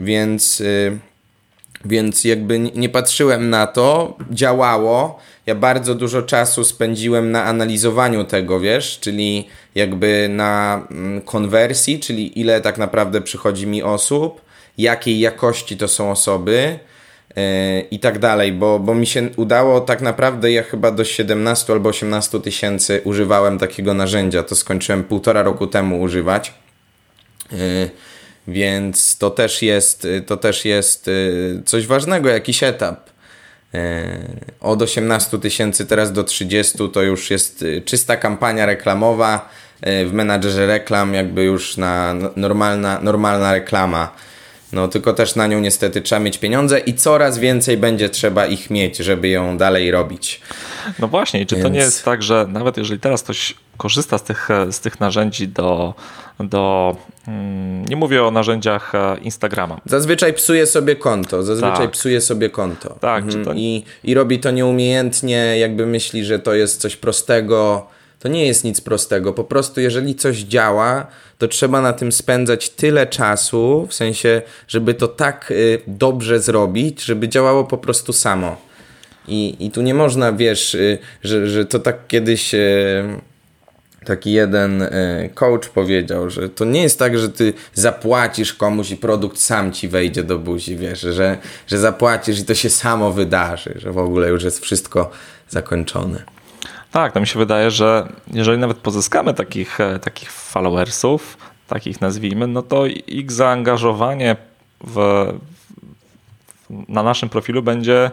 Więc 0.00 0.62
więc 1.84 2.24
jakby 2.24 2.58
nie 2.58 2.88
patrzyłem 2.88 3.50
na 3.50 3.66
to, 3.66 4.16
działało. 4.30 5.18
Ja 5.46 5.54
bardzo 5.54 5.94
dużo 5.94 6.22
czasu 6.22 6.64
spędziłem 6.64 7.30
na 7.30 7.44
analizowaniu 7.44 8.24
tego, 8.24 8.60
wiesz, 8.60 8.98
czyli 9.00 9.48
jakby 9.74 10.28
na 10.30 10.86
mm, 10.90 11.20
konwersji, 11.20 12.00
czyli 12.00 12.40
ile 12.40 12.60
tak 12.60 12.78
naprawdę 12.78 13.20
przychodzi 13.20 13.66
mi 13.66 13.82
osób, 13.82 14.40
jakiej 14.78 15.20
jakości 15.20 15.76
to 15.76 15.88
są 15.88 16.10
osoby 16.10 16.78
yy, 17.36 17.42
i 17.90 17.98
tak 17.98 18.18
dalej, 18.18 18.52
bo, 18.52 18.78
bo 18.78 18.94
mi 18.94 19.06
się 19.06 19.28
udało 19.36 19.80
tak 19.80 20.02
naprawdę, 20.02 20.52
ja 20.52 20.62
chyba 20.62 20.90
do 20.90 21.04
17 21.04 21.72
albo 21.72 21.88
18 21.88 22.40
tysięcy 22.40 23.00
używałem 23.04 23.58
takiego 23.58 23.94
narzędzia, 23.94 24.42
to 24.42 24.56
skończyłem 24.56 25.04
półtora 25.04 25.42
roku 25.42 25.66
temu 25.66 26.00
używać. 26.00 26.54
Yy, 27.52 27.90
więc 28.48 29.18
to 29.18 29.30
też 29.30 29.62
jest, 29.62 30.06
to 30.26 30.36
też 30.36 30.64
jest 30.64 31.08
y, 31.08 31.62
coś 31.64 31.86
ważnego, 31.86 32.28
jakiś 32.28 32.62
etap. 32.62 33.10
Y, 33.74 33.78
od 34.60 34.82
18 34.82 35.38
tysięcy 35.38 35.86
teraz 35.86 36.12
do 36.12 36.24
30 36.24 36.78
to 36.92 37.02
już 37.02 37.30
jest 37.30 37.62
y, 37.62 37.82
czysta 37.84 38.16
kampania 38.16 38.66
reklamowa 38.66 39.48
w 39.82 40.10
menadżerze 40.12 40.66
reklam, 40.66 41.14
jakby 41.14 41.44
już 41.44 41.76
na 41.76 42.14
normalna, 42.36 43.00
normalna 43.02 43.52
reklama. 43.52 44.12
No 44.72 44.88
tylko 44.88 45.12
też 45.12 45.34
na 45.36 45.46
nią 45.46 45.60
niestety 45.60 46.02
trzeba 46.02 46.20
mieć 46.20 46.38
pieniądze 46.38 46.78
i 46.78 46.94
coraz 46.94 47.38
więcej 47.38 47.76
będzie 47.76 48.08
trzeba 48.08 48.46
ich 48.46 48.70
mieć, 48.70 48.96
żeby 48.96 49.28
ją 49.28 49.58
dalej 49.58 49.90
robić. 49.90 50.40
No 50.98 51.08
właśnie, 51.08 51.40
i 51.40 51.46
czy 51.46 51.54
Więc... 51.54 51.66
to 51.66 51.72
nie 51.72 51.78
jest 51.78 52.04
tak, 52.04 52.22
że 52.22 52.46
nawet 52.48 52.76
jeżeli 52.76 53.00
teraz 53.00 53.22
ktoś 53.22 53.54
korzysta 53.76 54.18
z 54.18 54.22
tych, 54.22 54.48
z 54.70 54.80
tych 54.80 55.00
narzędzi 55.00 55.48
do, 55.48 55.94
do 56.40 56.96
nie 57.88 57.96
mówię 57.96 58.24
o 58.24 58.30
narzędziach 58.30 58.94
e, 58.94 59.18
Instagrama. 59.22 59.80
Zazwyczaj 59.86 60.32
psuje 60.32 60.66
sobie 60.66 60.96
konto, 60.96 61.42
zazwyczaj 61.42 61.76
tak. 61.76 61.90
psuje 61.90 62.20
sobie 62.20 62.50
konto. 62.50 62.96
Tak, 63.00 63.24
mhm. 63.24 63.44
to... 63.44 63.52
I, 63.52 63.84
I 64.04 64.14
robi 64.14 64.38
to 64.38 64.50
nieumiejętnie, 64.50 65.58
jakby 65.58 65.86
myśli, 65.86 66.24
że 66.24 66.38
to 66.38 66.54
jest 66.54 66.80
coś 66.80 66.96
prostego. 66.96 67.86
To 68.18 68.28
nie 68.28 68.46
jest 68.46 68.64
nic 68.64 68.80
prostego. 68.80 69.32
Po 69.32 69.44
prostu, 69.44 69.80
jeżeli 69.80 70.14
coś 70.14 70.36
działa, 70.38 71.06
to 71.38 71.48
trzeba 71.48 71.80
na 71.80 71.92
tym 71.92 72.12
spędzać 72.12 72.70
tyle 72.70 73.06
czasu, 73.06 73.86
w 73.90 73.94
sensie, 73.94 74.42
żeby 74.68 74.94
to 74.94 75.08
tak 75.08 75.50
y, 75.50 75.80
dobrze 75.86 76.40
zrobić, 76.40 77.04
żeby 77.04 77.28
działało 77.28 77.64
po 77.64 77.78
prostu 77.78 78.12
samo. 78.12 78.56
I, 79.28 79.56
i 79.60 79.70
tu 79.70 79.82
nie 79.82 79.94
można, 79.94 80.32
wiesz, 80.32 80.74
y, 80.74 80.98
że, 81.22 81.46
że 81.48 81.64
to 81.64 81.78
tak 81.78 82.06
kiedyś. 82.08 82.54
Y, 82.54 83.33
taki 84.04 84.32
jeden 84.32 84.82
e, 84.82 84.88
coach 85.34 85.68
powiedział, 85.68 86.30
że 86.30 86.48
to 86.48 86.64
nie 86.64 86.82
jest 86.82 86.98
tak, 86.98 87.18
że 87.18 87.28
ty 87.28 87.52
zapłacisz 87.74 88.54
komuś 88.54 88.90
i 88.90 88.96
produkt 88.96 89.38
sam 89.38 89.72
ci 89.72 89.88
wejdzie 89.88 90.22
do 90.22 90.38
buzi, 90.38 90.76
wiesz, 90.76 91.00
że, 91.00 91.38
że 91.66 91.78
zapłacisz 91.78 92.40
i 92.40 92.44
to 92.44 92.54
się 92.54 92.70
samo 92.70 93.12
wydarzy, 93.12 93.74
że 93.76 93.92
w 93.92 93.98
ogóle 93.98 94.28
już 94.28 94.44
jest 94.44 94.60
wszystko 94.60 95.10
zakończone. 95.48 96.22
Tak, 96.92 97.12
to 97.12 97.20
mi 97.20 97.26
się 97.26 97.38
wydaje, 97.38 97.70
że 97.70 98.08
jeżeli 98.32 98.58
nawet 98.58 98.76
pozyskamy 98.76 99.34
takich, 99.34 99.80
e, 99.80 99.98
takich 99.98 100.32
followersów, 100.32 101.36
takich 101.68 102.00
nazwijmy, 102.00 102.46
no 102.46 102.62
to 102.62 102.86
ich 103.06 103.32
zaangażowanie 103.32 104.36
w, 104.80 105.26
na 106.88 107.02
naszym 107.02 107.28
profilu 107.28 107.62
będzie 107.62 108.10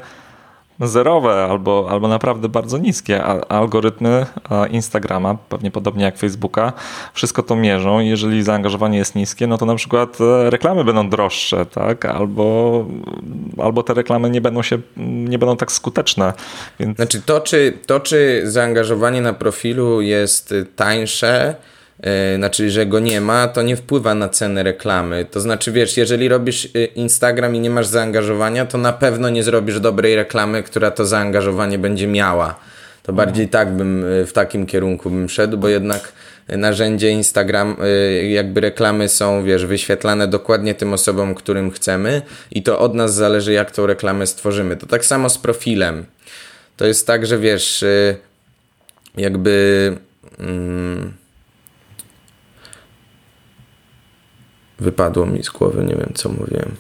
zerowe 0.88 1.44
albo, 1.44 1.88
albo 1.90 2.08
naprawdę 2.08 2.50
bardzo 2.50 2.78
niskie. 2.78 3.24
Algorytmy 3.50 4.26
Instagrama, 4.72 5.38
pewnie 5.50 5.72
podobnie 5.72 6.04
jak 6.04 6.18
Facebooka, 6.18 6.74
wszystko 7.14 7.44
to 7.44 7.56
mierzą. 7.56 8.00
Jeżeli 8.00 8.44
zaangażowanie 8.44 8.98
jest 8.98 9.16
niskie, 9.16 9.48
no 9.48 9.58
to 9.58 9.66
na 9.66 9.76
przykład 9.76 10.22
e, 10.22 10.50
reklamy 10.50 10.84
będą 10.84 11.10
droższe, 11.10 11.66
tak? 11.66 12.06
Albo, 12.06 12.86
albo 13.58 13.84
te 13.84 13.94
reklamy 13.94 14.30
nie 14.30 14.42
będą 14.42 14.62
się, 14.62 14.80
nie 14.98 15.40
będą 15.40 15.58
tak 15.58 15.72
skuteczne. 15.72 16.34
Więc... 16.80 16.96
Znaczy 16.96 17.22
to 17.22 17.42
czy, 17.42 17.78
to, 17.86 18.00
czy 18.00 18.42
zaangażowanie 18.46 19.22
na 19.22 19.34
profilu 19.34 20.02
jest 20.02 20.54
tańsze, 20.76 21.56
znaczy, 22.38 22.70
że 22.70 22.86
go 22.86 22.99
nie 22.99 23.22
ma, 23.22 23.47
to 23.47 23.62
nie 23.62 23.76
wpływa 23.76 24.16
na 24.16 24.30
cenę 24.30 24.64
reklamy. 24.64 25.26
To 25.32 25.39
znaczy, 25.39 25.72
wiesz, 25.72 25.97
jeżeli 25.97 26.30
robisz 26.30 26.66
e, 26.66 26.86
Instagram 26.86 27.56
i 27.56 27.60
nie 27.60 27.70
masz 27.70 27.88
zaangażowania, 27.88 28.66
to 28.66 28.78
na 28.78 28.93
pewno 28.93 29.30
nie 29.30 29.43
zrobisz 29.43 29.80
dobrej 29.80 30.16
reklamy, 30.16 30.64
która 30.64 30.91
to 30.91 31.06
zaangażowanie 31.06 31.80
będzie 31.80 32.08
miała. 32.08 32.60
To 33.04 33.14
bardziej 33.14 33.47
tak 33.47 33.74
bym 33.74 34.06
e, 34.06 34.26
w 34.26 34.34
takim 34.34 34.66
kierunku 34.66 35.10
bym 35.10 35.30
szedł, 35.30 35.58
bo 35.58 35.70
jednak 35.70 36.14
narzędzie 36.47 37.12
Instagram, 37.12 37.78
jakby 38.30 38.62
reklamy 38.62 39.10
są, 39.10 39.43
wiesz, 39.43 39.66
wyświetlane 39.66 40.28
dokładnie 40.28 40.76
tym 40.76 40.93
osobom, 40.93 41.36
którym 41.36 41.72
chcemy 41.72 42.22
i 42.52 42.64
to 42.64 42.80
od 42.80 42.95
nas 42.95 43.14
zależy, 43.14 43.54
jak 43.54 43.72
tą 43.72 43.88
reklamę 43.88 44.28
stworzymy. 44.28 44.78
To 44.78 44.88
tak 44.88 45.06
samo 45.06 45.30
z 45.30 45.38
profilem. 45.38 46.06
To 46.78 46.86
jest 46.86 47.08
tak, 47.08 47.26
że 47.26 47.38
wiesz, 47.38 47.86
jakby. 49.18 49.97
Mm, 50.39 51.21
Wypadło 54.82 55.26
mi 55.26 55.44
z 55.44 55.50
głowy, 55.50 55.84
nie 55.84 55.96
wiem 55.96 56.12
co 56.14 56.30
mówiłem. 56.30 56.76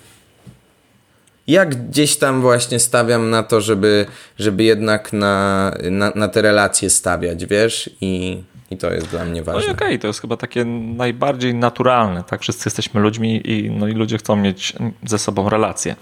Jak 1.47 1.87
gdzieś 1.87 2.17
tam 2.17 2.41
właśnie 2.41 2.79
stawiam 2.79 3.29
na 3.29 3.43
to, 3.43 3.61
żeby, 3.61 4.05
żeby 4.39 4.63
jednak 4.63 5.13
na, 5.13 5.71
na, 5.91 6.11
na 6.15 6.27
te 6.27 6.41
relacje 6.41 6.89
stawiać, 6.89 7.45
wiesz? 7.45 7.89
I, 8.01 8.43
i 8.71 8.77
to 8.77 8.93
jest 8.93 9.07
dla 9.07 9.25
mnie 9.25 9.43
ważne. 9.43 9.67
No 9.67 9.73
okej, 9.73 9.87
okay, 9.87 9.99
to 9.99 10.07
jest 10.07 10.21
chyba 10.21 10.37
takie 10.37 10.65
najbardziej 10.65 11.55
naturalne, 11.55 12.23
tak? 12.23 12.41
Wszyscy 12.41 12.67
jesteśmy 12.67 13.01
ludźmi 13.01 13.51
i, 13.51 13.71
no 13.71 13.87
i 13.87 13.93
ludzie 13.93 14.17
chcą 14.17 14.35
mieć 14.35 14.73
ze 15.05 15.19
sobą 15.19 15.49
relacje. 15.49 15.95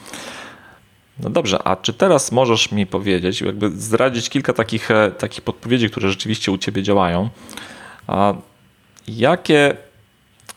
No 1.20 1.30
dobrze, 1.30 1.60
a 1.64 1.76
czy 1.76 1.94
teraz 1.94 2.32
możesz 2.32 2.72
mi 2.72 2.86
powiedzieć, 2.86 3.42
jakby 3.42 3.70
zdradzić 3.70 4.30
kilka 4.30 4.54
takich, 4.54 4.92
e, 4.92 5.12
takich 5.12 5.42
podpowiedzi, 5.42 5.90
które 5.90 6.10
rzeczywiście 6.10 6.52
u 6.52 6.58
Ciebie 6.58 6.84
działają? 6.84 7.30
A 8.08 8.34
jakie 9.08 9.89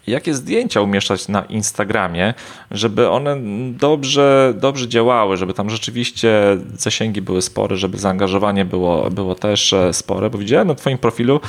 jakie 0.07 0.35
zdjęcia 0.35 0.81
umieszczać 0.81 1.29
na 1.29 1.43
Instagramie, 1.43 2.35
żeby 2.71 3.11
one 3.11 3.37
dobrze, 3.71 4.55
dobrze 4.57 4.89
działały, 4.89 5.37
żeby 5.37 5.55
tam 5.55 5.71
rzeczywiście 5.71 6.33
zasięgi 6.75 7.23
były 7.23 7.43
spore, 7.43 7.77
żeby 7.77 7.99
zaangażowanie 7.99 8.65
było, 8.65 9.11
było 9.11 9.35
też 9.35 9.73
e, 9.73 9.93
spore, 9.93 10.31
bo 10.31 10.39
widziałem 10.39 10.69
na 10.69 10.75
Twoim 10.75 10.99
profilu, 10.99 11.41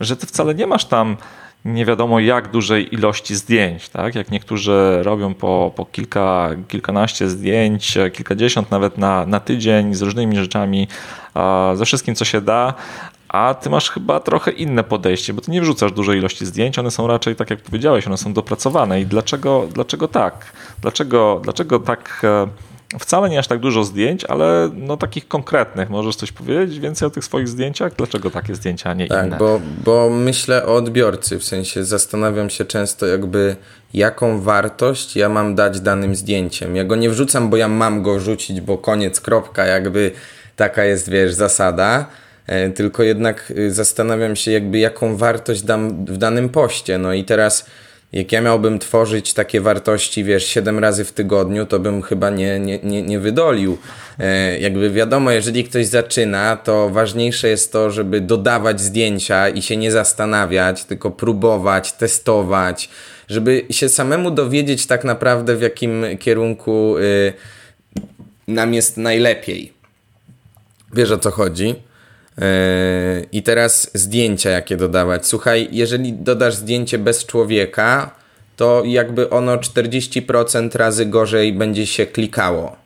że 0.00 0.16
Ty 0.16 0.26
wcale 0.26 0.54
nie 0.54 0.66
masz 0.66 0.84
tam 0.84 1.16
nie 1.64 1.84
wiadomo 1.84 2.20
jak 2.20 2.50
dużej 2.50 2.94
ilości 2.94 3.34
zdjęć, 3.34 3.88
tak? 3.88 4.14
Jak 4.14 4.30
niektórzy 4.30 4.98
robią 5.02 5.34
po, 5.34 5.72
po 5.76 5.84
kilka, 5.84 6.50
kilkanaście 6.68 7.28
zdjęć, 7.28 7.98
kilkadziesiąt 8.12 8.70
nawet 8.70 8.98
na, 8.98 9.26
na 9.26 9.40
tydzień 9.40 9.94
z 9.94 10.02
różnymi 10.02 10.36
rzeczami, 10.36 10.88
ze 11.74 11.84
wszystkim 11.84 12.14
co 12.14 12.24
się 12.24 12.40
da, 12.40 12.74
a 13.30 13.54
ty 13.54 13.70
masz 13.70 13.90
chyba 13.90 14.20
trochę 14.20 14.50
inne 14.50 14.84
podejście, 14.84 15.32
bo 15.34 15.40
ty 15.40 15.50
nie 15.50 15.60
wrzucasz 15.60 15.92
dużej 15.92 16.18
ilości 16.18 16.46
zdjęć, 16.46 16.78
one 16.78 16.90
są 16.90 17.06
raczej, 17.06 17.36
tak 17.36 17.50
jak 17.50 17.60
powiedziałeś, 17.60 18.06
one 18.06 18.16
są 18.16 18.32
dopracowane. 18.32 19.00
I 19.00 19.06
dlaczego, 19.06 19.68
dlaczego 19.74 20.08
tak? 20.08 20.52
Dlaczego, 20.82 21.40
dlaczego 21.44 21.78
tak 21.78 22.20
e, 22.24 22.46
wcale 22.98 23.30
nie 23.30 23.38
aż 23.38 23.46
tak 23.46 23.58
dużo 23.58 23.84
zdjęć, 23.84 24.24
ale 24.24 24.70
no 24.74 24.96
takich 24.96 25.28
konkretnych. 25.28 25.90
Możesz 25.90 26.16
coś 26.16 26.32
powiedzieć 26.32 26.78
więcej 26.78 27.06
o 27.08 27.10
tych 27.10 27.24
swoich 27.24 27.48
zdjęciach? 27.48 27.92
Dlaczego 27.96 28.30
takie 28.30 28.54
zdjęcia, 28.54 28.90
a 28.90 28.94
nie 28.94 29.08
tak, 29.08 29.26
inne? 29.26 29.36
Bo, 29.36 29.60
bo 29.84 30.10
myślę 30.10 30.66
o 30.66 30.74
odbiorcy, 30.74 31.38
w 31.38 31.44
sensie 31.44 31.84
zastanawiam 31.84 32.50
się 32.50 32.64
często 32.64 33.06
jakby 33.06 33.56
jaką 33.94 34.40
wartość 34.40 35.16
ja 35.16 35.28
mam 35.28 35.54
dać 35.54 35.80
danym 35.80 36.14
zdjęciem. 36.14 36.76
Ja 36.76 36.84
go 36.84 36.96
nie 36.96 37.10
wrzucam, 37.10 37.50
bo 37.50 37.56
ja 37.56 37.68
mam 37.68 38.02
go 38.02 38.20
rzucić, 38.20 38.60
bo 38.60 38.78
koniec, 38.78 39.20
kropka, 39.20 39.66
jakby 39.66 40.12
taka 40.56 40.84
jest, 40.84 41.10
wiesz, 41.10 41.34
zasada 41.34 42.06
tylko 42.74 43.02
jednak 43.02 43.52
y, 43.58 43.72
zastanawiam 43.72 44.36
się 44.36 44.50
jakby 44.50 44.78
jaką 44.78 45.16
wartość 45.16 45.62
dam 45.62 46.04
w 46.04 46.16
danym 46.16 46.48
poście. 46.48 46.98
No 46.98 47.12
i 47.12 47.24
teraz 47.24 47.66
jak 48.12 48.32
ja 48.32 48.40
miałbym 48.40 48.78
tworzyć 48.78 49.34
takie 49.34 49.60
wartości, 49.60 50.24
wiesz, 50.24 50.46
7 50.46 50.78
razy 50.78 51.04
w 51.04 51.12
tygodniu, 51.12 51.66
to 51.66 51.78
bym 51.78 52.02
chyba 52.02 52.30
nie, 52.30 52.60
nie, 52.60 52.78
nie, 52.78 53.02
nie 53.02 53.18
wydolił. 53.18 53.78
E, 54.18 54.58
jakby 54.58 54.90
wiadomo, 54.90 55.30
jeżeli 55.30 55.64
ktoś 55.64 55.86
zaczyna, 55.86 56.56
to 56.56 56.88
ważniejsze 56.88 57.48
jest 57.48 57.72
to, 57.72 57.90
żeby 57.90 58.20
dodawać 58.20 58.80
zdjęcia 58.80 59.48
i 59.48 59.62
się 59.62 59.76
nie 59.76 59.92
zastanawiać, 59.92 60.84
tylko 60.84 61.10
próbować, 61.10 61.92
testować, 61.92 62.88
żeby 63.28 63.62
się 63.70 63.88
samemu 63.88 64.30
dowiedzieć 64.30 64.86
tak 64.86 65.04
naprawdę 65.04 65.56
w 65.56 65.62
jakim 65.62 66.04
kierunku 66.18 66.98
y, 66.98 67.32
nam 68.48 68.74
jest 68.74 68.96
najlepiej. 68.96 69.72
Wiesz 70.92 71.10
o 71.10 71.18
co 71.18 71.30
chodzi? 71.30 71.89
Yy, 72.38 72.44
I 73.32 73.42
teraz 73.42 73.90
zdjęcia 73.94 74.50
jakie 74.50 74.76
dodawać. 74.76 75.26
Słuchaj, 75.26 75.68
jeżeli 75.72 76.12
dodasz 76.12 76.54
zdjęcie 76.54 76.98
bez 76.98 77.26
człowieka, 77.26 78.14
to 78.56 78.82
jakby 78.84 79.30
ono 79.30 79.56
40% 79.56 80.76
razy 80.76 81.06
gorzej 81.06 81.52
będzie 81.52 81.86
się 81.86 82.06
klikało. 82.06 82.76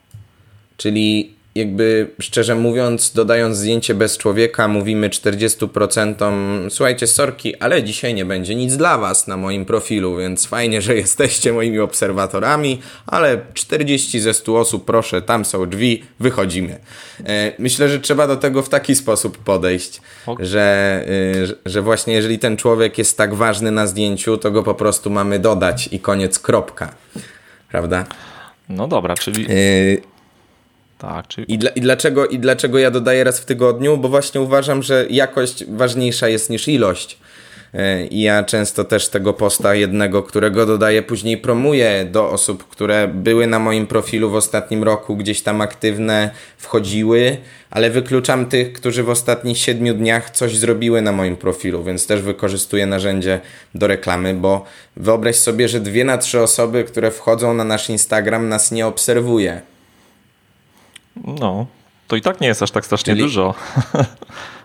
Czyli 0.77 1.34
jakby 1.55 2.11
szczerze 2.21 2.55
mówiąc, 2.55 3.13
dodając 3.13 3.57
zdjęcie 3.57 3.95
bez 3.95 4.19
człowieka, 4.19 4.69
mówimy 4.69 5.09
40%, 5.09 6.71
słuchajcie, 6.71 7.07
sorki, 7.07 7.57
ale 7.57 7.83
dzisiaj 7.83 8.15
nie 8.15 8.25
będzie 8.25 8.55
nic 8.55 8.77
dla 8.77 8.99
Was 8.99 9.27
na 9.27 9.37
moim 9.37 9.65
profilu, 9.65 10.17
więc 10.17 10.47
fajnie, 10.47 10.83
że 10.83 10.97
jesteście 10.97 11.53
moimi 11.53 11.79
obserwatorami, 11.79 12.81
ale 13.07 13.41
40 13.55 14.21
ze 14.21 14.35
100 14.35 14.59
osób, 14.59 14.85
proszę, 14.85 15.23
tam 15.23 15.45
są 15.45 15.67
drzwi, 15.67 16.05
wychodzimy. 16.21 16.79
E, 17.27 17.53
myślę, 17.59 17.89
że 17.89 18.01
trzeba 18.01 18.27
do 18.27 18.37
tego 18.37 18.63
w 18.63 18.69
taki 18.69 18.95
sposób 18.95 19.39
podejść, 19.39 20.01
okay. 20.27 20.47
że, 20.47 21.05
e, 21.67 21.71
że 21.71 21.83
właśnie 21.83 22.15
jeżeli 22.15 22.39
ten 22.39 22.57
człowiek 22.57 22.99
jest 22.99 23.19
tak 23.19 23.35
ważny 23.35 23.71
na 23.71 23.87
zdjęciu, 23.87 24.37
to 24.37 24.51
go 24.51 24.63
po 24.63 24.75
prostu 24.75 25.11
mamy 25.11 25.39
dodać 25.39 25.89
i 25.93 26.01
koniec, 26.01 26.39
kropka. 26.39 26.95
Prawda? 27.71 28.05
No 28.69 28.89
dobra, 28.89 29.15
czyli... 29.15 29.47
Y 29.51 30.14
tak, 30.99 31.29
czyli... 31.29 31.53
I, 31.53 31.59
dla, 31.59 31.71
i, 31.71 31.81
dlaczego, 31.81 32.27
I 32.27 32.39
dlaczego 32.39 32.79
ja 32.79 32.91
dodaję 32.91 33.25
raz 33.25 33.41
w 33.41 33.45
tygodniu? 33.45 33.97
Bo 33.97 34.09
właśnie 34.09 34.41
uważam, 34.41 34.83
że 34.83 35.07
jakość 35.11 35.65
ważniejsza 35.69 36.29
jest 36.29 36.51
niż 36.51 36.69
ilość. 36.69 37.19
E, 37.75 38.07
I 38.07 38.21
ja 38.21 38.45
często 38.45 38.85
też 38.85 39.09
tego 39.09 39.33
posta 39.33 39.75
jednego, 39.75 40.23
którego 40.23 40.67
dodaję, 40.67 41.03
później 41.03 41.39
promuję 41.39 42.09
do 42.13 42.31
osób, 42.31 42.69
które 42.69 43.09
były 43.09 43.47
na 43.47 43.59
moim 43.59 43.87
profilu 43.87 44.31
w 44.31 44.35
ostatnim 44.35 44.83
roku, 44.83 45.17
gdzieś 45.17 45.43
tam 45.43 45.61
aktywne, 45.61 46.31
wchodziły, 46.59 47.37
ale 47.71 47.91
wykluczam 47.91 48.47
tych, 48.47 48.73
którzy 48.73 49.03
w 49.03 49.11
ostatnich 49.11 49.59
siedmiu 49.59 49.95
dniach 49.95 50.31
coś 50.31 50.57
zrobiły 50.57 51.03
na 51.03 51.13
moim 51.13 51.37
profilu, 51.37 51.85
więc 51.85 52.07
też 52.07 52.23
wykorzystuję 52.23 52.87
narzędzie 52.87 53.41
do 53.75 53.87
reklamy, 53.87 54.35
bo 54.35 54.65
wyobraź 54.97 55.37
sobie, 55.37 55.69
że 55.69 55.81
dwie 55.81 56.05
na 56.05 56.19
trzy 56.19 56.41
osoby, 56.41 56.85
które 56.85 57.11
wchodzą 57.11 57.55
na 57.55 57.65
nasz 57.65 57.91
Instagram, 57.91 58.49
nas 58.49 58.73
nie 58.73 58.87
obserwuje 58.87 59.74
no, 61.17 61.67
to 62.09 62.17
i 62.17 62.21
tak 62.21 62.41
nie 62.41 62.49
jest 62.49 62.63
aż 62.63 62.71
tak 62.71 62.85
strasznie 62.85 63.13
Czyli, 63.13 63.23
dużo. 63.23 63.55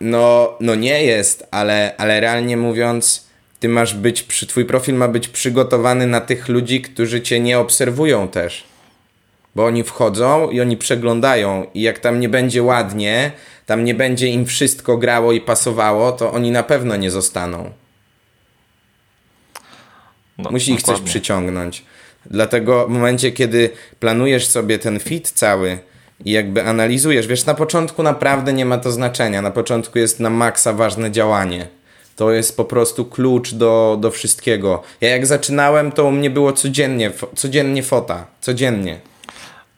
No, 0.01 0.53
no 0.59 0.75
nie 0.75 1.03
jest, 1.03 1.47
ale, 1.51 1.95
ale 1.97 2.19
realnie 2.19 2.57
mówiąc, 2.57 3.27
ty 3.59 3.69
masz 3.69 3.93
być, 3.93 4.23
przy, 4.23 4.47
twój 4.47 4.65
profil 4.65 4.95
ma 4.95 5.07
być 5.07 5.27
przygotowany 5.27 6.07
na 6.07 6.21
tych 6.21 6.47
ludzi, 6.47 6.81
którzy 6.81 7.21
cię 7.21 7.39
nie 7.39 7.59
obserwują 7.59 8.27
też. 8.27 8.63
Bo 9.55 9.65
oni 9.65 9.83
wchodzą 9.83 10.49
i 10.49 10.61
oni 10.61 10.77
przeglądają 10.77 11.65
i 11.73 11.81
jak 11.81 11.99
tam 11.99 12.19
nie 12.19 12.29
będzie 12.29 12.63
ładnie, 12.63 13.31
tam 13.65 13.83
nie 13.83 13.95
będzie 13.95 14.27
im 14.27 14.45
wszystko 14.45 14.97
grało 14.97 15.31
i 15.31 15.41
pasowało, 15.41 16.11
to 16.11 16.31
oni 16.31 16.51
na 16.51 16.63
pewno 16.63 16.95
nie 16.95 17.11
zostaną. 17.11 17.71
No, 20.37 20.51
Musi 20.51 20.73
ich 20.73 20.83
coś 20.83 21.01
przyciągnąć. 21.01 21.83
Dlatego 22.25 22.87
w 22.87 22.89
momencie, 22.89 23.31
kiedy 23.31 23.69
planujesz 23.99 24.47
sobie 24.47 24.79
ten 24.79 24.99
fit 24.99 25.31
cały, 25.31 25.79
i 26.25 26.31
jakby 26.31 26.65
analizujesz. 26.65 27.27
Wiesz, 27.27 27.45
na 27.45 27.53
początku 27.53 28.03
naprawdę 28.03 28.53
nie 28.53 28.65
ma 28.65 28.77
to 28.77 28.91
znaczenia. 28.91 29.41
Na 29.41 29.51
początku 29.51 29.99
jest 29.99 30.19
na 30.19 30.29
maksa 30.29 30.73
ważne 30.73 31.11
działanie. 31.11 31.67
To 32.15 32.31
jest 32.31 32.57
po 32.57 32.65
prostu 32.65 33.05
klucz 33.05 33.53
do, 33.53 33.97
do 34.01 34.11
wszystkiego. 34.11 34.83
Ja 35.01 35.09
jak 35.09 35.25
zaczynałem, 35.25 35.91
to 35.91 36.05
u 36.05 36.11
mnie 36.11 36.29
było 36.29 36.53
codziennie, 36.53 37.11
codziennie 37.35 37.83
fota, 37.83 38.27
codziennie. 38.41 38.99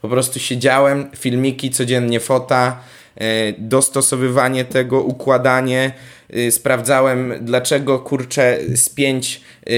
Po 0.02 0.10
prostu 0.10 0.40
siedziałem, 0.40 1.10
filmiki, 1.16 1.72
codziennie 1.72 2.20
fota, 2.20 2.80
e, 3.16 3.54
dostosowywanie 3.58 4.66
tego, 4.66 5.02
układanie. 5.02 5.92
E, 6.32 6.52
sprawdzałem, 6.52 7.34
dlaczego 7.42 8.00
kurczę 8.00 8.58
z, 8.76 8.90
pięć, 8.90 9.42
e, 9.62 9.72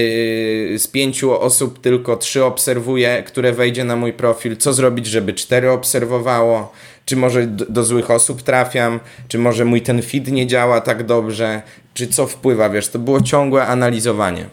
z 0.78 0.86
pięciu 0.86 1.40
osób 1.40 1.80
tylko 1.80 2.16
trzy 2.16 2.44
obserwuję, 2.44 3.22
które 3.26 3.52
wejdzie 3.52 3.84
na 3.84 3.96
mój 3.96 4.12
profil. 4.12 4.56
Co 4.56 4.72
zrobić, 4.72 5.06
żeby 5.06 5.32
cztery 5.32 5.70
obserwowało? 5.70 6.72
Czy 7.04 7.16
może 7.16 7.46
do, 7.46 7.64
do 7.64 7.84
złych 7.84 8.10
osób 8.10 8.42
trafiam? 8.42 9.00
Czy 9.28 9.38
może 9.38 9.64
mój 9.64 9.82
ten 9.82 10.02
feed 10.02 10.28
nie 10.28 10.46
działa 10.46 10.80
tak 10.80 11.06
dobrze? 11.06 11.62
Czy 11.94 12.06
co 12.06 12.26
wpływa? 12.26 12.70
Wiesz, 12.70 12.88
to 12.88 12.98
było 12.98 13.20
ciągłe 13.20 13.66
analizowanie. 13.66 14.46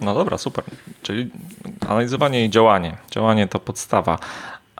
No 0.00 0.14
dobra, 0.14 0.38
super. 0.38 0.64
Czyli 1.02 1.30
analizowanie 1.88 2.44
i 2.44 2.50
działanie. 2.50 2.96
Działanie 3.10 3.48
to 3.48 3.58
podstawa. 3.58 4.18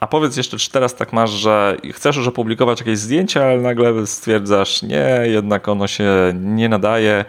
A 0.03 0.07
powiedz 0.07 0.37
jeszcze, 0.37 0.59
czy 0.59 0.71
teraz 0.71 0.95
tak 0.95 1.13
masz, 1.13 1.31
że 1.31 1.77
chcesz 1.93 2.17
już 2.17 2.29
opublikować 2.29 2.81
jakieś 2.81 2.99
zdjęcia, 2.99 3.45
ale 3.45 3.61
nagle 3.61 4.07
stwierdzasz, 4.07 4.83
nie, 4.83 5.21
jednak 5.25 5.69
ono 5.69 5.87
się 5.87 6.33
nie 6.35 6.69
nadaje, 6.69 7.25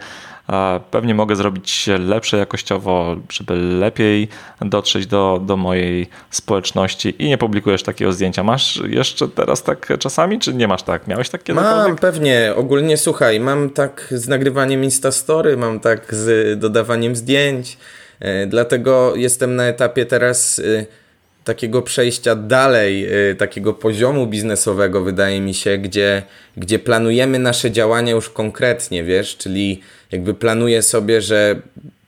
pewnie 0.90 1.14
mogę 1.14 1.36
zrobić 1.36 1.90
lepsze 1.98 2.36
jakościowo, 2.36 3.16
żeby 3.30 3.56
lepiej 3.56 4.28
dotrzeć 4.60 5.06
do, 5.06 5.40
do 5.46 5.56
mojej 5.56 6.08
społeczności 6.30 7.14
i 7.18 7.28
nie 7.28 7.38
publikujesz 7.38 7.82
takiego 7.82 8.12
zdjęcia. 8.12 8.42
Masz 8.42 8.82
jeszcze 8.88 9.28
teraz 9.28 9.62
tak 9.62 9.98
czasami, 9.98 10.38
czy 10.38 10.54
nie 10.54 10.68
masz 10.68 10.82
tak? 10.82 11.06
Miałeś 11.06 11.28
tak 11.28 11.42
kiedykolwiek? 11.42 11.88
Mam, 11.88 11.96
pewnie. 11.96 12.52
Ogólnie 12.56 12.96
słuchaj, 12.96 13.40
mam 13.40 13.70
tak 13.70 14.06
z 14.10 14.28
nagrywaniem 14.28 14.84
Instastory, 14.84 15.56
mam 15.56 15.80
tak 15.80 16.14
z 16.14 16.58
dodawaniem 16.58 17.16
zdjęć, 17.16 17.78
e, 18.20 18.46
dlatego 18.46 19.16
jestem 19.16 19.56
na 19.56 19.64
etapie 19.64 20.06
teraz 20.06 20.58
e, 20.58 21.03
takiego 21.44 21.82
przejścia 21.82 22.34
dalej, 22.36 23.06
y, 23.30 23.34
takiego 23.34 23.74
poziomu 23.74 24.26
biznesowego, 24.26 25.02
wydaje 25.02 25.40
mi 25.40 25.54
się, 25.54 25.78
gdzie, 25.78 26.22
gdzie 26.56 26.78
planujemy 26.78 27.38
nasze 27.38 27.70
działania 27.70 28.12
już 28.12 28.30
konkretnie, 28.30 29.04
wiesz, 29.04 29.36
czyli 29.36 29.80
jakby 30.12 30.34
planuję 30.34 30.82
sobie, 30.82 31.20
że 31.20 31.56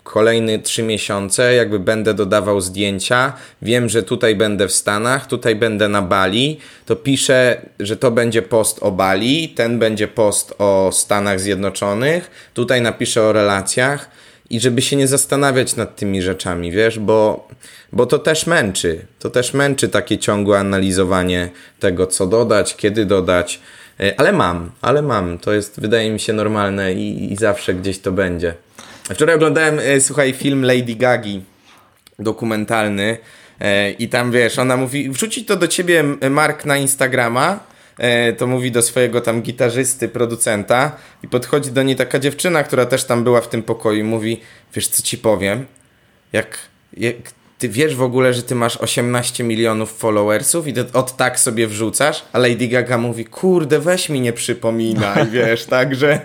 kolejne 0.07 0.59
trzy 0.59 0.83
miesiące 0.83 1.55
jakby 1.55 1.79
będę 1.79 2.15
dodawał 2.15 2.61
zdjęcia, 2.61 3.33
wiem, 3.63 3.89
że 3.89 4.03
tutaj 4.03 4.37
będę 4.37 4.69
w 4.69 4.73
Stanach, 4.73 5.27
tutaj 5.27 5.57
będę 5.57 5.89
na 5.89 6.03
Bali, 6.03 6.61
to 6.87 6.97
piszę, 6.97 7.61
że 7.81 7.97
to 7.97 8.11
będzie 8.11 8.43
post 8.43 8.79
o 8.83 8.91
Bali, 8.91 9.49
ten 9.49 9.79
będzie 9.79 10.09
post 10.09 10.55
o 10.59 10.91
Stanach 10.93 11.41
Zjednoczonych, 11.41 12.31
tutaj 12.55 12.83
napiszę 12.83 13.23
o 13.23 13.33
relacjach, 13.33 14.11
i 14.51 14.61
żeby 14.61 14.83
się 14.83 14.97
nie 14.97 15.07
zastanawiać 15.07 15.77
nad 15.77 15.97
tymi 15.97 16.23
rzeczami, 16.23 16.73
wiesz, 16.73 16.99
bo, 16.99 17.49
bo 17.93 18.07
to 18.07 18.19
też 18.19 18.47
męczy. 18.47 19.07
To 19.19 19.31
też 19.31 19.55
męczy 19.55 19.89
takie 19.89 20.19
ciągłe 20.19 20.59
analizowanie 20.59 21.51
tego, 21.81 22.07
co 22.07 22.27
dodać, 22.27 22.77
kiedy 22.77 23.07
dodać. 23.07 23.61
E, 24.01 24.21
ale 24.21 24.33
mam, 24.33 24.71
ale 24.83 25.03
mam. 25.03 25.39
To 25.39 25.53
jest, 25.53 25.81
wydaje 25.81 26.11
mi 26.11 26.21
się, 26.21 26.33
normalne 26.33 26.95
i, 26.95 27.33
i 27.33 27.37
zawsze 27.37 27.75
gdzieś 27.75 27.99
to 27.99 28.13
będzie. 28.13 28.55
Wczoraj 29.05 29.37
oglądałem, 29.37 29.79
e, 29.79 30.01
słuchaj, 30.01 30.33
film 30.33 30.65
Lady 30.65 30.95
Gagi, 30.95 31.43
dokumentalny. 32.19 33.19
E, 33.61 33.91
I 33.91 34.09
tam 34.09 34.33
wiesz, 34.33 34.59
ona 34.59 34.77
mówi, 34.77 35.11
wrzucić 35.11 35.49
to 35.49 35.57
do 35.57 35.69
ciebie 35.69 36.05
Mark 36.31 36.65
na 36.65 36.77
Instagrama, 36.77 37.61
to 38.39 38.47
mówi 38.47 38.71
do 38.71 38.83
swojego 38.83 39.21
tam 39.21 39.43
gitarzysty, 39.43 40.09
producenta 40.09 40.97
i 41.23 41.29
podchodzi 41.29 41.71
do 41.71 41.83
niej 41.83 41.97
taka 41.97 42.19
dziewczyna, 42.19 42.65
która 42.65 42.87
też 42.87 43.05
tam 43.05 43.25
była 43.25 43.41
w 43.41 43.49
tym 43.49 43.63
pokoju 43.63 43.99
i 43.99 44.05
mówi, 44.05 44.41
wiesz 44.75 44.89
co 44.89 45.03
ci 45.03 45.19
powiem, 45.19 45.67
jak, 46.33 46.59
jak 46.97 47.17
ty 47.59 47.69
wiesz 47.69 47.95
w 47.95 48.03
ogóle, 48.03 48.35
że 48.35 48.43
ty 48.43 48.55
masz 48.55 48.77
18 48.77 49.45
milionów 49.45 49.99
followersów 49.99 50.67
i 50.69 50.75
od 50.93 51.17
tak 51.17 51.41
sobie 51.41 51.67
wrzucasz, 51.67 52.25
a 52.33 52.39
Lady 52.39 52.69
Gaga 52.69 52.99
mówi, 52.99 53.25
kurde, 53.25 53.79
weź 53.79 54.09
mi 54.09 54.21
nie 54.21 54.33
przypominaj, 54.33 55.27
wiesz, 55.33 55.65
także 55.65 56.21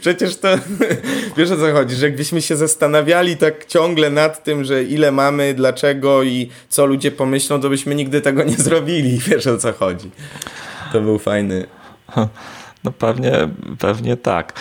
przecież 0.00 0.36
to, 0.36 0.48
wiesz 1.36 1.50
o 1.50 1.56
co 1.56 1.72
chodzi, 1.72 1.96
że 1.96 2.08
gdybyśmy 2.08 2.42
się 2.42 2.56
zastanawiali 2.56 3.36
tak 3.36 3.66
ciągle 3.66 4.10
nad 4.10 4.44
tym, 4.44 4.64
że 4.64 4.82
ile 4.82 5.12
mamy, 5.12 5.54
dlaczego 5.54 6.22
i 6.22 6.50
co 6.68 6.86
ludzie 6.86 7.10
pomyślą, 7.10 7.60
to 7.60 7.68
byśmy 7.68 7.94
nigdy 7.94 8.20
tego 8.20 8.42
nie 8.42 8.56
zrobili, 8.56 9.18
wiesz 9.28 9.46
o 9.46 9.58
co 9.58 9.72
chodzi. 9.72 10.10
To 10.94 11.00
był 11.00 11.18
fajny. 11.18 11.66
No 12.84 12.92
pewnie, 12.92 13.32
pewnie 13.78 14.16
tak. 14.16 14.52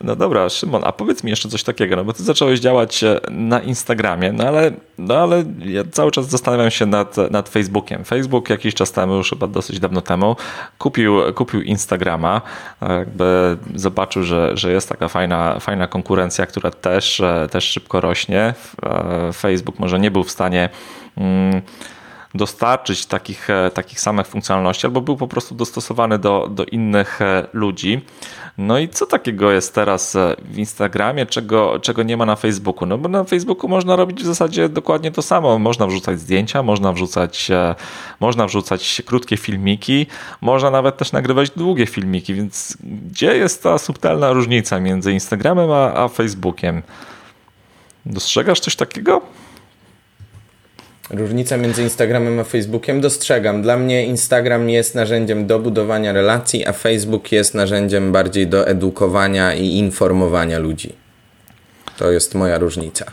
No 0.00 0.16
dobra, 0.16 0.48
Szymon, 0.48 0.82
a 0.84 0.92
powiedz 0.92 1.24
mi 1.24 1.30
jeszcze 1.30 1.48
coś 1.48 1.62
takiego, 1.62 1.96
no 1.96 2.04
bo 2.04 2.12
ty 2.12 2.22
zacząłeś 2.22 2.60
działać 2.60 3.04
e, 3.04 3.20
na 3.30 3.60
Instagramie, 3.60 4.32
no 4.32 4.44
ale, 4.44 4.70
no 4.98 5.14
ale 5.14 5.44
ja 5.58 5.82
cały 5.90 6.10
czas 6.10 6.26
zastanawiam 6.26 6.70
się 6.70 6.86
nad, 6.86 7.16
nad 7.30 7.48
Facebookiem. 7.48 8.04
Facebook 8.04 8.50
jakiś 8.50 8.74
czas 8.74 8.92
temu, 8.92 9.14
już 9.14 9.30
chyba 9.30 9.46
dosyć 9.46 9.80
dawno 9.80 10.00
temu, 10.00 10.36
kupił, 10.78 11.18
kupił 11.34 11.62
Instagrama, 11.62 12.40
jakby 12.80 13.56
zobaczył, 13.74 14.22
że, 14.22 14.56
że 14.56 14.72
jest 14.72 14.88
taka 14.88 15.08
fajna, 15.08 15.60
fajna 15.60 15.86
konkurencja, 15.86 16.46
która 16.46 16.70
też, 16.70 17.20
e, 17.20 17.48
też 17.50 17.64
szybko 17.64 18.00
rośnie. 18.00 18.54
E, 18.82 19.32
Facebook 19.32 19.78
może 19.78 19.98
nie 19.98 20.10
był 20.10 20.24
w 20.24 20.30
stanie... 20.30 20.68
Mm, 21.16 21.62
dostarczyć 22.34 23.06
takich, 23.06 23.50
e, 23.50 23.70
takich 23.70 24.00
samych 24.00 24.26
funkcjonalności, 24.26 24.86
albo 24.86 25.00
był 25.00 25.16
po 25.16 25.28
prostu 25.28 25.54
dostosowany 25.54 26.18
do, 26.18 26.48
do 26.50 26.64
innych 26.64 27.22
e, 27.22 27.46
ludzi. 27.52 28.00
No 28.58 28.78
i 28.78 28.88
co 28.88 29.06
takiego 29.06 29.52
jest 29.52 29.74
teraz 29.74 30.16
e, 30.16 30.36
w 30.44 30.58
Instagramie, 30.58 31.26
czego, 31.26 31.80
czego 31.80 32.02
nie 32.02 32.16
ma 32.16 32.26
na 32.26 32.36
Facebooku? 32.36 32.86
No 32.86 32.98
bo 32.98 33.08
na 33.08 33.24
Facebooku 33.24 33.68
można 33.68 33.96
robić 33.96 34.22
w 34.22 34.26
zasadzie 34.26 34.68
dokładnie 34.68 35.10
to 35.10 35.22
samo. 35.22 35.58
Można 35.58 35.86
wrzucać 35.86 36.20
zdjęcia, 36.20 36.62
można 36.62 36.92
wrzucać, 36.92 37.50
można 38.20 38.46
wrzucać 38.46 39.02
krótkie 39.06 39.36
filmiki, 39.36 40.06
można 40.40 40.70
nawet 40.70 40.96
też 40.96 41.12
nagrywać 41.12 41.50
długie 41.50 41.86
filmiki, 41.86 42.34
więc 42.34 42.76
gdzie 43.10 43.36
jest 43.36 43.62
ta 43.62 43.78
subtelna 43.78 44.32
różnica 44.32 44.80
między 44.80 45.12
Instagramem 45.12 45.70
a, 45.70 45.94
a 45.94 46.08
Facebookiem? 46.08 46.82
Dostrzegasz 48.06 48.60
coś 48.60 48.76
takiego? 48.76 49.22
Różnica 51.10 51.56
między 51.56 51.82
Instagramem 51.82 52.40
a 52.40 52.44
Facebookiem 52.44 53.00
dostrzegam. 53.00 53.62
Dla 53.62 53.76
mnie 53.76 54.06
Instagram 54.06 54.70
jest 54.70 54.94
narzędziem 54.94 55.46
do 55.46 55.58
budowania 55.58 56.12
relacji, 56.12 56.66
a 56.66 56.72
Facebook 56.72 57.32
jest 57.32 57.54
narzędziem 57.54 58.12
bardziej 58.12 58.46
do 58.46 58.66
edukowania 58.66 59.54
i 59.54 59.66
informowania 59.66 60.58
ludzi. 60.58 60.94
To 61.98 62.10
jest 62.10 62.34
moja 62.34 62.58
różnica. 62.58 63.04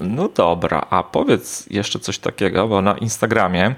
No 0.00 0.28
dobra, 0.28 0.86
a 0.90 1.02
powiedz 1.02 1.66
jeszcze 1.70 1.98
coś 1.98 2.18
takiego, 2.18 2.68
bo 2.68 2.82
na 2.82 2.98
Instagramie. 2.98 3.74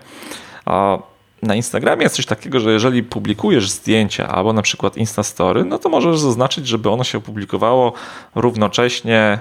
Na 1.43 1.55
Instagramie 1.55 2.03
jest 2.03 2.17
coś 2.17 2.27
takiego, 2.27 2.61
że 2.61 2.73
jeżeli 2.73 3.03
publikujesz 3.03 3.71
zdjęcia 3.71 4.29
albo 4.29 4.53
na 4.53 4.63
przykład 4.63 4.97
Instastory, 4.97 5.65
no 5.65 5.79
to 5.79 5.89
możesz 5.89 6.19
zaznaczyć, 6.19 6.67
żeby 6.67 6.91
ono 6.91 7.05
się 7.05 7.19
opublikowało 7.19 7.93
równocześnie 8.35 9.39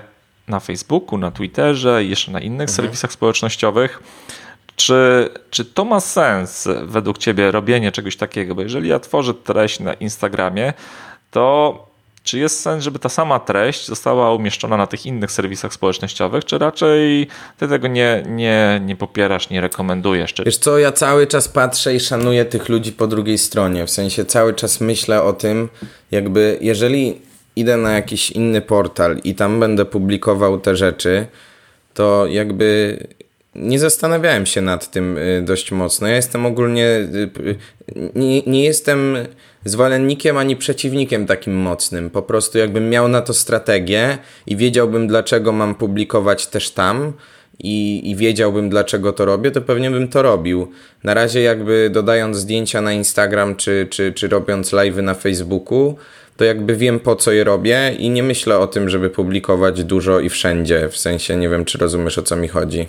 na 0.48 0.60
Facebooku, 0.60 1.18
na 1.18 1.32
Twitterze 1.32 2.04
jeszcze 2.04 2.32
na 2.32 2.40
innych 2.40 2.70
mhm. 2.70 2.76
serwisach 2.76 3.12
społecznościowych. 3.12 4.04
Czy, 4.76 5.30
czy 5.50 5.66
to 5.66 5.86
ma 5.86 6.00
sens 6.00 6.68
według 6.84 7.18
Ciebie 7.18 7.52
robienie 7.52 7.92
czegoś 7.92 8.18
takiego? 8.18 8.56
Bo 8.56 8.62
jeżeli 8.62 8.90
ja 8.90 9.00
tworzę 9.00 9.34
treść 9.34 9.80
na 9.80 9.94
Instagramie, 9.94 10.74
to 11.32 11.86
czy 12.26 12.40
jest 12.40 12.60
sens, 12.60 12.84
żeby 12.84 13.00
ta 13.00 13.10
sama 13.10 13.40
treść 13.40 13.88
została 13.88 14.34
umieszczona 14.34 14.78
na 14.78 14.88
tych 14.88 15.06
innych 15.06 15.32
serwisach 15.32 15.74
społecznościowych, 15.74 16.46
czy 16.46 16.58
raczej 16.58 17.28
ty 17.58 17.68
tego 17.68 17.88
nie, 17.88 18.24
nie, 18.28 18.82
nie 18.86 18.96
popierasz, 18.96 19.50
nie 19.50 19.62
rekomendujesz? 19.62 20.34
Czy... 20.34 20.44
Wiesz 20.44 20.58
co, 20.58 20.80
ja 20.80 20.92
cały 20.92 21.28
czas 21.28 21.48
patrzę 21.48 21.96
i 21.96 22.00
szanuję 22.00 22.46
tych 22.46 22.70
ludzi 22.70 22.92
po 22.92 23.08
drugiej 23.08 23.38
stronie, 23.38 23.86
w 23.86 23.92
sensie 23.92 24.26
cały 24.26 24.54
czas 24.54 24.82
myślę 24.82 25.24
o 25.24 25.34
tym, 25.34 25.70
jakby 26.12 26.58
jeżeli 26.62 27.22
idę 27.56 27.78
na 27.78 27.92
jakiś 27.92 28.32
inny 28.32 28.62
portal 28.62 29.18
i 29.24 29.36
tam 29.36 29.60
będę 29.60 29.86
publikował 29.86 30.60
te 30.60 30.76
rzeczy, 30.76 31.28
to 31.94 32.28
jakby 32.28 32.98
nie 33.56 33.80
zastanawiałem 33.80 34.46
się 34.46 34.62
nad 34.62 34.92
tym 34.92 35.18
y, 35.18 35.42
dość 35.46 35.72
mocno. 35.72 36.08
Ja 36.08 36.16
jestem 36.16 36.46
ogólnie. 36.46 36.86
Y, 36.86 37.56
nie, 38.16 38.42
nie 38.42 38.64
jestem 38.64 39.18
zwolennikiem 39.66 40.38
ani 40.38 40.56
przeciwnikiem 40.56 41.26
takim 41.26 41.56
mocnym. 41.56 42.10
Po 42.10 42.22
prostu, 42.22 42.58
jakbym 42.58 42.90
miał 42.90 43.08
na 43.08 43.22
to 43.22 43.34
strategię 43.34 44.18
i 44.48 44.56
wiedziałbym, 44.56 45.08
dlaczego 45.08 45.52
mam 45.52 45.76
publikować 45.76 46.48
też 46.48 46.72
tam. 46.72 47.14
I, 47.60 48.10
I 48.12 48.16
wiedziałbym, 48.16 48.70
dlaczego 48.70 49.14
to 49.14 49.26
robię, 49.26 49.52
to 49.52 49.62
pewnie 49.62 49.92
bym 49.92 50.08
to 50.08 50.22
robił. 50.22 50.72
Na 51.04 51.14
razie, 51.14 51.42
jakby 51.42 51.90
dodając 51.94 52.38
zdjęcia 52.38 52.82
na 52.82 52.94
Instagram 52.94 53.56
czy, 53.56 53.88
czy, 53.90 54.14
czy 54.14 54.28
robiąc 54.28 54.72
live 54.72 54.98
na 54.98 55.14
Facebooku, 55.14 55.96
to 56.38 56.44
jakby 56.44 56.76
wiem 56.76 57.00
po 57.00 57.16
co 57.16 57.32
je 57.32 57.44
robię 57.44 57.96
i 57.98 58.10
nie 58.10 58.24
myślę 58.24 58.58
o 58.58 58.68
tym, 58.68 58.90
żeby 58.90 59.10
publikować 59.10 59.84
dużo 59.84 60.20
i 60.20 60.30
wszędzie. 60.30 60.90
W 60.90 60.98
sensie 60.98 61.36
nie 61.36 61.50
wiem, 61.50 61.66
czy 61.66 61.78
rozumiesz 61.78 62.18
o 62.18 62.24
co 62.24 62.36
mi 62.36 62.48
chodzi. 62.48 62.88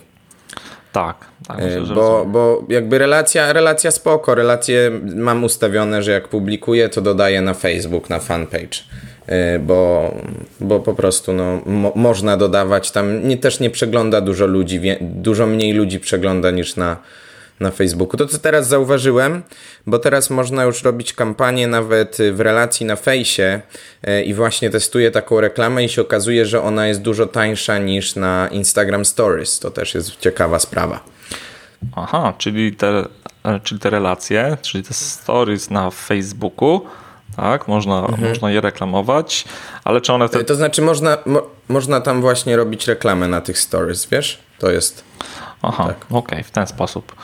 Tak, 0.93 1.17
tak 1.49 1.57
myślę, 1.59 1.87
że 1.87 1.95
bo, 1.95 2.27
bo 2.27 2.65
jakby 2.69 2.99
relacja, 2.99 3.53
relacja 3.53 3.91
spoko, 3.91 4.35
relacje 4.35 4.91
mam 5.15 5.45
ustawione, 5.45 6.03
że 6.03 6.13
jak 6.13 6.29
publikuję, 6.29 6.89
to 6.89 7.01
dodaję 7.01 7.41
na 7.41 7.55
Facebook, 7.55 8.11
na 8.11 8.19
fanpage. 8.19 8.79
Bo, 9.61 10.15
bo 10.61 10.81
po 10.81 10.95
prostu 10.95 11.33
no, 11.33 11.61
mo 11.67 11.93
można 11.95 12.37
dodawać 12.37 12.91
tam, 12.91 13.29
nie, 13.29 13.37
też 13.37 13.61
nie 13.61 13.71
przegląda 13.71 14.21
dużo 14.21 14.47
ludzi, 14.47 14.81
dużo 15.01 15.47
mniej 15.47 15.73
ludzi 15.73 16.01
przegląda 16.01 16.51
niż 16.51 16.77
na, 16.77 16.97
na 17.61 17.71
Facebooku. 17.71 18.17
To 18.17 18.27
co 18.27 18.39
teraz 18.39 18.69
zauważyłem, 18.69 19.43
bo 19.87 19.99
teraz 19.99 20.31
można 20.31 20.65
już 20.65 20.83
robić 20.83 21.13
kampanię 21.13 21.67
nawet 21.67 22.19
w 22.33 22.41
relacji 22.41 22.87
na 22.87 22.97
fejsie 22.97 23.61
e, 24.03 24.23
i 24.23 24.35
właśnie 24.35 24.71
testuję 24.71 25.11
taką 25.11 25.41
reklamę 25.41 25.85
i 25.85 25.89
się 25.89 26.03
okazuje, 26.03 26.47
że 26.47 26.63
ona 26.63 26.87
jest 26.87 27.03
dużo 27.03 27.27
tańsza 27.27 27.79
niż 27.79 28.17
na 28.17 28.49
Instagram 28.49 29.05
Stories. 29.05 29.59
To 29.59 29.71
też 29.71 29.95
jest 29.95 30.17
ciekawa 30.17 30.59
sprawa. 30.59 31.01
Aha, 31.97 32.35
czyli 32.39 32.73
te, 32.73 33.05
e, 33.45 33.61
czyli 33.61 33.81
te 33.81 33.91
relacje, 33.91 34.57
czyli 34.63 34.85
te 34.85 34.95
stories 34.95 35.71
na 35.71 35.91
Facebooku, 35.91 36.81
tak, 37.37 37.69
można, 37.69 37.99
mhm. 37.99 38.29
można 38.29 38.51
je 38.51 38.61
reklamować, 38.61 39.45
ale 39.85 40.01
czy 40.01 40.13
one... 40.13 40.29
Te... 40.29 40.45
To 40.45 40.55
znaczy 40.55 40.83
można, 40.83 41.19
mo, 41.27 41.43
można 41.69 42.01
tam 42.01 42.21
właśnie 42.21 42.57
robić 42.57 42.87
reklamę 42.87 43.29
na 43.29 43.41
tych 43.41 43.59
stories, 43.59 44.07
wiesz? 44.07 44.39
To 44.59 44.71
jest... 44.71 45.05
Aha, 45.63 45.85
tak. 45.87 45.97
okej, 45.97 46.19
okay, 46.19 46.43
w 46.43 46.51
ten 46.51 46.67
sposób. 46.67 47.17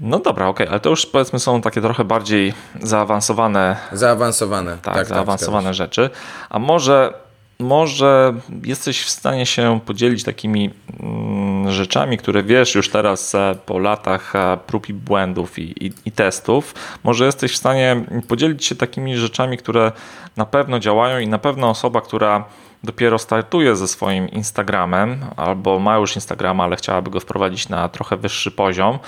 No 0.00 0.18
dobra, 0.18 0.48
okej, 0.48 0.66
okay, 0.66 0.72
ale 0.72 0.80
to 0.80 0.90
już 0.90 1.06
powiedzmy 1.06 1.38
są 1.38 1.60
takie 1.60 1.80
trochę 1.80 2.04
bardziej 2.04 2.54
zaawansowane. 2.82 3.76
Zaawansowane, 3.92 4.78
tak. 4.82 4.94
tak 4.94 5.06
zaawansowane 5.06 5.68
tak, 5.68 5.74
rzeczy. 5.74 6.10
A 6.50 6.58
może, 6.58 7.14
może 7.58 8.34
jesteś 8.64 9.02
w 9.02 9.10
stanie 9.10 9.46
się 9.46 9.80
podzielić 9.86 10.24
takimi 10.24 10.70
mm, 11.00 11.70
rzeczami, 11.70 12.18
które 12.18 12.42
wiesz 12.42 12.74
już 12.74 12.90
teraz 12.90 13.34
e, 13.34 13.54
po 13.66 13.78
latach 13.78 14.36
e, 14.36 14.58
prób 14.66 14.88
i 14.88 14.94
błędów 14.94 15.58
i, 15.58 15.86
i, 15.86 15.92
i 16.04 16.12
testów. 16.12 16.74
Może 17.04 17.26
jesteś 17.26 17.52
w 17.52 17.56
stanie 17.56 18.04
podzielić 18.28 18.64
się 18.64 18.74
takimi 18.74 19.16
rzeczami, 19.16 19.58
które 19.58 19.92
na 20.36 20.46
pewno 20.46 20.78
działają 20.78 21.18
i 21.18 21.28
na 21.28 21.38
pewno 21.38 21.70
osoba, 21.70 22.00
która 22.00 22.44
dopiero 22.84 23.18
startuje 23.18 23.76
ze 23.76 23.88
swoim 23.88 24.28
Instagramem 24.28 25.24
albo 25.36 25.78
ma 25.78 25.96
już 25.96 26.14
Instagrama, 26.14 26.64
ale 26.64 26.76
chciałaby 26.76 27.10
go 27.10 27.20
wprowadzić 27.20 27.68
na 27.68 27.88
trochę 27.88 28.16
wyższy 28.16 28.50
poziom, 28.50 28.98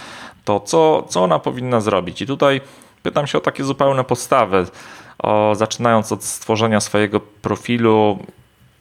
to 0.44 0.60
co, 0.60 1.02
co 1.02 1.22
ona 1.22 1.38
powinna 1.38 1.80
zrobić? 1.80 2.22
I 2.22 2.26
tutaj 2.26 2.60
pytam 3.02 3.26
się 3.26 3.38
o 3.38 3.40
takie 3.40 3.64
zupełne 3.64 4.04
podstawy. 4.04 4.66
O, 5.18 5.54
zaczynając 5.54 6.12
od 6.12 6.24
stworzenia 6.24 6.80
swojego 6.80 7.20
profilu, 7.20 8.18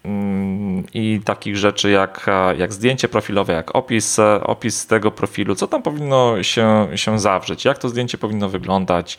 Mm, 0.05 0.83
i 0.93 1.21
takich 1.25 1.57
rzeczy 1.57 1.91
jak, 1.91 2.29
jak 2.57 2.73
zdjęcie 2.73 3.07
profilowe, 3.07 3.53
jak 3.53 3.75
opis, 3.75 4.19
opis 4.43 4.87
tego 4.87 5.11
profilu, 5.11 5.55
co 5.55 5.67
tam 5.67 5.81
powinno 5.81 6.43
się, 6.43 6.87
się 6.95 7.19
zawrzeć, 7.19 7.65
jak 7.65 7.77
to 7.77 7.89
zdjęcie 7.89 8.17
powinno 8.17 8.49
wyglądać, 8.49 9.17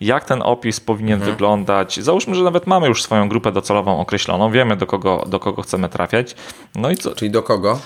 jak 0.00 0.24
ten 0.24 0.42
opis 0.42 0.80
powinien 0.80 1.14
mhm. 1.14 1.32
wyglądać. 1.32 2.00
Załóżmy, 2.00 2.34
że 2.34 2.44
nawet 2.44 2.66
mamy 2.66 2.86
już 2.86 3.02
swoją 3.02 3.28
grupę 3.28 3.52
docelową 3.52 4.00
określoną, 4.00 4.50
wiemy 4.50 4.76
do 4.76 4.86
kogo, 4.86 5.24
do 5.26 5.40
kogo 5.40 5.62
chcemy 5.62 5.88
trafiać. 5.88 6.34
No 6.74 6.90
i 6.90 6.96
co? 6.96 7.14
Czyli 7.14 7.30
do 7.30 7.42
kogo? 7.42 7.78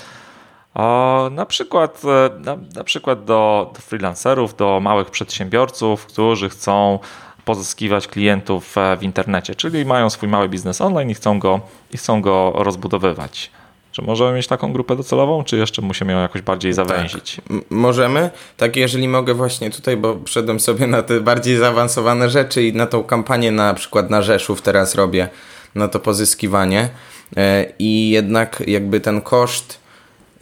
O, 0.75 1.29
na 1.33 1.47
przykład, 1.47 2.03
e, 2.05 2.41
na, 2.41 2.57
na 2.75 2.85
przykład 2.85 3.25
do, 3.25 3.71
do 3.75 3.81
freelancerów, 3.81 4.57
do 4.57 4.81
małych 4.81 5.11
przedsiębiorców, 5.11 6.07
którzy 6.07 6.49
chcą 6.49 6.99
pozyskiwać 7.45 8.09
klientów 8.09 8.79
e, 8.79 8.97
w 8.97 9.03
internecie, 9.03 9.55
czyli 9.55 9.85
mają 9.85 10.11
swój 10.11 10.29
mały 10.29 10.49
biznes 10.49 10.81
online 10.81 11.11
i 11.11 11.15
chcą 11.15 11.39
go, 11.39 11.61
i 11.91 11.97
chcą 11.97 12.23
go 12.23 12.53
rozbudowywać. 12.55 13.51
Czy 13.93 14.03
możemy 14.03 14.37
mieć 14.37 14.47
taką 14.47 14.73
grupę 14.73 14.97
docelową, 14.97 15.45
czy 15.45 15.57
jeszcze 15.57 15.83
musimy 15.83 16.13
ją 16.13 16.19
jakoś 16.21 16.43
bardziej 16.43 16.73
zawęzić? 16.73 17.37
Tak, 17.49 17.57
możemy. 17.71 18.31
Tak, 18.57 18.77
jeżeli 18.77 19.09
mogę 19.09 19.35
właśnie 19.35 19.71
tutaj, 19.71 19.97
bo 19.97 20.19
wszedłem 20.25 20.61
sobie 20.61 20.87
na 20.87 21.03
te 21.03 21.21
bardziej 21.21 21.57
zaawansowane 21.57 22.31
rzeczy 22.31 22.63
i 22.63 22.73
na 22.73 22.87
tą 22.87 23.05
kampanię 23.05 23.53
na 23.53 23.75
przykład 23.75 24.11
na 24.11 24.23
Rzeszów 24.23 24.63
teraz 24.63 24.95
robię, 24.95 25.29
na 25.75 25.89
to 25.89 26.01
pozyskiwanie 26.01 26.89
e, 27.37 27.67
i 27.79 28.11
jednak 28.11 28.63
jakby 28.67 29.01
ten 29.01 29.21
koszt 29.21 29.81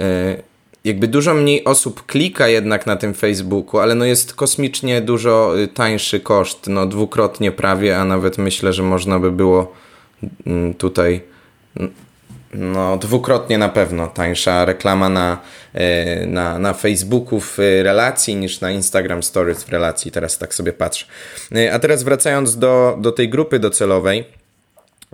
e, 0.01 0.49
jakby 0.85 1.09
dużo 1.09 1.35
mniej 1.35 1.65
osób 1.65 2.07
klika 2.07 2.49
jednak 2.49 2.87
na 2.87 2.97
tym 2.97 3.15
Facebooku, 3.15 3.81
ale 3.81 3.95
no 3.95 4.05
jest 4.05 4.35
kosmicznie 4.35 5.01
dużo 5.01 5.59
y, 5.59 5.69
tańszy 5.69 6.21
koszt, 6.21 6.67
no 6.67 6.87
dwukrotnie 6.87 7.53
prawie, 7.53 7.99
a 7.99 8.05
nawet 8.05 8.39
myślę, 8.39 8.73
że 8.73 8.83
można 8.83 9.19
by 9.19 9.33
było 9.33 9.73
mm, 10.47 10.75
tutaj 10.75 11.21
no 12.55 12.97
dwukrotnie 12.97 13.59
na 13.59 13.69
pewno 13.69 14.07
tańsza 14.07 14.65
reklama 14.65 15.09
na, 15.09 15.39
y, 15.75 16.27
na, 16.27 16.59
na 16.59 16.73
Facebooku 16.73 17.41
w 17.41 17.59
relacji 17.59 18.37
niż 18.37 18.61
na 18.61 18.71
Instagram 18.71 19.23
Stories 19.23 19.65
w 19.65 19.69
relacji, 19.69 20.11
teraz 20.11 20.39
tak 20.39 20.55
sobie 20.55 20.73
patrzę. 20.73 21.07
Y, 21.57 21.73
a 21.73 21.79
teraz 21.79 22.03
wracając 22.03 22.59
do, 22.59 22.97
do 23.01 23.13
tej 23.13 23.29
grupy 23.29 23.59
docelowej, 23.59 24.25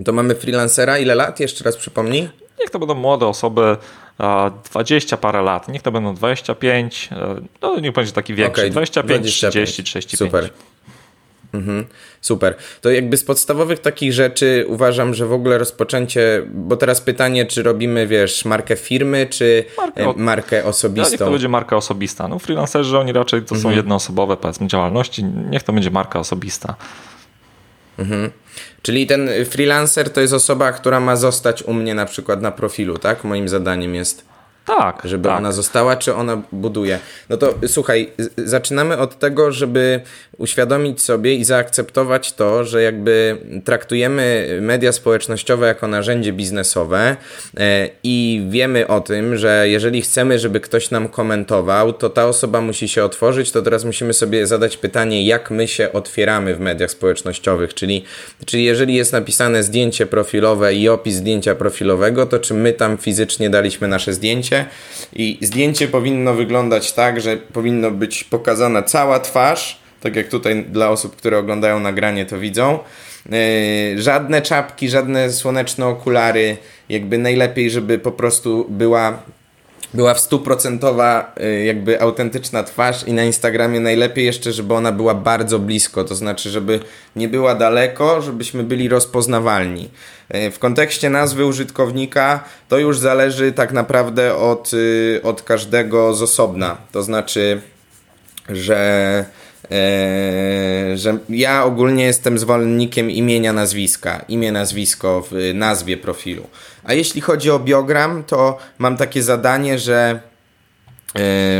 to 0.04 0.12
mamy 0.12 0.34
freelancera, 0.34 0.98
ile 0.98 1.14
lat? 1.14 1.40
Jeszcze 1.40 1.64
raz 1.64 1.76
przypomnij. 1.76 2.28
Niech 2.60 2.70
to 2.70 2.78
będą 2.78 2.94
młode 2.94 3.26
osoby, 3.26 3.76
20 4.72 5.16
parę 5.16 5.42
lat, 5.42 5.68
niech 5.68 5.82
to 5.82 5.92
będą 5.92 6.14
25, 6.14 7.08
e, 7.12 7.36
no 7.62 7.80
niech 7.80 7.92
będzie 7.92 8.12
taki 8.12 8.34
większy, 8.34 8.60
okay, 8.60 8.70
25, 8.70 9.22
25, 9.22 9.52
30, 9.52 9.84
35. 9.84 10.18
Super. 10.18 10.50
Mhm, 11.54 11.84
super. 12.20 12.54
To 12.80 12.90
jakby 12.90 13.16
z 13.16 13.24
podstawowych 13.24 13.78
takich 13.78 14.12
rzeczy 14.12 14.64
uważam, 14.68 15.14
że 15.14 15.26
w 15.26 15.32
ogóle 15.32 15.58
rozpoczęcie, 15.58 16.42
bo 16.54 16.76
teraz 16.76 17.00
pytanie, 17.00 17.46
czy 17.46 17.62
robimy, 17.62 18.06
wiesz, 18.06 18.44
markę 18.44 18.76
firmy, 18.76 19.26
czy 19.30 19.64
markę, 19.78 20.08
o... 20.08 20.14
markę 20.16 20.64
osobistą? 20.64 21.10
Niech 21.10 21.18
to 21.18 21.30
będzie 21.30 21.48
marka 21.48 21.76
osobista. 21.76 22.28
No 22.28 22.38
freelancerzy, 22.38 22.98
oni 22.98 23.12
raczej 23.12 23.42
to 23.42 23.54
mhm. 23.54 23.60
są 23.60 23.70
jednoosobowe, 23.76 24.36
powiedzmy, 24.36 24.66
działalności, 24.66 25.24
niech 25.24 25.62
to 25.62 25.72
będzie 25.72 25.90
marka 25.90 26.18
osobista. 26.18 26.74
Mhm. 27.98 28.30
Czyli 28.82 29.06
ten 29.06 29.30
freelancer 29.50 30.10
to 30.10 30.20
jest 30.20 30.32
osoba, 30.32 30.72
która 30.72 31.00
ma 31.00 31.16
zostać 31.16 31.62
u 31.62 31.72
mnie 31.72 31.94
na 31.94 32.06
przykład 32.06 32.42
na 32.42 32.52
profilu, 32.52 32.98
tak? 32.98 33.24
Moim 33.24 33.48
zadaniem 33.48 33.94
jest. 33.94 34.33
Tak. 34.66 35.02
Żeby 35.04 35.28
tak. 35.28 35.38
ona 35.38 35.52
została, 35.52 35.96
czy 35.96 36.14
ona 36.14 36.42
buduje. 36.52 36.98
No 37.28 37.36
to 37.36 37.54
słuchaj, 37.66 38.10
zaczynamy 38.36 38.98
od 38.98 39.18
tego, 39.18 39.52
żeby 39.52 40.00
uświadomić 40.38 41.02
sobie 41.02 41.34
i 41.34 41.44
zaakceptować 41.44 42.32
to, 42.32 42.64
że 42.64 42.82
jakby 42.82 43.38
traktujemy 43.64 44.48
media 44.60 44.92
społecznościowe 44.92 45.66
jako 45.66 45.88
narzędzie 45.88 46.32
biznesowe 46.32 47.16
e, 47.56 47.88
i 48.02 48.46
wiemy 48.48 48.86
o 48.86 49.00
tym, 49.00 49.36
że 49.36 49.68
jeżeli 49.68 50.02
chcemy, 50.02 50.38
żeby 50.38 50.60
ktoś 50.60 50.90
nam 50.90 51.08
komentował, 51.08 51.92
to 51.92 52.10
ta 52.10 52.26
osoba 52.26 52.60
musi 52.60 52.88
się 52.88 53.04
otworzyć, 53.04 53.52
to 53.52 53.62
teraz 53.62 53.84
musimy 53.84 54.12
sobie 54.12 54.46
zadać 54.46 54.76
pytanie, 54.76 55.26
jak 55.26 55.50
my 55.50 55.68
się 55.68 55.92
otwieramy 55.92 56.54
w 56.54 56.60
mediach 56.60 56.90
społecznościowych, 56.90 57.74
czyli, 57.74 58.04
czyli 58.46 58.64
jeżeli 58.64 58.94
jest 58.94 59.12
napisane 59.12 59.62
zdjęcie 59.62 60.06
profilowe 60.06 60.74
i 60.74 60.88
opis 60.88 61.14
zdjęcia 61.14 61.54
profilowego, 61.54 62.26
to 62.26 62.38
czy 62.38 62.54
my 62.54 62.72
tam 62.72 62.98
fizycznie 62.98 63.50
daliśmy 63.50 63.88
nasze 63.88 64.12
zdjęcie 64.12 64.53
i 65.12 65.38
zdjęcie 65.40 65.88
powinno 65.88 66.34
wyglądać 66.34 66.92
tak, 66.92 67.20
że 67.20 67.36
powinno 67.36 67.90
być 67.90 68.24
pokazana 68.24 68.82
cała 68.82 69.20
twarz, 69.20 69.78
tak 70.00 70.16
jak 70.16 70.28
tutaj 70.28 70.64
dla 70.64 70.90
osób, 70.90 71.16
które 71.16 71.38
oglądają 71.38 71.80
nagranie 71.80 72.26
to 72.26 72.38
widzą. 72.38 72.78
Yy, 73.30 74.02
żadne 74.02 74.42
czapki, 74.42 74.88
żadne 74.88 75.32
słoneczne 75.32 75.86
okulary, 75.86 76.56
jakby 76.88 77.18
najlepiej, 77.18 77.70
żeby 77.70 77.98
po 77.98 78.12
prostu 78.12 78.66
była 78.68 79.22
była 79.94 80.14
w 80.14 80.20
stuprocentowa 80.20 81.32
yy, 81.36 81.64
jakby 81.64 82.00
autentyczna 82.00 82.62
twarz 82.62 83.04
i 83.06 83.12
na 83.12 83.24
Instagramie 83.24 83.80
najlepiej 83.80 84.24
jeszcze, 84.24 84.52
żeby 84.52 84.74
ona 84.74 84.92
była 84.92 85.14
bardzo 85.14 85.58
blisko, 85.58 86.04
to 86.04 86.14
znaczy, 86.14 86.50
żeby 86.50 86.80
nie 87.16 87.28
była 87.28 87.54
daleko, 87.54 88.22
żebyśmy 88.22 88.62
byli 88.62 88.88
rozpoznawalni. 88.88 89.90
Yy, 90.34 90.50
w 90.50 90.58
kontekście 90.58 91.10
nazwy 91.10 91.46
użytkownika 91.46 92.44
to 92.68 92.78
już 92.78 92.98
zależy 92.98 93.52
tak 93.52 93.72
naprawdę 93.72 94.36
od, 94.36 94.70
od 95.22 95.42
każdego 95.42 96.14
z 96.14 96.22
osobna, 96.22 96.76
to 96.92 97.02
znaczy, 97.02 97.60
że 98.48 99.24
że 100.94 101.18
ja 101.28 101.64
ogólnie 101.64 102.04
jestem 102.04 102.38
zwolennikiem 102.38 103.10
imienia, 103.10 103.52
nazwiska, 103.52 104.24
imię, 104.28 104.52
nazwisko 104.52 105.24
w 105.30 105.50
nazwie 105.54 105.96
profilu. 105.96 106.46
A 106.84 106.92
jeśli 106.92 107.20
chodzi 107.20 107.50
o 107.50 107.58
biogram, 107.58 108.24
to 108.24 108.58
mam 108.78 108.96
takie 108.96 109.22
zadanie, 109.22 109.78
że 109.78 110.10
e, 110.10 110.20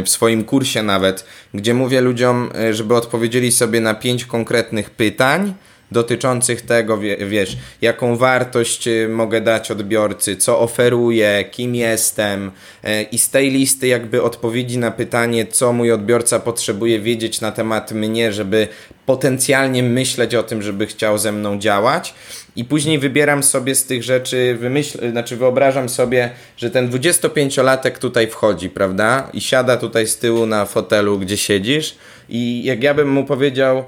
w 0.03 0.09
swoim 0.09 0.45
kursie 0.45 0.83
nawet, 0.83 1.25
gdzie 1.55 1.75
mówię 1.75 2.01
ludziom, 2.01 2.51
e, 2.59 2.75
żeby 2.75 2.95
odpowiedzieli 2.95 3.53
sobie 3.53 3.81
na 3.81 3.95
pięć 3.95 4.25
konkretnych 4.25 4.91
pytań, 4.91 5.55
dotyczących 5.95 6.63
tego, 6.63 6.99
wiesz, 7.29 7.57
jaką 7.83 8.17
wartość 8.17 8.89
y, 8.89 9.09
mogę 9.09 9.41
dać 9.41 9.71
odbiorcy, 9.71 10.37
co 10.37 10.61
oferuję, 10.61 11.45
kim 11.51 11.75
jestem 11.75 12.51
e, 12.85 13.03
i 13.03 13.19
z 13.19 13.31
tej 13.31 13.51
listy 13.51 13.87
jakby 13.87 14.23
odpowiedzi 14.23 14.79
na 14.79 14.91
pytanie, 14.91 15.47
co 15.47 15.73
mój 15.73 15.93
odbiorca 15.93 16.41
potrzebuje 16.41 17.01
wiedzieć 17.01 17.41
na 17.41 17.53
temat 17.53 17.93
mnie, 17.93 18.33
żeby 18.33 18.69
potencjalnie 19.07 19.83
myśleć 19.83 20.35
o 20.35 20.43
tym, 20.43 20.63
żeby 20.63 20.87
chciał 20.87 21.19
ze 21.19 21.33
mną 21.33 21.59
działać. 21.59 22.15
i 22.57 22.65
później 22.65 22.99
wybieram 22.99 23.43
sobie 23.43 23.75
z 23.75 23.87
tych 23.87 24.03
rzeczy, 24.03 24.57
wymyśl, 24.61 25.11
znaczy 25.11 25.37
wyobrażam 25.37 25.89
sobie, 25.89 26.31
że 26.57 26.71
ten 26.71 26.91
25-latek 26.91 27.99
tutaj 27.99 28.27
wchodzi, 28.27 28.71
prawda? 28.71 29.31
I 29.33 29.41
siada 29.41 29.77
tutaj 29.77 30.07
z 30.07 30.19
tyłu 30.19 30.47
na 30.47 30.65
fotelu, 30.65 31.19
gdzie 31.19 31.37
siedzisz 31.37 31.95
i 32.29 32.65
jak 32.65 32.83
ja 32.83 32.95
bym 32.95 33.09
mu 33.09 33.25
powiedział, 33.25 33.85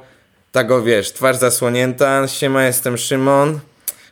tak 0.53 0.71
o 0.71 0.83
wiesz, 0.83 1.13
twarz 1.13 1.37
zasłonięta, 1.37 2.29
siema, 2.29 2.65
jestem 2.65 2.99
Szymon, 2.99 3.61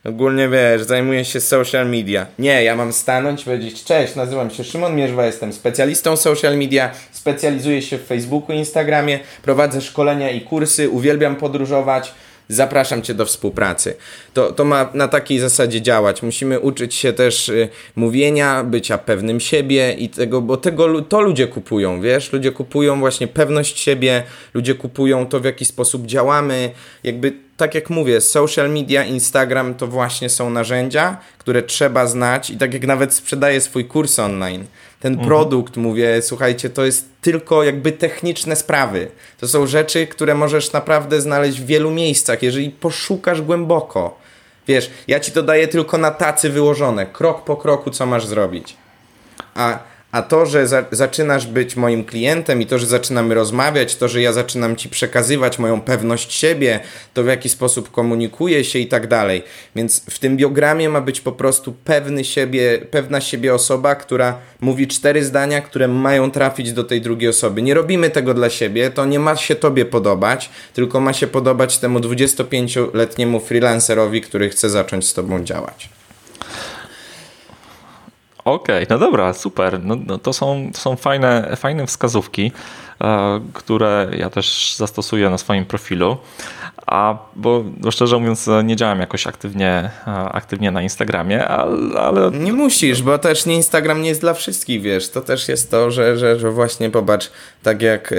ogólnie 0.05 0.49
wiesz, 0.49 0.83
zajmuję 0.83 1.25
się 1.25 1.41
social 1.41 1.89
media. 1.91 2.27
Nie, 2.39 2.65
ja 2.65 2.77
mam 2.77 2.93
stanąć 2.93 3.45
powiedzieć, 3.45 3.85
cześć, 3.85 4.15
nazywam 4.15 4.51
się 4.51 4.65
Szymon 4.65 4.97
Mierzwa, 4.97 5.27
jestem 5.27 5.53
specjalistą 5.53 6.17
social 6.17 6.59
media, 6.59 6.91
specjalizuję 7.13 7.83
się 7.83 7.99
w 7.99 8.07
Facebooku, 8.07 8.57
Instagramie, 8.57 9.21
prowadzę 9.43 9.81
szkolenia 9.81 10.31
i 10.31 10.41
kursy, 10.41 10.91
uwielbiam 10.91 11.37
podróżować, 11.37 12.13
zapraszam 12.49 13.03
Cię 13.03 13.15
do 13.15 13.27
współpracy. 13.27 13.97
To, 14.35 14.53
to 14.53 14.65
ma 14.65 14.91
na 14.95 15.09
takiej 15.09 15.39
zasadzie 15.39 15.83
działać. 15.83 16.23
Musimy 16.23 16.61
uczyć 16.61 16.95
się 16.95 17.13
też 17.13 17.49
y, 17.49 17.69
mówienia, 17.97 18.65
bycia 18.65 18.99
pewnym 18.99 19.41
siebie 19.41 19.93
i 19.93 20.09
tego, 20.09 20.41
bo 20.41 20.57
tego 20.57 21.03
to 21.03 21.21
ludzie 21.21 21.47
kupują, 21.47 22.01
wiesz? 22.01 22.33
Ludzie 22.33 22.53
kupują 22.53 23.01
właśnie 23.01 23.29
pewność 23.29 23.79
siebie, 23.79 24.23
ludzie 24.55 24.75
kupują 24.75 25.27
to, 25.27 25.41
w 25.41 25.45
jaki 25.45 25.65
sposób 25.65 26.07
działamy. 26.07 26.71
Jakby, 27.05 27.33
tak 27.57 27.75
jak 27.75 27.91
mówię, 27.91 28.21
social 28.21 28.71
media, 28.71 29.05
Instagram 29.05 29.75
to 29.75 29.87
właśnie 29.87 30.29
są 30.29 30.51
narzędzia, 30.51 31.17
które 31.39 31.63
trzeba 31.63 32.07
znać 32.07 32.51
i 32.51 32.57
tak 32.57 32.75
jak 32.75 32.87
nawet 32.87 33.15
sprzedaję 33.15 33.61
swój 33.61 33.85
kurs 33.85 34.19
online, 34.19 34.65
ten 35.05 35.13
mhm. 35.13 35.29
produkt, 35.29 35.77
mówię, 35.77 36.23
słuchajcie, 36.23 36.71
to 36.71 36.85
jest 36.85 37.09
tylko 37.21 37.63
jakby 37.63 37.93
techniczne 37.93 38.57
sprawy. 38.57 39.11
To 39.41 39.49
są 39.49 39.67
rzeczy, 39.67 40.07
które 40.07 40.35
możesz 40.35 40.73
naprawdę 40.73 41.21
znaleźć 41.21 41.61
w 41.61 41.67
wielu 41.67 41.91
miejscach, 41.91 42.43
jeżeli 42.43 42.71
poszukasz 42.71 43.43
głęboko. 43.43 44.19
Wiesz, 44.69 44.91
ja 45.09 45.21
ci 45.21 45.33
to 45.33 45.43
daję 45.43 45.69
tylko 45.69 45.99
na 45.99 46.11
tacy 46.11 46.51
wyłożone, 46.51 47.07
krok 47.07 47.45
po 47.45 47.57
kroku, 47.57 47.91
co 47.91 48.07
masz 48.07 48.27
zrobić. 48.27 48.77
A 49.55 49.79
a 50.15 50.23
to, 50.23 50.47
że 50.47 50.69
za 50.69 50.85
zaczynasz 50.91 51.47
być 51.47 51.77
moim 51.77 52.05
klientem 52.05 52.63
i 52.63 52.67
to, 52.67 52.79
że 52.79 52.87
zaczynamy 52.87 53.35
rozmawiać, 53.35 53.97
to, 53.97 54.09
że 54.09 54.23
ja 54.23 54.33
zaczynam 54.33 54.77
ci 54.77 54.89
przekazywać 54.89 55.59
moją 55.59 55.81
pewność 55.81 56.33
siebie, 56.33 56.81
to 57.15 57.23
w 57.23 57.27
jaki 57.27 57.49
sposób 57.49 57.91
komunikuję 57.91 58.65
się 58.65 58.79
i 58.79 58.87
tak 58.87 59.07
dalej. 59.07 59.43
Więc 59.77 60.05
w 60.11 60.19
tym 60.19 60.37
biogramie 60.37 60.89
ma 60.89 61.01
być 61.01 61.21
po 61.21 61.33
prostu 61.33 61.73
pewny 61.85 62.25
siebie, 62.25 62.79
pewna 62.91 63.21
siebie 63.21 63.55
osoba, 63.55 63.95
która 63.95 64.39
mówi 64.61 64.87
cztery 64.87 65.25
zdania, 65.25 65.61
które 65.61 65.89
mają 65.89 66.31
trafić 66.31 66.73
do 66.73 66.85
tej 66.85 67.01
drugiej 67.01 67.29
osoby. 67.29 67.63
Nie 67.63 67.75
robimy 67.75 68.11
tego 68.11 68.35
dla 68.35 68.51
siebie, 68.51 68.91
to 68.91 69.05
nie 69.05 69.19
ma 69.19 69.37
się 69.37 69.55
tobie 69.55 69.85
podobać, 69.85 70.51
tylko 70.75 71.01
ma 71.01 71.13
się 71.13 71.27
podobać 71.27 71.79
temu 71.79 71.99
25-letniemu 71.99 73.41
freelancerowi, 73.41 74.21
który 74.21 74.49
chce 74.49 74.71
zacząć 74.71 75.09
z 75.09 75.15
tobą 75.15 75.45
działać. 75.45 75.89
Okej, 78.45 78.85
okay, 78.85 78.87
no 78.91 78.99
dobra, 78.99 79.33
super. 79.33 79.81
No, 79.85 79.97
no 80.07 80.19
to 80.19 80.33
są, 80.33 80.71
to 80.73 80.79
są 80.79 80.97
fajne, 80.97 81.57
fajne 81.57 81.87
wskazówki, 81.87 82.53
e, 83.01 83.41
które 83.53 84.09
ja 84.19 84.31
też 84.31 84.75
zastosuję 84.77 85.31
na 85.31 85.39
swoim 85.39 85.65
profilu. 85.65 86.17
A 86.87 87.19
bo 87.37 87.65
no 87.81 87.91
szczerze 87.91 88.19
mówiąc, 88.19 88.51
nie 88.65 88.77
działam 88.77 89.01
jakoś 89.01 89.27
aktywnie, 89.27 89.91
aktywnie 90.33 90.71
na 90.71 90.83
Instagramie, 90.83 91.49
ale, 91.49 92.01
ale. 92.01 92.31
Nie 92.31 92.53
musisz, 92.53 93.03
bo 93.03 93.19
też 93.19 93.47
nie 93.47 93.55
Instagram 93.55 94.03
nie 94.03 94.09
jest 94.09 94.21
dla 94.21 94.35
wszystkich, 94.35 94.83
wiesz. 94.83 95.09
To 95.11 95.21
też 95.21 95.49
jest 95.49 95.71
to, 95.71 95.91
że, 95.91 96.19
że, 96.19 96.39
że 96.39 96.51
właśnie 96.51 96.91
popatrz, 96.91 97.31
tak 97.63 97.83
jak 97.83 98.13
e, 98.13 98.17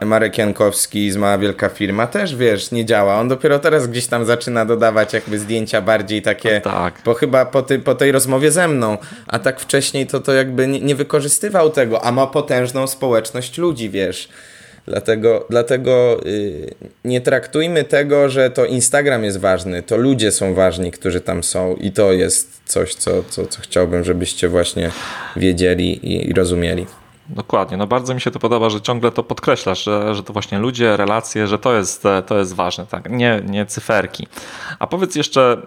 e, 0.00 0.06
Marek 0.06 0.38
Jankowski 0.38 1.10
z 1.10 1.16
Mała 1.16 1.38
Wielka 1.38 1.68
Firma 1.68 2.06
też, 2.06 2.36
wiesz, 2.36 2.70
nie 2.70 2.84
działa. 2.84 3.20
On 3.20 3.28
dopiero 3.28 3.58
teraz 3.58 3.86
gdzieś 3.86 4.06
tam 4.06 4.24
zaczyna 4.24 4.64
dodawać 4.64 5.12
jakby 5.12 5.38
zdjęcia 5.38 5.82
bardziej 5.82 6.22
takie, 6.22 6.62
no 6.64 6.70
tak. 6.70 6.94
bo 7.04 7.14
chyba 7.14 7.46
po, 7.46 7.62
ty, 7.62 7.78
po 7.78 7.94
tej 7.94 8.12
rozmowie 8.12 8.50
ze 8.50 8.68
mną, 8.68 8.98
a 9.26 9.38
tak 9.38 9.60
wcześniej 9.60 10.06
to 10.06 10.20
to 10.20 10.32
jakby 10.32 10.66
nie, 10.66 10.80
nie 10.80 10.94
wykorzystywał 10.94 11.70
tego, 11.70 12.04
a 12.04 12.12
ma 12.12 12.26
potężną 12.26 12.86
społeczność 12.86 13.58
ludzi, 13.58 13.90
wiesz. 13.90 14.28
Dlatego, 14.88 15.46
dlatego 15.50 16.20
yy, 16.24 16.74
nie 17.04 17.20
traktujmy 17.20 17.84
tego, 17.84 18.28
że 18.28 18.50
to 18.50 18.64
Instagram 18.64 19.24
jest 19.24 19.40
ważny, 19.40 19.82
to 19.82 19.96
ludzie 19.96 20.32
są 20.32 20.54
ważni, 20.54 20.90
którzy 20.90 21.20
tam 21.20 21.42
są 21.42 21.74
i 21.74 21.92
to 21.92 22.12
jest 22.12 22.60
coś, 22.64 22.94
co, 22.94 23.10
co, 23.28 23.46
co 23.46 23.60
chciałbym, 23.60 24.04
żebyście 24.04 24.48
właśnie 24.48 24.90
wiedzieli 25.36 26.06
i, 26.06 26.30
i 26.30 26.32
rozumieli. 26.32 26.86
Dokładnie, 27.28 27.76
no 27.76 27.86
bardzo 27.86 28.14
mi 28.14 28.20
się 28.20 28.30
to 28.30 28.38
podoba, 28.38 28.70
że 28.70 28.80
ciągle 28.80 29.12
to 29.12 29.22
podkreślasz, 29.22 29.84
że, 29.84 30.14
że 30.14 30.22
to 30.22 30.32
właśnie 30.32 30.58
ludzie, 30.58 30.96
relacje, 30.96 31.46
że 31.46 31.58
to 31.58 31.76
jest, 31.76 32.02
to 32.26 32.38
jest 32.38 32.54
ważne, 32.54 32.86
tak? 32.86 33.10
nie, 33.10 33.42
nie 33.46 33.66
cyferki. 33.66 34.26
A 34.78 34.86
powiedz 34.86 35.16
jeszcze, 35.16 35.62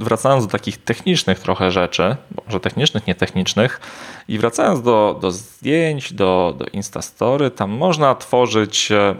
wracając 0.00 0.46
do 0.46 0.50
takich 0.50 0.84
technicznych 0.84 1.38
trochę 1.38 1.70
rzeczy, 1.70 2.16
może 2.46 2.60
technicznych, 2.60 3.06
nietechnicznych, 3.06 3.80
i 4.28 4.38
wracając 4.38 4.82
do, 4.82 5.18
do 5.20 5.30
zdjęć, 5.30 6.12
do, 6.12 6.54
do 6.58 6.66
Instastory, 6.66 7.50
tam 7.50 7.70
można 7.70 8.14
tworzyć 8.14 8.92
e, 8.92 9.14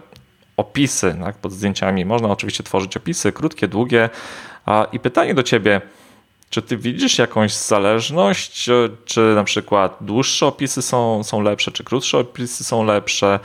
opisy 0.57 1.16
tak, 1.25 1.37
pod 1.37 1.53
zdjęciami. 1.53 2.05
Można 2.05 2.29
oczywiście 2.29 2.64
tworzyć 2.64 2.97
opisy, 2.97 3.33
krótkie, 3.33 3.68
długie. 3.68 4.11
I 4.93 5.01
pytanie 5.01 5.35
do 5.35 5.43
ciebie, 5.43 5.81
czy 6.51 6.62
ty 6.62 6.77
widzisz 6.77 7.18
jakąś 7.18 7.53
zależność, 7.53 8.68
e, 8.68 8.89
czy 9.05 9.20
na 9.35 9.45
przykład 9.45 9.97
dłuższe 10.01 10.47
opisy 10.47 10.83
są, 10.83 11.25
są 11.25 11.41
lepsze, 11.41 11.72
czy 11.72 11.85
krótsze 11.85 12.18
opisy 12.18 12.64
są 12.64 12.85
lepsze? 12.85 13.41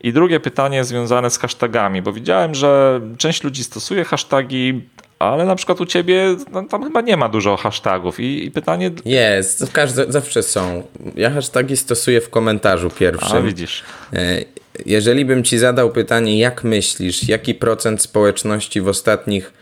I 0.00 0.12
drugie 0.12 0.40
pytanie 0.40 0.84
związane 0.84 1.30
z 1.30 1.38
hashtagami, 1.38 2.02
bo 2.02 2.12
widziałem, 2.12 2.54
że 2.54 3.00
część 3.18 3.44
ludzi 3.44 3.64
stosuje 3.64 4.04
hashtagi 4.04 4.82
ale 5.18 5.44
na 5.44 5.56
przykład 5.56 5.80
u 5.80 5.86
ciebie 5.86 6.36
no, 6.52 6.62
tam 6.62 6.84
chyba 6.84 7.00
nie 7.00 7.16
ma 7.16 7.28
dużo 7.28 7.56
hashtagów 7.56 8.20
i, 8.20 8.44
i 8.44 8.50
pytanie... 8.50 8.90
Jest, 9.04 9.72
zawsze 10.08 10.42
są. 10.42 10.82
Ja 11.16 11.30
hashtagi 11.30 11.76
stosuję 11.76 12.20
w 12.20 12.30
komentarzu 12.30 12.90
pierwszym. 12.90 13.38
A, 13.38 13.40
widzisz. 13.40 13.84
E, 14.12 14.44
jeżeli 14.86 15.24
bym 15.24 15.44
ci 15.44 15.58
zadał 15.58 15.90
pytanie, 15.90 16.38
jak 16.38 16.64
myślisz, 16.64 17.28
jaki 17.28 17.54
procent 17.54 18.02
społeczności 18.02 18.80
w 18.80 18.88
ostatnich 18.88 19.52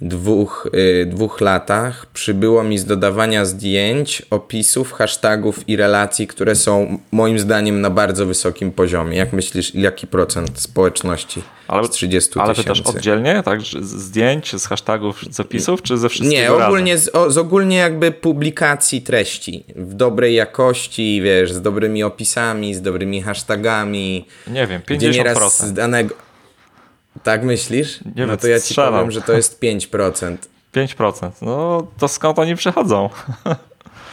dwóch, 0.00 0.68
y, 0.74 1.06
dwóch 1.06 1.40
latach 1.40 2.06
przybyło 2.06 2.64
mi 2.64 2.78
z 2.78 2.84
dodawania 2.84 3.44
zdjęć, 3.44 4.22
opisów, 4.30 4.92
hashtagów 4.92 5.68
i 5.68 5.76
relacji, 5.76 6.26
które 6.26 6.54
są 6.54 6.98
moim 7.12 7.38
zdaniem 7.38 7.80
na 7.80 7.90
bardzo 7.90 8.26
wysokim 8.26 8.72
poziomie. 8.72 9.16
Jak 9.16 9.32
myślisz, 9.32 9.74
jaki 9.74 10.06
procent 10.06 10.60
społeczności 10.60 11.42
ale, 11.68 11.86
z 11.86 11.90
30 11.90 12.30
tysięcy? 12.30 12.42
Ale 12.42 12.64
też 12.64 12.80
oddzielnie, 12.80 13.42
tak? 13.44 13.60
Zdjęć, 13.80 14.56
z 14.56 14.66
hashtagów, 14.66 15.20
z 15.30 15.40
opisów, 15.40 15.82
czy 15.82 15.98
ze 15.98 16.08
wszystkiego 16.08 16.58
Nie, 16.58 16.64
ogólnie 16.64 16.98
z, 16.98 17.14
o, 17.14 17.30
z, 17.30 17.38
ogólnie 17.38 17.76
jakby 17.76 18.12
publikacji 18.12 19.02
treści 19.02 19.64
w 19.76 19.94
dobrej 19.94 20.34
jakości, 20.34 21.20
wiesz, 21.22 21.52
z 21.52 21.62
dobrymi 21.62 22.02
opisami, 22.02 22.74
z 22.74 22.82
dobrymi 22.82 23.22
hashtagami. 23.22 24.26
Nie 24.46 24.66
wiem, 24.66 24.80
50%. 24.80 24.96
Gdzie 24.96 25.10
nieraz 25.10 25.66
z 25.66 25.72
danego 25.72 26.14
tak 27.22 27.44
myślisz? 27.44 28.00
Nie 28.16 28.26
no 28.26 28.36
to 28.36 28.48
ja 28.48 28.60
ci 28.60 28.66
strzelam. 28.66 28.94
powiem, 28.94 29.10
że 29.10 29.22
to 29.22 29.32
jest 29.32 29.62
5%. 29.62 30.36
5%. 30.74 31.30
No 31.42 31.86
to 31.98 32.08
skąd 32.08 32.38
oni 32.38 32.56
przychodzą? 32.56 33.10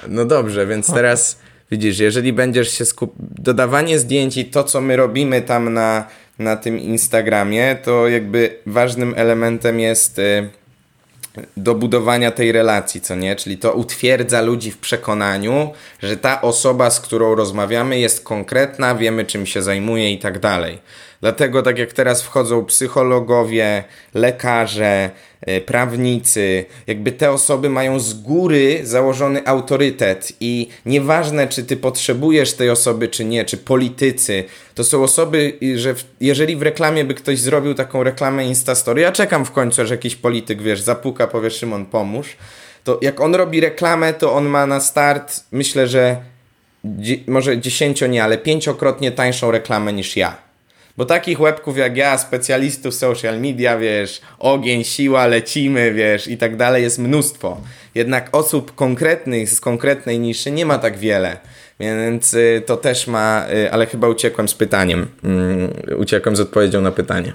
No 0.08 0.26
dobrze, 0.26 0.68
więc 0.68 0.93
teraz 0.93 1.39
widzisz, 1.72 1.99
jeżeli 1.99 2.34
będziesz 2.34 2.72
się 2.72 2.86
skup... 2.86 3.14
Dodawanie 3.20 3.99
zdjęć 3.99 4.38
i 4.38 4.45
to, 4.45 4.64
co 4.64 4.82
my 4.82 4.95
robimy 4.95 5.41
tam 5.41 5.74
na, 5.74 6.08
na 6.39 6.56
tym 6.56 6.80
Instagramie, 6.80 7.78
to 7.84 8.08
jakby 8.08 8.58
ważnym 8.66 9.14
elementem 9.18 9.80
jest 9.80 10.20
y, 10.20 10.49
do 11.58 11.76
budowania 11.76 12.32
tej 12.32 12.52
relacji, 12.52 13.02
co 13.02 13.16
nie? 13.16 13.36
Czyli 13.36 13.58
to 13.58 13.74
utwierdza 13.74 14.41
ludzi 14.41 14.72
w 14.72 14.78
przekonaniu, 14.78 15.72
że 16.04 16.18
ta 16.18 16.41
osoba, 16.41 16.89
z 16.89 16.99
którą 16.99 17.36
rozmawiamy, 17.36 17.99
jest 17.99 18.24
konkretna, 18.24 18.95
wiemy 18.95 19.26
czym 19.26 19.45
się 19.45 19.62
zajmuje 19.62 20.14
i 20.14 20.20
tak 20.20 20.39
dalej. 20.39 20.80
Dlatego 21.22 21.61
tak 21.61 21.78
jak 21.78 21.93
teraz 21.93 22.22
wchodzą 22.24 22.65
psychologowie, 22.65 23.84
lekarze, 24.13 25.09
e, 25.41 25.61
prawnicy, 25.61 26.65
jakby 26.88 27.11
te 27.11 27.32
osoby 27.32 27.69
mają 27.69 27.99
z 27.99 28.13
góry 28.13 28.80
założony 28.84 29.47
autorytet 29.47 30.34
i 30.39 30.67
nieważne 30.86 31.47
czy 31.47 31.63
ty 31.63 31.78
potrzebujesz 31.78 32.53
tej 32.53 32.69
osoby 32.69 33.07
czy 33.07 33.26
nie, 33.26 33.45
czy 33.45 33.57
politycy, 33.57 34.43
to 34.76 34.84
są 34.84 35.03
osoby, 35.03 35.57
że 35.76 35.95
jeżeli 36.22 36.55
w 36.55 36.61
reklamie 36.61 37.05
by 37.05 37.13
ktoś 37.13 37.39
zrobił 37.39 37.74
taką 37.74 38.03
reklamę 38.03 38.45
Instastory, 38.45 39.01
ja 39.01 39.11
czekam 39.11 39.45
w 39.45 39.51
końcu, 39.51 39.86
że 39.86 39.93
jakiś 39.93 40.15
polityk, 40.15 40.61
wiesz, 40.61 40.82
zapuka, 40.82 41.28
powie 41.28 41.51
Szymon 41.51 41.86
pomóż, 41.86 42.38
to 42.84 42.99
jak 43.01 43.22
on 43.22 43.36
robi 43.36 43.59
reklamę, 43.59 44.13
to 44.13 44.34
on 44.34 44.45
ma 44.45 44.65
na 44.65 44.80
start, 44.80 45.43
myślę, 45.51 45.88
że 45.88 46.17
może 47.28 47.59
dziesięcio 47.59 48.07
nie, 48.07 48.24
ale 48.24 48.38
pięciokrotnie 48.38 49.11
tańszą 49.11 49.51
reklamę 49.51 49.93
niż 49.93 50.17
ja. 50.17 50.51
Bo 50.97 51.05
takich 51.05 51.39
łebków 51.39 51.77
jak 51.77 51.97
ja, 51.97 52.17
specjalistów 52.17 52.95
social 52.95 53.39
media, 53.39 53.77
wiesz, 53.77 54.21
ogień, 54.39 54.83
siła, 54.83 55.27
lecimy, 55.27 55.93
wiesz, 55.93 56.27
i 56.27 56.37
tak 56.37 56.55
dalej 56.55 56.83
jest 56.83 56.99
mnóstwo. 56.99 57.61
Jednak 57.95 58.29
osób 58.31 58.75
konkretnych 58.75 59.49
z 59.49 59.61
konkretnej 59.61 60.19
niszy 60.19 60.51
nie 60.51 60.65
ma 60.65 60.77
tak 60.77 60.97
wiele. 60.97 61.37
Więc 61.79 62.33
y, 62.33 62.63
to 62.65 62.77
też 62.77 63.07
ma, 63.07 63.45
y, 63.53 63.71
ale 63.71 63.85
chyba 63.85 64.07
uciekłem 64.09 64.47
z 64.47 64.53
pytaniem. 64.53 65.07
Mm, 65.23 65.73
uciekłem 65.97 66.35
z 66.35 66.39
odpowiedzią 66.39 66.81
na 66.81 66.91
pytanie. 66.91 67.33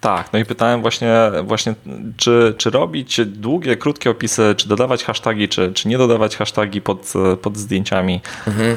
Tak, 0.00 0.32
no 0.32 0.38
i 0.38 0.44
pytałem 0.44 0.82
właśnie, 0.82 1.14
właśnie 1.44 1.74
czy, 2.16 2.54
czy 2.58 2.70
robić 2.70 3.20
długie, 3.26 3.76
krótkie 3.76 4.10
opisy, 4.10 4.54
czy 4.56 4.68
dodawać 4.68 5.04
hasztagi, 5.04 5.48
czy, 5.48 5.72
czy 5.72 5.88
nie 5.88 5.98
dodawać 5.98 6.36
hasztagi 6.36 6.80
pod, 6.80 7.12
pod 7.42 7.56
zdjęciami. 7.56 8.20
Mhm. 8.46 8.76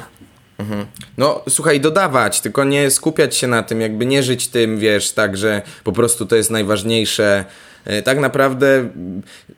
Mhm. 0.60 0.86
No, 1.18 1.43
słuchaj, 1.49 1.80
dodawać, 1.80 2.41
tylko 2.41 2.64
nie 2.64 2.91
skupiać 2.91 3.36
się 3.36 3.47
na 3.47 3.64
tym, 3.64 3.82
jakby 3.82 4.05
nie 4.05 4.24
żyć 4.24 4.47
tym, 4.47 4.78
wiesz, 4.78 5.12
tak, 5.12 5.38
że 5.38 5.62
po 5.84 5.91
prostu 5.91 6.26
to 6.26 6.36
jest 6.36 6.51
najważniejsze. 6.51 7.45
E, 7.86 8.01
tak 8.01 8.20
naprawdę, 8.20 8.89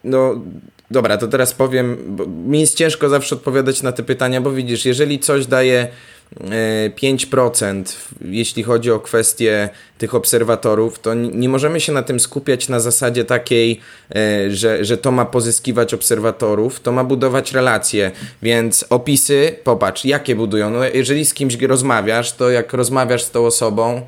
no, 0.04 0.42
dobra, 0.92 1.18
to 1.18 1.28
teraz 1.28 1.54
powiem, 1.54 2.18
mi 2.48 2.60
jest 2.60 2.78
ciężko 2.78 3.10
zawsze 3.10 3.36
odpowiadać 3.36 3.84
na 3.84 3.92
te 3.92 4.04
pytania, 4.04 4.42
bo 4.42 4.52
widzisz, 4.52 4.86
jeżeli 4.86 5.20
coś 5.20 5.46
daje 5.46 5.88
5%, 6.40 7.84
jeśli 8.22 8.64
chodzi 8.64 8.92
o 8.92 9.00
kwestię 9.00 9.70
tych 9.98 10.16
obserwatorów, 10.16 11.00
to 11.00 11.14
nie 11.14 11.50
możemy 11.50 11.80
się 11.80 11.92
na 11.92 12.04
tym 12.04 12.20
skupiać 12.20 12.70
na 12.70 12.80
zasadzie 12.80 13.26
takiej, 13.26 13.80
e, 14.16 14.52
że, 14.52 14.86
że 14.86 14.98
to 14.98 15.12
ma 15.12 15.26
pozyskiwać 15.26 15.94
obserwatorów, 15.94 16.80
to 16.80 16.92
ma 16.92 17.04
budować 17.04 17.52
relacje. 17.52 18.12
Więc 18.42 18.86
opisy, 18.90 19.56
popatrz, 19.64 20.06
jakie 20.06 20.36
budują. 20.36 20.70
No, 20.70 20.86
jeżeli 20.94 21.26
z 21.26 21.34
kimś 21.34 21.56
rozmawiasz, 21.56 22.34
to 22.34 22.50
jak 22.50 22.74
rozmawiasz 22.74 23.24
z 23.24 23.32
tą 23.32 23.46
osobą, 23.46 24.02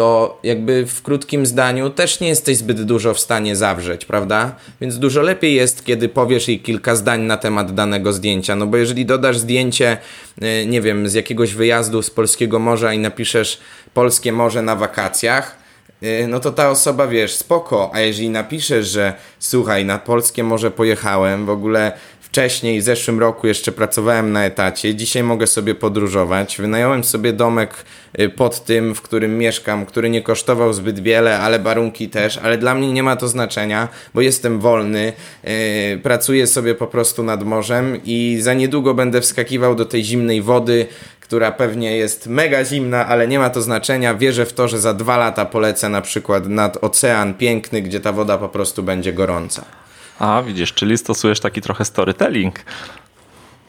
to 0.00 0.38
jakby 0.42 0.86
w 0.86 1.02
krótkim 1.02 1.46
zdaniu 1.46 1.90
też 1.90 2.20
nie 2.20 2.28
jesteś 2.28 2.56
zbyt 2.56 2.82
dużo 2.82 3.14
w 3.14 3.20
stanie 3.20 3.56
zawrzeć, 3.56 4.04
prawda? 4.04 4.56
Więc 4.80 4.98
dużo 4.98 5.22
lepiej 5.22 5.54
jest, 5.54 5.84
kiedy 5.84 6.08
powiesz 6.08 6.48
jej 6.48 6.60
kilka 6.60 6.96
zdań 6.96 7.22
na 7.22 7.36
temat 7.36 7.74
danego 7.74 8.12
zdjęcia. 8.12 8.56
No 8.56 8.66
bo 8.66 8.76
jeżeli 8.76 9.06
dodasz 9.06 9.38
zdjęcie, 9.38 9.98
y, 10.42 10.66
nie 10.66 10.80
wiem, 10.80 11.08
z 11.08 11.14
jakiegoś 11.14 11.54
wyjazdu 11.54 12.02
z 12.02 12.10
polskiego 12.10 12.58
morza 12.58 12.92
i 12.92 12.98
napiszesz 12.98 13.60
polskie 13.94 14.32
morze 14.32 14.62
na 14.62 14.76
wakacjach, 14.76 15.56
y, 16.02 16.26
no 16.28 16.40
to 16.40 16.52
ta 16.52 16.70
osoba, 16.70 17.06
wiesz, 17.06 17.34
spoko, 17.34 17.90
a 17.94 18.00
jeżeli 18.00 18.30
napiszesz, 18.30 18.88
że 18.88 19.14
słuchaj, 19.38 19.84
na 19.84 19.98
polskie 19.98 20.44
morze 20.44 20.70
pojechałem, 20.70 21.46
w 21.46 21.50
ogóle 21.50 21.92
wcześniej, 22.30 22.80
w 22.80 22.82
zeszłym 22.82 23.20
roku 23.20 23.46
jeszcze 23.46 23.72
pracowałem 23.72 24.32
na 24.32 24.44
etacie, 24.44 24.94
dzisiaj 24.94 25.22
mogę 25.22 25.46
sobie 25.46 25.74
podróżować. 25.74 26.56
Wynająłem 26.58 27.04
sobie 27.04 27.32
domek 27.32 27.84
y, 28.20 28.28
pod 28.28 28.64
tym, 28.64 28.94
w 28.94 29.02
którym 29.02 29.38
mieszkam, 29.38 29.86
który 29.86 30.10
nie 30.10 30.22
kosztował 30.22 30.72
zbyt 30.72 31.00
wiele, 31.00 31.38
ale 31.38 31.58
warunki 31.58 32.08
też, 32.08 32.38
ale 32.38 32.58
dla 32.58 32.74
mnie 32.74 32.92
nie 32.92 33.02
ma 33.02 33.16
to 33.16 33.28
znaczenia, 33.28 33.88
bo 34.14 34.20
jestem 34.20 34.60
wolny, 34.60 35.12
yy, 35.44 35.98
pracuję 36.02 36.46
sobie 36.46 36.74
po 36.74 36.86
prostu 36.86 37.22
nad 37.22 37.42
morzem 37.42 38.00
i 38.04 38.38
za 38.40 38.54
niedługo 38.54 38.94
będę 38.94 39.20
wskakiwał 39.20 39.74
do 39.74 39.84
tej 39.84 40.04
zimnej 40.04 40.42
wody, 40.42 40.86
która 41.20 41.52
pewnie 41.52 41.96
jest 41.96 42.26
mega 42.26 42.64
zimna, 42.64 43.06
ale 43.06 43.28
nie 43.28 43.38
ma 43.38 43.50
to 43.50 43.62
znaczenia. 43.62 44.14
Wierzę 44.14 44.46
w 44.46 44.52
to, 44.52 44.68
że 44.68 44.80
za 44.80 44.94
dwa 44.94 45.16
lata 45.16 45.44
polecę 45.44 45.88
na 45.88 46.00
przykład 46.00 46.46
nad 46.46 46.84
ocean 46.84 47.34
piękny, 47.34 47.82
gdzie 47.82 48.00
ta 48.00 48.12
woda 48.12 48.38
po 48.38 48.48
prostu 48.48 48.82
będzie 48.82 49.12
gorąca. 49.12 49.79
A, 50.20 50.42
widzisz, 50.42 50.72
czyli 50.74 50.98
stosujesz 50.98 51.40
taki 51.40 51.60
trochę 51.60 51.84
storytelling. 51.84 52.64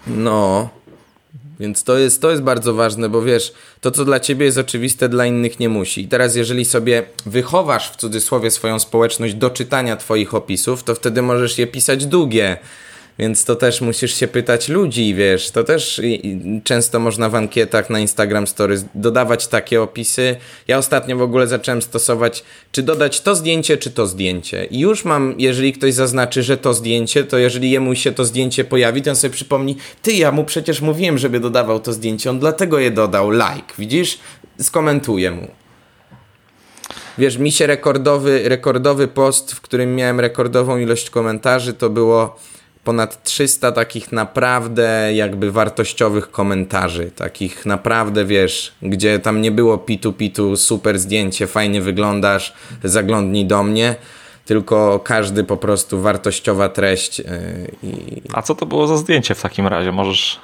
No, 0.07 0.69
więc 1.59 1.83
to 1.83 1.97
jest, 1.97 2.21
to 2.21 2.31
jest 2.31 2.43
bardzo 2.43 2.73
ważne, 2.73 3.09
bo 3.09 3.21
wiesz, 3.21 3.53
to 3.81 3.91
co 3.91 4.05
dla 4.05 4.19
ciebie 4.19 4.45
jest 4.45 4.57
oczywiste, 4.57 5.09
dla 5.09 5.25
innych 5.25 5.59
nie 5.59 5.69
musi. 5.69 6.01
I 6.01 6.07
teraz, 6.07 6.35
jeżeli 6.35 6.65
sobie 6.65 7.03
wychowasz 7.25 7.91
w 7.91 7.95
cudzysłowie 7.95 8.51
swoją 8.51 8.79
społeczność 8.79 9.33
do 9.33 9.49
czytania 9.49 9.95
twoich 9.95 10.33
opisów, 10.33 10.83
to 10.83 10.95
wtedy 10.95 11.21
możesz 11.21 11.57
je 11.57 11.67
pisać 11.67 12.05
długie 12.05 12.57
więc 13.19 13.45
to 13.45 13.55
też 13.55 13.81
musisz 13.81 14.15
się 14.15 14.27
pytać 14.27 14.69
ludzi, 14.69 15.15
wiesz, 15.15 15.51
to 15.51 15.63
też 15.63 16.01
często 16.63 16.99
można 16.99 17.29
w 17.29 17.35
ankietach 17.35 17.89
na 17.89 17.99
Instagram 17.99 18.47
Stories 18.47 18.85
dodawać 18.95 19.47
takie 19.47 19.81
opisy. 19.81 20.35
Ja 20.67 20.77
ostatnio 20.77 21.17
w 21.17 21.21
ogóle 21.21 21.47
zacząłem 21.47 21.81
stosować, 21.81 22.43
czy 22.71 22.83
dodać 22.83 23.21
to 23.21 23.35
zdjęcie, 23.35 23.77
czy 23.77 23.91
to 23.91 24.07
zdjęcie. 24.07 24.65
I 24.65 24.79
już 24.79 25.05
mam, 25.05 25.35
jeżeli 25.37 25.73
ktoś 25.73 25.93
zaznaczy, 25.93 26.43
że 26.43 26.57
to 26.57 26.73
zdjęcie, 26.73 27.23
to 27.23 27.37
jeżeli 27.37 27.71
jemu 27.71 27.95
się 27.95 28.11
to 28.11 28.25
zdjęcie 28.25 28.63
pojawi, 28.63 29.01
to 29.01 29.09
on 29.09 29.15
sobie 29.15 29.33
przypomni, 29.33 29.77
ty, 30.01 30.13
ja 30.13 30.31
mu 30.31 30.43
przecież 30.43 30.81
mówiłem, 30.81 31.17
żeby 31.17 31.39
dodawał 31.39 31.79
to 31.79 31.93
zdjęcie, 31.93 32.29
on 32.29 32.39
dlatego 32.39 32.79
je 32.79 32.91
dodał, 32.91 33.31
like, 33.31 33.73
widzisz? 33.77 34.19
Skomentuję 34.59 35.31
mu. 35.31 35.47
Wiesz, 37.17 37.37
mi 37.37 37.51
się 37.51 37.67
rekordowy, 37.67 38.49
rekordowy 38.49 39.07
post, 39.07 39.51
w 39.53 39.61
którym 39.61 39.95
miałem 39.95 40.19
rekordową 40.19 40.77
ilość 40.77 41.09
komentarzy, 41.09 41.73
to 41.73 41.89
było 41.89 42.39
ponad 42.83 43.23
300 43.23 43.71
takich 43.71 44.11
naprawdę 44.11 45.13
jakby 45.13 45.51
wartościowych 45.51 46.31
komentarzy, 46.31 47.11
takich 47.15 47.65
naprawdę, 47.65 48.25
wiesz, 48.25 48.73
gdzie 48.81 49.19
tam 49.19 49.41
nie 49.41 49.51
było 49.51 49.77
pitu 49.77 50.13
pitu, 50.13 50.57
super 50.57 50.99
zdjęcie, 50.99 51.47
fajnie 51.47 51.81
wyglądasz, 51.81 52.53
zaglądnij 52.83 53.45
do 53.45 53.63
mnie, 53.63 53.95
tylko 54.45 54.99
każdy 54.99 55.43
po 55.43 55.57
prostu 55.57 56.01
wartościowa 56.01 56.69
treść. 56.69 57.19
Yy, 57.19 57.25
i... 57.83 58.21
A 58.33 58.41
co 58.41 58.55
to 58.55 58.65
było 58.65 58.87
za 58.87 58.97
zdjęcie 58.97 59.35
w 59.35 59.41
takim 59.41 59.67
razie? 59.67 59.91
Możesz 59.91 60.39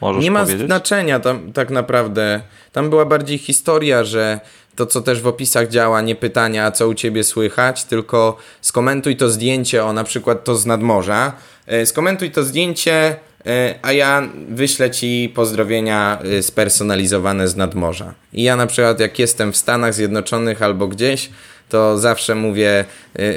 Możesz 0.00 0.24
nie 0.24 0.30
ma 0.30 0.44
powiedzieć? 0.44 0.66
znaczenia 0.66 1.20
tam 1.20 1.52
tak 1.52 1.70
naprawdę. 1.70 2.40
Tam 2.72 2.90
była 2.90 3.04
bardziej 3.04 3.38
historia, 3.38 4.04
że 4.04 4.40
to, 4.76 4.86
co 4.86 5.00
też 5.00 5.20
w 5.20 5.26
opisach 5.26 5.68
działa, 5.68 6.00
nie 6.00 6.14
pytania, 6.14 6.70
co 6.70 6.88
u 6.88 6.94
ciebie 6.94 7.24
słychać, 7.24 7.84
tylko 7.84 8.36
skomentuj 8.60 9.16
to 9.16 9.30
zdjęcie, 9.30 9.84
o 9.84 9.92
na 9.92 10.04
przykład 10.04 10.44
to 10.44 10.56
z 10.56 10.66
nadmorza, 10.66 11.32
skomentuj 11.84 12.30
to 12.30 12.42
zdjęcie, 12.42 13.16
e, 13.46 13.74
a 13.82 13.92
ja 13.92 14.28
wyślę 14.48 14.90
ci 14.90 15.32
pozdrowienia 15.34 16.18
e, 16.38 16.42
spersonalizowane 16.42 17.48
z 17.48 17.56
nadmorza. 17.56 18.14
I 18.32 18.42
ja 18.42 18.56
na 18.56 18.66
przykład 18.66 19.00
jak 19.00 19.18
jestem 19.18 19.52
w 19.52 19.56
Stanach 19.56 19.94
Zjednoczonych 19.94 20.62
albo 20.62 20.88
gdzieś, 20.88 21.30
to 21.68 21.98
zawsze 21.98 22.34
mówię 22.34 22.84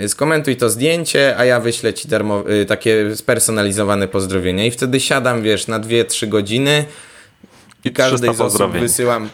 skomentuj 0.07 0.55
to 0.55 0.69
zdjęcie, 0.69 1.38
a 1.38 1.45
ja 1.45 1.59
wyślę 1.59 1.93
ci 1.93 2.07
darmo, 2.07 2.43
takie 2.67 3.15
spersonalizowane 3.15 4.07
pozdrowienia. 4.07 4.65
I 4.65 4.71
wtedy 4.71 4.99
siadam, 4.99 5.41
wiesz, 5.41 5.67
na 5.67 5.80
2-3 5.80 6.28
godziny 6.28 6.86
i, 7.86 7.88
i 7.88 7.91
każdej 7.91 8.36
z 8.36 8.41
osób 8.41 8.71
wysyłam 8.71 9.30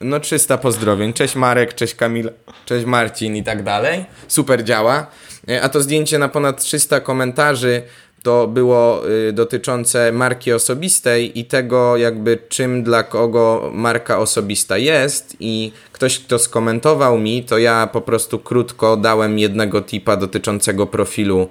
no 0.00 0.20
300 0.20 0.58
pozdrowień. 0.58 1.12
Cześć 1.12 1.34
Marek, 1.34 1.74
cześć 1.74 1.94
Kamil, 1.94 2.30
cześć 2.64 2.86
Marcin 2.86 3.36
i 3.36 3.42
tak 3.42 3.62
dalej. 3.62 4.04
Super 4.28 4.64
działa. 4.64 5.06
E, 5.48 5.62
a 5.62 5.68
to 5.68 5.80
zdjęcie 5.80 6.18
na 6.18 6.28
ponad 6.28 6.62
300 6.62 7.00
komentarzy 7.00 7.82
to 8.28 8.46
było 8.46 9.08
y, 9.08 9.32
dotyczące 9.32 10.12
marki 10.12 10.52
osobistej 10.52 11.38
i 11.38 11.44
tego 11.44 11.96
jakby 11.96 12.38
czym 12.48 12.82
dla 12.82 13.02
kogo 13.02 13.70
marka 13.74 14.18
osobista 14.18 14.78
jest 14.78 15.36
i 15.40 15.72
ktoś 15.92 16.18
kto 16.18 16.38
skomentował 16.38 17.18
mi, 17.18 17.44
to 17.44 17.58
ja 17.58 17.86
po 17.92 18.00
prostu 18.00 18.38
krótko 18.38 18.96
dałem 18.96 19.38
jednego 19.38 19.82
tipa 19.82 20.16
dotyczącego 20.16 20.86
profilu 20.86 21.48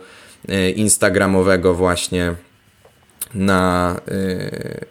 y, 0.50 0.72
instagramowego 0.72 1.74
właśnie 1.74 2.36
na 3.34 3.96
y, 4.08 4.86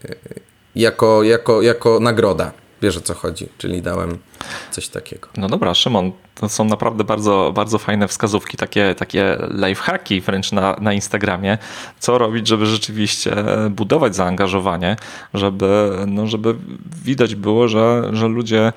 jako, 0.76 1.22
jako, 1.22 1.62
jako 1.62 2.00
nagroda. 2.00 2.52
Wiesz 2.82 2.96
o 2.96 3.00
co 3.00 3.14
chodzi, 3.14 3.48
czyli 3.58 3.82
dałem 3.82 4.18
coś 4.70 4.88
takiego. 4.88 5.28
No 5.36 5.48
dobra, 5.48 5.74
Szymon, 5.74 6.12
to 6.34 6.48
są 6.48 6.64
naprawdę 6.64 7.04
bardzo, 7.04 7.52
bardzo 7.54 7.78
fajne 7.78 8.08
wskazówki, 8.08 8.56
takie, 8.56 8.94
takie 8.94 9.36
lifehacki 9.50 10.20
wręcz 10.20 10.52
na, 10.52 10.76
na 10.80 10.92
Instagramie. 10.92 11.58
Co 11.98 12.18
robić, 12.18 12.48
żeby 12.48 12.66
rzeczywiście 12.66 13.36
budować 13.70 14.16
zaangażowanie, 14.16 14.96
żeby, 15.34 15.90
no, 16.06 16.26
żeby 16.26 16.54
widać 17.04 17.34
było, 17.34 17.68
że, 17.68 18.10
że 18.12 18.28
ludzie, 18.28 18.72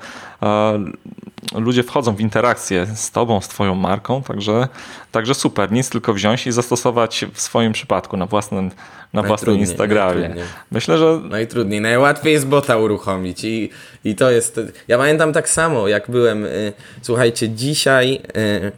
ludzie 1.54 1.82
wchodzą 1.82 2.16
w 2.16 2.20
interakcję 2.20 2.86
z 2.94 3.10
tobą, 3.10 3.40
z 3.40 3.48
twoją 3.48 3.74
marką, 3.74 4.22
także, 4.22 4.68
także 5.12 5.34
super. 5.34 5.72
Nic 5.72 5.90
tylko 5.90 6.14
wziąć 6.14 6.46
i 6.46 6.52
zastosować 6.52 7.24
w 7.34 7.40
swoim 7.40 7.72
przypadku 7.72 8.16
na 8.16 8.26
własnym, 8.26 8.70
na 9.12 9.22
własnym 9.22 9.56
Instagramie. 9.58 10.20
Najtrudniej. 10.20 10.46
Myślę, 10.70 10.98
że... 10.98 11.20
Najtrudniej, 11.30 11.80
najłatwiej 11.80 12.32
jest 12.32 12.46
bota 12.46 12.76
uruchomić 12.76 13.44
i, 13.44 13.70
i 14.04 14.14
to 14.14 14.30
jest... 14.30 14.60
Ja 14.88 14.98
pamiętam 14.98 15.32
tak 15.32 15.48
samo, 15.48 15.59
jak 15.88 16.10
byłem... 16.10 16.44
Y, 16.44 16.72
słuchajcie, 17.02 17.48
dzisiaj, 17.48 18.12
yy, 18.12 18.72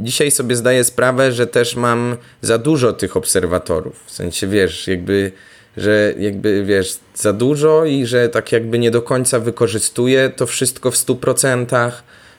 dzisiaj 0.00 0.30
sobie 0.30 0.56
zdaję 0.56 0.84
sprawę, 0.84 1.32
że 1.32 1.46
też 1.46 1.76
mam 1.76 2.16
za 2.42 2.58
dużo 2.58 2.92
tych 2.92 3.16
obserwatorów. 3.16 4.04
W 4.06 4.10
sensie, 4.10 4.46
wiesz, 4.46 4.88
jakby, 4.88 5.32
że 5.76 6.14
jakby, 6.18 6.64
wiesz, 6.64 6.98
za 7.14 7.32
dużo 7.32 7.84
i 7.84 8.06
że 8.06 8.28
tak 8.28 8.52
jakby 8.52 8.78
nie 8.78 8.90
do 8.90 9.02
końca 9.02 9.40
wykorzystuję 9.40 10.30
to 10.36 10.46
wszystko 10.46 10.90
w 10.90 10.94
100%, 10.94 11.92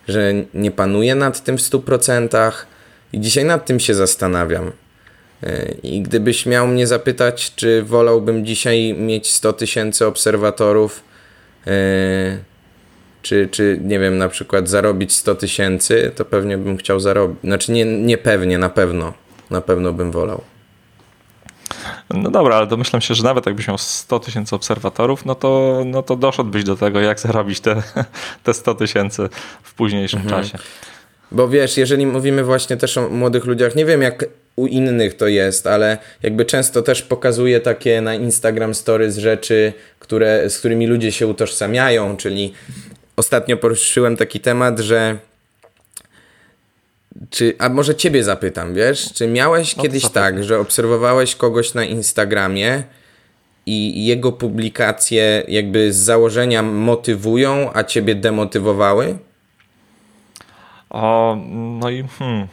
że 0.08 0.34
nie 0.54 0.72
panuję 0.72 1.16
nad 1.16 1.44
tym 1.44 1.58
w 1.58 1.62
100%. 1.62 2.52
I 3.14 3.20
dzisiaj 3.20 3.46
nad 3.46 3.66
tym 3.66 3.80
się 3.80 3.94
zastanawiam. 3.94 4.72
Y, 5.44 5.78
I 5.84 6.02
gdybyś 6.02 6.46
miał 6.46 6.68
mnie 6.68 6.88
zapytać, 6.88 7.56
czy 7.56 7.84
wolałbym 7.84 8.46
dzisiaj 8.46 8.94
mieć 8.94 9.32
100 9.32 9.54
tysięcy 9.54 10.06
obserwatorów, 10.06 11.04
czy, 13.30 13.48
czy 13.52 13.80
nie 13.84 14.00
wiem, 14.00 14.18
na 14.18 14.30
przykład 14.30 14.70
zarobić 14.70 15.14
100 15.14 15.36
tysięcy, 15.36 16.12
to 16.16 16.26
pewnie 16.26 16.58
bym 16.58 16.78
chciał 16.78 17.00
zarobić. 17.00 17.38
Znaczy 17.44 17.72
nie, 17.72 17.86
nie 17.86 18.18
pewnie, 18.18 18.58
na 18.58 18.70
pewno. 18.70 19.14
Na 19.50 19.62
pewno 19.62 19.94
bym 19.94 20.12
wolał. 20.12 20.42
No 22.14 22.32
dobra, 22.32 22.56
ale 22.56 22.68
domyślam 22.68 23.02
się, 23.02 23.16
że 23.16 23.24
nawet 23.24 23.46
jakbyś 23.46 23.68
miał 23.68 23.78
100 23.78 24.20
tysięcy 24.20 24.56
obserwatorów, 24.56 25.26
no 25.26 25.36
to, 25.36 25.84
no 25.86 26.04
to 26.04 26.16
doszedłbyś 26.16 26.64
do 26.64 26.76
tego, 26.76 27.00
jak 27.00 27.20
zarobić 27.30 27.60
te, 27.60 27.84
te 28.44 28.54
100 28.54 28.76
tysięcy 28.76 29.30
w 29.64 29.74
późniejszym 29.74 30.22
mhm. 30.22 30.44
czasie. 30.44 30.58
Bo 31.32 31.48
wiesz, 31.48 31.78
jeżeli 31.78 32.06
mówimy 32.06 32.44
właśnie 32.44 32.78
też 32.78 32.98
o 32.98 33.10
młodych 33.10 33.46
ludziach, 33.46 33.76
nie 33.76 33.86
wiem 33.86 34.02
jak 34.02 34.26
u 34.56 34.68
innych 34.68 35.18
to 35.18 35.28
jest, 35.28 35.68
ale 35.68 35.98
jakby 36.24 36.46
często 36.46 36.82
też 36.82 37.02
pokazuje 37.02 37.60
takie 37.60 38.02
na 38.02 38.16
Instagram 38.16 38.74
stories 38.74 39.18
rzeczy, 39.18 39.74
które, 40.00 40.50
z 40.50 40.60
którymi 40.60 40.88
ludzie 40.88 41.12
się 41.12 41.28
utożsamiają, 41.28 42.18
czyli 42.18 42.54
ostatnio 43.20 43.58
poruszyłem 43.58 44.18
taki 44.18 44.40
temat, 44.40 44.80
że 44.80 45.18
czy, 47.30 47.56
a 47.60 47.70
może 47.70 47.96
ciebie 47.96 48.24
zapytam, 48.24 48.74
wiesz, 48.74 49.14
czy 49.14 49.28
miałeś 49.28 49.76
no, 49.76 49.84
kiedyś 49.84 50.10
tak, 50.10 50.44
że 50.44 50.60
obserwowałeś 50.60 51.36
kogoś 51.36 51.74
na 51.74 51.86
Instagramie 51.86 52.84
i 53.66 54.06
jego 54.06 54.32
publikacje 54.32 55.44
jakby 55.48 55.94
z 55.94 55.98
założenia 55.98 56.64
motywują, 56.64 57.70
a 57.74 57.84
ciebie 57.84 58.16
demotywowały? 58.16 59.18
O, 60.90 61.38
no 61.80 61.90
i 61.90 62.04
hmm. 62.20 62.48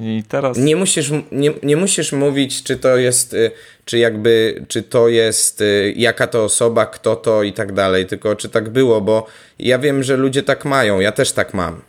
I 0.00 0.22
teraz... 0.28 0.56
Nie 0.56 0.76
musisz, 0.76 1.10
nie, 1.32 1.50
nie 1.62 1.76
musisz 1.76 2.12
mówić, 2.12 2.62
czy 2.62 2.76
to 2.76 2.96
jest, 2.96 3.34
y, 3.34 3.50
czy 3.84 3.98
jakby, 3.98 4.64
czy 4.68 4.82
to 4.82 5.08
jest, 5.08 5.60
y, 5.60 5.94
jaka 5.96 6.26
to 6.26 6.44
osoba, 6.44 6.86
kto 6.86 7.16
to 7.16 7.42
i 7.42 7.52
tak 7.52 7.72
dalej, 7.72 8.06
tylko 8.06 8.36
czy 8.36 8.48
tak 8.48 8.68
było, 8.68 9.00
bo 9.00 9.26
ja 9.58 9.78
wiem, 9.78 10.02
że 10.02 10.16
ludzie 10.16 10.42
tak 10.42 10.64
mają, 10.64 11.00
ja 11.00 11.12
też 11.12 11.32
tak 11.32 11.54
mam 11.54 11.80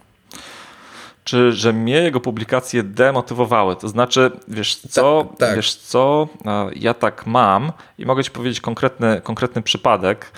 czy 1.23 1.51
że 1.51 1.73
mnie 1.73 1.95
jego 1.95 2.19
publikacje 2.19 2.83
demotywowały. 2.83 3.75
To 3.75 3.87
znaczy, 3.87 4.31
wiesz 4.47 4.75
co, 4.75 5.27
Ta, 5.37 5.45
tak. 5.45 5.55
wiesz 5.55 5.75
co, 5.75 6.27
ja 6.75 6.93
tak 6.93 7.25
mam 7.25 7.71
i 7.97 8.05
mogę 8.05 8.23
ci 8.23 8.31
powiedzieć 8.31 8.61
konkretny, 8.61 9.21
konkretny 9.23 9.61
przypadek. 9.61 10.31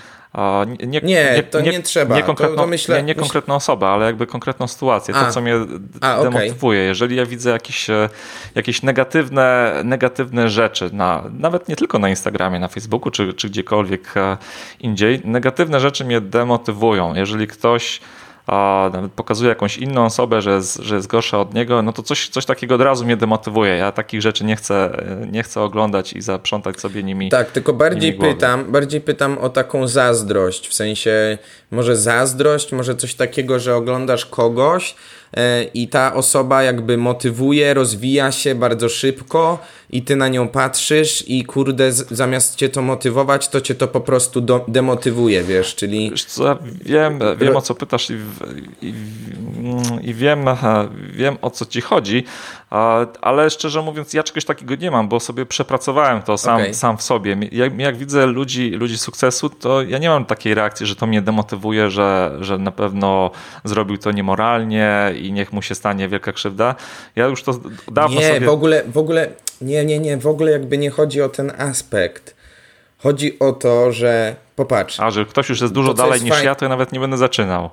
Nie, 0.66 0.86
nie, 0.86 1.00
nie, 1.00 1.42
to 1.50 1.60
nie, 1.60 1.70
nie 1.70 1.82
trzeba. 1.82 2.16
Nie, 2.16 2.22
konkretną, 2.22 2.56
to, 2.56 2.66
myślę, 2.66 2.96
nie, 2.96 3.02
nie 3.02 3.14
konkretną 3.14 3.54
osobę, 3.54 3.86
ale 3.86 4.06
jakby 4.06 4.26
konkretną 4.26 4.68
sytuację, 4.68 5.14
a, 5.14 5.24
to 5.24 5.32
co 5.32 5.40
mnie 5.40 5.54
a, 6.00 6.22
demotywuje. 6.22 6.78
Okay. 6.78 6.88
Jeżeli 6.88 7.16
ja 7.16 7.26
widzę 7.26 7.50
jakieś, 7.50 7.90
e, 7.90 8.08
jakieś 8.54 8.82
negatywne, 8.82 9.74
negatywne 9.84 10.48
rzeczy, 10.48 10.90
na, 10.92 11.24
nawet 11.38 11.68
nie 11.68 11.76
tylko 11.76 11.98
na 11.98 12.08
Instagramie, 12.08 12.58
na 12.58 12.68
Facebooku 12.68 13.10
czy, 13.10 13.34
czy 13.34 13.48
gdziekolwiek 13.48 14.16
e, 14.16 14.36
indziej, 14.80 15.20
negatywne 15.24 15.80
rzeczy 15.80 16.04
mnie 16.04 16.20
demotywują. 16.20 17.14
Jeżeli 17.14 17.46
ktoś 17.46 18.00
a 18.46 18.90
nawet 18.92 19.12
pokazuje 19.12 19.48
jakąś 19.48 19.78
inną 19.78 20.04
osobę, 20.04 20.42
że 20.42 20.50
jest, 20.50 20.76
że 20.76 20.94
jest 20.94 21.06
gorsza 21.06 21.40
od 21.40 21.54
niego, 21.54 21.82
no 21.82 21.92
to 21.92 22.02
coś, 22.02 22.28
coś 22.28 22.46
takiego 22.46 22.74
od 22.74 22.80
razu 22.80 23.04
mnie 23.04 23.16
demotywuje. 23.16 23.76
Ja 23.76 23.92
takich 23.92 24.22
rzeczy 24.22 24.44
nie 24.44 24.56
chcę, 24.56 25.04
nie 25.30 25.42
chcę 25.42 25.60
oglądać 25.60 26.12
i 26.12 26.22
zaprzątać 26.22 26.80
sobie 26.80 27.02
nimi. 27.02 27.30
Tak, 27.30 27.50
tylko 27.50 27.72
bardziej 27.72 28.12
pytam, 28.12 28.72
bardziej 28.72 29.00
pytam 29.00 29.38
o 29.38 29.48
taką 29.48 29.88
zazdrość, 29.88 30.68
w 30.68 30.74
sensie 30.74 31.38
może 31.70 31.96
zazdrość, 31.96 32.72
może 32.72 32.96
coś 32.96 33.14
takiego, 33.14 33.58
że 33.58 33.76
oglądasz 33.76 34.26
kogoś, 34.26 34.94
i 35.74 35.88
ta 35.88 36.14
osoba 36.14 36.62
jakby 36.62 36.96
motywuje, 36.96 37.74
rozwija 37.74 38.32
się 38.32 38.54
bardzo 38.54 38.88
szybko 38.88 39.58
i 39.90 40.02
ty 40.02 40.16
na 40.16 40.28
nią 40.28 40.48
patrzysz 40.48 41.24
i 41.28 41.44
kurde, 41.44 41.92
zamiast 41.92 42.56
cię 42.56 42.68
to 42.68 42.82
motywować, 42.82 43.48
to 43.48 43.60
cię 43.60 43.74
to 43.74 43.88
po 43.88 44.00
prostu 44.00 44.40
do, 44.40 44.64
demotywuje, 44.68 45.42
wiesz, 45.42 45.74
czyli... 45.74 46.10
Wiesz 46.10 46.24
co, 46.24 46.58
wiem, 46.84 47.18
wiem 47.38 47.56
o 47.56 47.62
co 47.62 47.74
pytasz 47.74 48.10
i, 48.10 48.14
i, 48.82 48.94
i 50.02 50.14
wiem, 50.14 50.44
wiem 51.12 51.36
o 51.42 51.50
co 51.50 51.66
ci 51.66 51.80
chodzi, 51.80 52.24
ale 53.20 53.50
szczerze 53.50 53.82
mówiąc 53.82 54.14
ja 54.14 54.22
czegoś 54.22 54.44
takiego 54.44 54.74
nie 54.74 54.90
mam, 54.90 55.08
bo 55.08 55.20
sobie 55.20 55.46
przepracowałem 55.46 56.22
to 56.22 56.38
sam, 56.38 56.60
okay. 56.60 56.74
sam 56.74 56.96
w 56.96 57.02
sobie. 57.02 57.36
Jak, 57.52 57.78
jak 57.78 57.96
widzę 57.96 58.26
ludzi, 58.26 58.70
ludzi 58.70 58.98
sukcesu, 58.98 59.50
to 59.50 59.82
ja 59.82 59.98
nie 59.98 60.08
mam 60.08 60.24
takiej 60.24 60.54
reakcji, 60.54 60.86
że 60.86 60.96
to 60.96 61.06
mnie 61.06 61.22
demotywuje, 61.22 61.90
że, 61.90 62.36
że 62.40 62.58
na 62.58 62.70
pewno 62.70 63.30
zrobił 63.64 63.98
to 63.98 64.12
niemoralnie 64.12 65.12
i 65.20 65.32
niech 65.32 65.52
mu 65.52 65.62
się 65.62 65.74
stanie 65.74 66.08
wielka 66.08 66.32
krzywda. 66.32 66.74
Ja 67.16 67.26
już 67.26 67.42
to 67.42 67.60
dawno 67.92 68.20
nie, 68.20 68.34
sobie... 68.34 68.46
w 68.46 68.50
ogóle, 68.50 68.82
w 68.86 68.98
ogóle, 68.98 69.28
nie, 69.60 69.84
nie, 69.84 69.98
nie, 69.98 70.16
w 70.16 70.26
ogóle 70.26 70.50
jakby 70.50 70.78
nie 70.78 70.90
chodzi 70.90 71.22
o 71.22 71.28
ten 71.28 71.52
aspekt. 71.58 72.36
Chodzi 72.98 73.38
o 73.38 73.52
to, 73.52 73.92
że 73.92 74.36
popatrz. 74.56 75.00
A, 75.00 75.10
że 75.10 75.24
ktoś 75.24 75.48
już 75.48 75.60
jest 75.60 75.72
dużo 75.72 75.94
dalej 75.94 76.12
jest 76.12 76.24
niż 76.24 76.34
faj... 76.34 76.44
ja, 76.44 76.54
to 76.54 76.64
ja 76.64 76.68
nawet 76.68 76.92
nie 76.92 77.00
będę 77.00 77.16
zaczynał. 77.16 77.70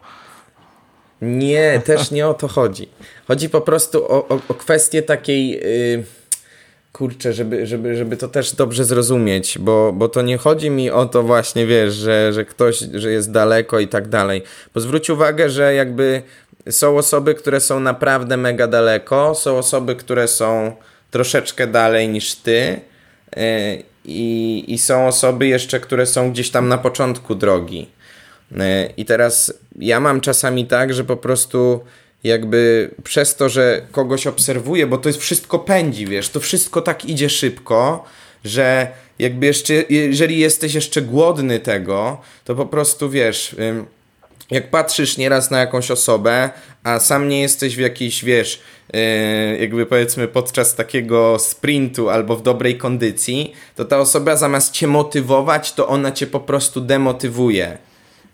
Nie, 1.21 1.81
też 1.85 2.11
nie 2.11 2.27
o 2.27 2.33
to 2.33 2.47
chodzi. 2.47 2.89
Chodzi 3.27 3.49
po 3.49 3.61
prostu 3.61 4.05
o, 4.05 4.27
o, 4.27 4.39
o 4.47 4.53
kwestię 4.53 5.01
takiej... 5.01 5.49
Yy 5.49 6.03
kurczę, 6.91 7.33
żeby, 7.33 7.67
żeby, 7.67 7.95
żeby 7.95 8.17
to 8.17 8.27
też 8.27 8.55
dobrze 8.55 8.85
zrozumieć, 8.85 9.57
bo, 9.59 9.93
bo 9.93 10.09
to 10.09 10.21
nie 10.21 10.37
chodzi 10.37 10.69
mi 10.69 10.89
o 10.89 11.05
to 11.05 11.23
właśnie, 11.23 11.65
wiesz, 11.65 11.93
że, 11.93 12.33
że 12.33 12.45
ktoś, 12.45 12.79
że 12.93 13.11
jest 13.11 13.31
daleko 13.31 13.79
i 13.79 13.87
tak 13.87 14.07
dalej. 14.07 14.41
Bo 14.73 14.81
zwróć 14.81 15.09
uwagę, 15.09 15.49
że 15.49 15.73
jakby 15.73 16.21
są 16.69 16.97
osoby, 16.97 17.35
które 17.35 17.59
są 17.59 17.79
naprawdę 17.79 18.37
mega 18.37 18.67
daleko, 18.67 19.35
są 19.35 19.57
osoby, 19.57 19.95
które 19.95 20.27
są 20.27 20.75
troszeczkę 21.11 21.67
dalej 21.67 22.09
niż 22.09 22.35
ty 22.35 22.79
e, 23.35 23.77
i, 24.05 24.63
i 24.67 24.77
są 24.77 25.07
osoby 25.07 25.47
jeszcze, 25.47 25.79
które 25.79 26.05
są 26.05 26.31
gdzieś 26.31 26.49
tam 26.49 26.67
na 26.67 26.77
początku 26.77 27.35
drogi. 27.35 27.87
E, 28.59 28.89
I 28.97 29.05
teraz 29.05 29.53
ja 29.79 29.99
mam 29.99 30.21
czasami 30.21 30.65
tak, 30.65 30.93
że 30.93 31.03
po 31.03 31.17
prostu 31.17 31.79
jakby 32.23 32.89
przez 33.03 33.35
to, 33.35 33.49
że 33.49 33.81
kogoś 33.91 34.27
obserwuję, 34.27 34.87
bo 34.87 34.97
to 34.97 35.09
jest 35.09 35.19
wszystko 35.19 35.59
pędzi, 35.59 36.05
wiesz, 36.05 36.29
to 36.29 36.39
wszystko 36.39 36.81
tak 36.81 37.05
idzie 37.05 37.29
szybko, 37.29 38.03
że 38.43 38.87
jakby 39.19 39.45
jeszcze, 39.45 39.73
jeżeli 39.89 40.39
jesteś 40.39 40.73
jeszcze 40.73 41.01
głodny 41.01 41.59
tego, 41.59 42.21
to 42.45 42.55
po 42.55 42.65
prostu 42.65 43.09
wiesz 43.09 43.55
jak 44.51 44.69
patrzysz 44.69 45.17
nieraz 45.17 45.51
na 45.51 45.59
jakąś 45.59 45.91
osobę, 45.91 46.49
a 46.83 46.99
sam 46.99 47.27
nie 47.27 47.41
jesteś 47.41 47.75
w 47.75 47.79
jakiejś, 47.79 48.25
wiesz, 48.25 48.61
yy, 48.93 48.99
jakby 49.59 49.85
powiedzmy 49.85 50.27
podczas 50.27 50.75
takiego 50.75 51.39
sprintu 51.39 52.09
albo 52.09 52.35
w 52.35 52.41
dobrej 52.41 52.77
kondycji, 52.77 53.53
to 53.75 53.85
ta 53.85 53.99
osoba 53.99 54.35
zamiast 54.35 54.73
cię 54.73 54.87
motywować, 54.87 55.73
to 55.73 55.87
ona 55.87 56.11
cię 56.11 56.27
po 56.27 56.39
prostu 56.39 56.81
demotywuje. 56.81 57.77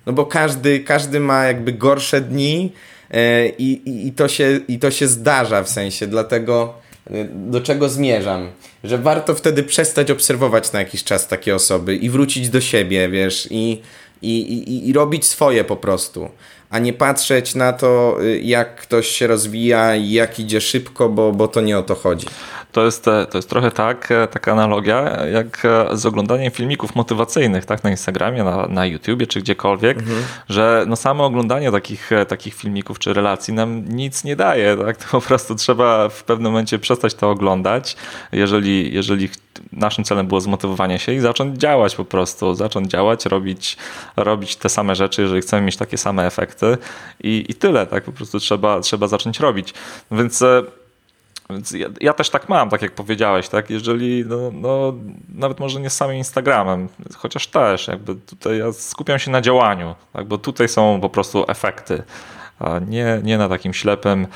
No 0.07 0.13
bo 0.13 0.25
każdy, 0.25 0.79
każdy 0.79 1.19
ma 1.19 1.43
jakby 1.43 1.73
gorsze 1.73 2.21
dni 2.21 2.71
yy, 3.11 3.19
i, 3.57 4.07
i, 4.07 4.11
to 4.11 4.27
się, 4.27 4.59
i 4.67 4.79
to 4.79 4.91
się 4.91 5.07
zdarza 5.07 5.63
w 5.63 5.69
sensie, 5.69 6.07
dlatego 6.07 6.73
yy, 7.09 7.29
do 7.33 7.61
czego 7.61 7.89
zmierzam? 7.89 8.49
Że 8.83 8.97
warto 8.97 9.35
wtedy 9.35 9.63
przestać 9.63 10.11
obserwować 10.11 10.71
na 10.71 10.79
jakiś 10.79 11.03
czas 11.03 11.27
takie 11.27 11.55
osoby 11.55 11.95
i 11.95 12.09
wrócić 12.09 12.49
do 12.49 12.61
siebie, 12.61 13.09
wiesz, 13.09 13.47
i 13.51 13.81
i, 14.21 14.53
i, 14.53 14.89
i 14.89 14.93
robić 14.93 15.25
swoje 15.25 15.63
po 15.63 15.75
prostu, 15.75 16.29
a 16.69 16.79
nie 16.79 16.93
patrzeć 16.93 17.55
na 17.55 17.73
to, 17.73 18.17
y, 18.23 18.39
jak 18.39 18.75
ktoś 18.75 19.07
się 19.07 19.27
rozwija 19.27 19.95
i 19.95 20.11
jak 20.11 20.39
idzie 20.39 20.61
szybko, 20.61 21.09
bo, 21.09 21.31
bo 21.31 21.47
to 21.47 21.61
nie 21.61 21.77
o 21.77 21.83
to 21.83 21.95
chodzi. 21.95 22.27
To 22.71 22.85
jest, 22.85 23.07
e, 23.07 23.25
to 23.25 23.37
jest 23.37 23.49
trochę 23.49 23.71
tak, 23.71 24.11
e, 24.11 24.27
taka 24.27 24.51
analogia, 24.51 25.25
jak 25.25 25.65
e, 25.65 25.97
z 25.97 26.05
oglądaniem 26.05 26.51
filmików 26.51 26.95
motywacyjnych 26.95 27.65
tak, 27.65 27.83
na 27.83 27.89
Instagramie, 27.89 28.43
na, 28.43 28.67
na 28.67 28.85
YouTubie 28.85 29.27
czy 29.27 29.41
gdziekolwiek, 29.41 29.97
mhm. 29.97 30.23
że 30.49 30.85
no 30.87 30.95
samo 30.95 31.25
oglądanie 31.25 31.71
takich, 31.71 32.09
takich 32.27 32.53
filmików 32.53 32.99
czy 32.99 33.13
relacji 33.13 33.53
nam 33.53 33.85
nic 33.89 34.23
nie 34.23 34.35
daje. 34.35 34.77
Tak? 34.77 34.97
To 34.97 35.07
po 35.11 35.21
prostu 35.21 35.55
trzeba 35.55 36.09
w 36.09 36.23
pewnym 36.23 36.51
momencie 36.51 36.79
przestać 36.79 37.13
to 37.13 37.29
oglądać, 37.29 37.95
jeżeli, 38.31 38.93
jeżeli 38.93 39.29
naszym 39.71 40.03
celem 40.03 40.27
było 40.27 40.41
zmotywowanie 40.41 40.99
się 40.99 41.13
i 41.13 41.19
zacząć 41.19 41.57
działać 41.59 41.95
po 41.95 42.05
prostu, 42.05 42.55
zacząć 42.55 42.91
działać, 42.91 43.25
robić, 43.25 43.77
robić 44.15 44.55
te 44.55 44.69
same 44.69 44.95
rzeczy, 44.95 45.21
jeżeli 45.21 45.41
chcemy 45.41 45.61
mieć 45.61 45.77
takie 45.77 45.97
same 45.97 46.25
efekty 46.25 46.77
i, 47.23 47.45
i 47.49 47.53
tyle, 47.53 47.87
tak 47.87 48.03
po 48.03 48.11
prostu 48.11 48.39
trzeba, 48.39 48.79
trzeba 48.79 49.07
zacząć 49.07 49.39
robić. 49.39 49.73
Więc 50.11 50.43
więc 51.49 51.71
ja, 51.71 51.87
ja, 52.01 52.13
też 52.13 52.29
tak 52.29 52.49
mam, 52.49 52.69
tak 52.69 52.81
jak 52.81 52.91
powiedziałeś, 52.91 53.49
tak? 53.49 53.69
Jeżeli, 53.69 54.25
no, 54.25 54.51
no, 54.53 54.93
nawet 55.35 55.59
może 55.59 55.81
nie 55.81 55.89
z 55.89 55.95
samym 55.95 56.15
Instagramem, 56.15 56.89
chociaż 57.17 57.47
też, 57.47 57.87
jakby 57.87 58.15
tutaj 58.15 58.57
ja 58.57 58.73
skupiam 58.73 59.19
się 59.19 59.31
na 59.31 59.41
działaniu, 59.41 59.95
tak? 60.13 60.27
bo 60.27 60.37
tutaj 60.37 60.69
są 60.69 61.01
po 61.01 61.09
prostu 61.09 61.45
efekty, 61.47 62.03
nie, 62.87 63.19
nie 63.23 63.37
na 63.37 63.49
takim 63.49 63.73
ślepym 63.73 64.27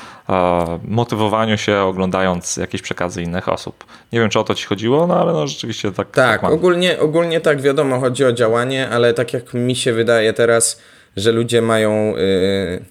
motywowaniu 0.84 1.57
się, 1.57 1.80
oglądając 1.80 2.57
jakieś 2.57 2.82
przekazy 2.82 3.24
innych 3.24 3.49
osób. 3.49 3.86
Nie 4.12 4.20
wiem, 4.20 4.30
czy 4.30 4.39
o 4.39 4.43
to 4.43 4.55
ci 4.55 4.66
chodziło, 4.66 5.07
no 5.07 5.22
ale 5.22 5.34
no 5.34 5.47
rzeczywiście 5.47 5.91
tak. 5.91 6.12
Tak, 6.12 6.41
tak 6.41 6.51
ogólnie, 6.51 6.99
ogólnie 6.99 7.41
tak 7.41 7.62
wiadomo, 7.62 7.99
chodzi 7.99 8.26
o 8.26 8.34
działanie, 8.34 8.89
ale 8.89 9.14
tak 9.14 9.34
jak 9.34 9.53
mi 9.53 9.76
się 9.76 9.93
wydaje 9.93 10.34
teraz, 10.34 10.82
że 11.18 11.32
ludzie 11.32 11.62
mają. 11.62 12.14
Yy, 12.18 12.86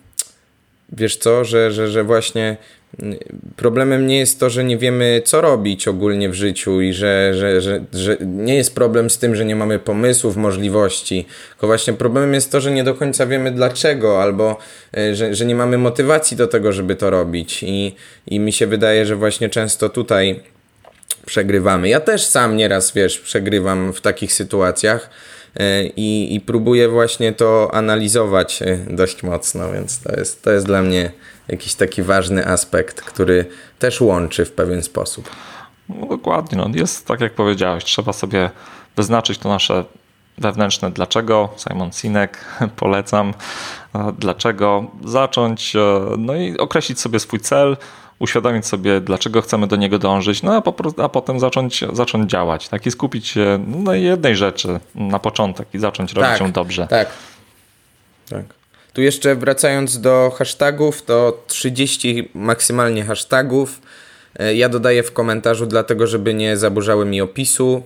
wiesz 0.92 1.16
co, 1.16 1.44
że, 1.44 1.70
że, 1.70 1.88
że 1.88 2.04
właśnie 2.04 2.56
Problemem 3.56 4.06
nie 4.06 4.18
jest 4.18 4.40
to, 4.40 4.50
że 4.50 4.64
nie 4.64 4.78
wiemy, 4.78 5.22
co 5.24 5.40
robić 5.40 5.88
ogólnie 5.88 6.28
w 6.28 6.34
życiu 6.34 6.80
i 6.80 6.92
że, 6.92 7.34
że, 7.34 7.60
że, 7.60 7.84
że 7.92 8.16
nie 8.20 8.54
jest 8.54 8.74
problem 8.74 9.10
z 9.10 9.18
tym, 9.18 9.36
że 9.36 9.44
nie 9.44 9.56
mamy 9.56 9.78
pomysłów, 9.78 10.36
możliwości. 10.36 11.26
Tylko 11.50 11.66
właśnie 11.66 11.92
problemem 11.92 12.34
jest 12.34 12.52
to, 12.52 12.60
że 12.60 12.72
nie 12.72 12.84
do 12.84 12.94
końca 12.94 13.26
wiemy 13.26 13.50
dlaczego, 13.50 14.22
albo 14.22 14.58
e, 14.96 15.14
że, 15.14 15.34
że 15.34 15.46
nie 15.46 15.54
mamy 15.54 15.78
motywacji 15.78 16.36
do 16.36 16.46
tego, 16.46 16.72
żeby 16.72 16.96
to 16.96 17.10
robić. 17.10 17.62
I, 17.62 17.94
I 18.26 18.40
mi 18.40 18.52
się 18.52 18.66
wydaje, 18.66 19.06
że 19.06 19.16
właśnie 19.16 19.48
często 19.48 19.88
tutaj 19.88 20.40
przegrywamy. 21.26 21.88
Ja 21.88 22.00
też 22.00 22.24
sam 22.24 22.56
nieraz, 22.56 22.92
wiesz, 22.92 23.18
przegrywam 23.18 23.92
w 23.92 24.00
takich 24.00 24.32
sytuacjach 24.32 25.10
e, 25.56 25.84
i, 25.84 26.34
i 26.34 26.40
próbuję 26.40 26.88
właśnie 26.88 27.32
to 27.32 27.70
analizować 27.72 28.62
e, 28.62 28.78
dość 28.90 29.22
mocno, 29.22 29.72
więc 29.72 30.00
to 30.00 30.16
jest, 30.16 30.42
to 30.42 30.50
jest 30.50 30.66
dla 30.66 30.82
mnie 30.82 31.10
jakiś 31.50 31.74
taki 31.74 32.02
ważny 32.02 32.46
aspekt, 32.46 33.00
który 33.00 33.46
też 33.78 34.00
łączy 34.00 34.44
w 34.44 34.52
pewien 34.52 34.82
sposób. 34.82 35.30
No 35.88 36.06
dokładnie, 36.06 36.58
no 36.58 36.68
jest 36.74 37.06
tak 37.06 37.20
jak 37.20 37.34
powiedziałeś, 37.34 37.84
trzeba 37.84 38.12
sobie 38.12 38.50
wyznaczyć 38.96 39.38
to 39.38 39.48
nasze 39.48 39.84
wewnętrzne 40.38 40.90
dlaczego, 40.90 41.48
Simon 41.56 41.92
Sinek, 41.92 42.44
polecam, 42.76 43.34
e, 43.94 44.12
dlaczego, 44.18 44.90
zacząć, 45.04 45.76
no 46.18 46.34
i 46.34 46.58
określić 46.58 47.00
sobie 47.00 47.20
swój 47.20 47.40
cel, 47.40 47.76
uświadomić 48.18 48.66
sobie, 48.66 49.00
dlaczego 49.00 49.42
chcemy 49.42 49.66
do 49.66 49.76
niego 49.76 49.98
dążyć, 49.98 50.42
no 50.42 50.54
a, 50.54 50.60
po, 50.60 50.74
a 51.04 51.08
potem 51.08 51.40
zacząć, 51.40 51.84
zacząć 51.92 52.30
działać, 52.30 52.68
tak? 52.68 52.86
I 52.86 52.90
skupić 52.90 53.28
się 53.28 53.64
na 53.66 53.96
jednej 53.96 54.36
rzeczy 54.36 54.80
na 54.94 55.18
początek 55.18 55.68
i 55.74 55.78
zacząć 55.78 56.12
robić 56.12 56.30
tak, 56.30 56.40
ją 56.40 56.52
dobrze. 56.52 56.86
Tak. 56.86 57.08
Tak. 58.30 58.59
Tu 58.92 59.02
jeszcze 59.02 59.36
wracając 59.36 60.00
do 60.00 60.32
hashtagów, 60.38 61.02
to 61.02 61.44
30 61.46 62.30
maksymalnie 62.34 63.04
hashtagów. 63.04 63.80
E, 64.38 64.54
ja 64.54 64.68
dodaję 64.68 65.02
w 65.02 65.12
komentarzu, 65.12 65.66
dlatego 65.66 66.06
żeby 66.06 66.34
nie 66.34 66.56
zaburzały 66.56 67.06
mi 67.06 67.20
opisu. 67.20 67.82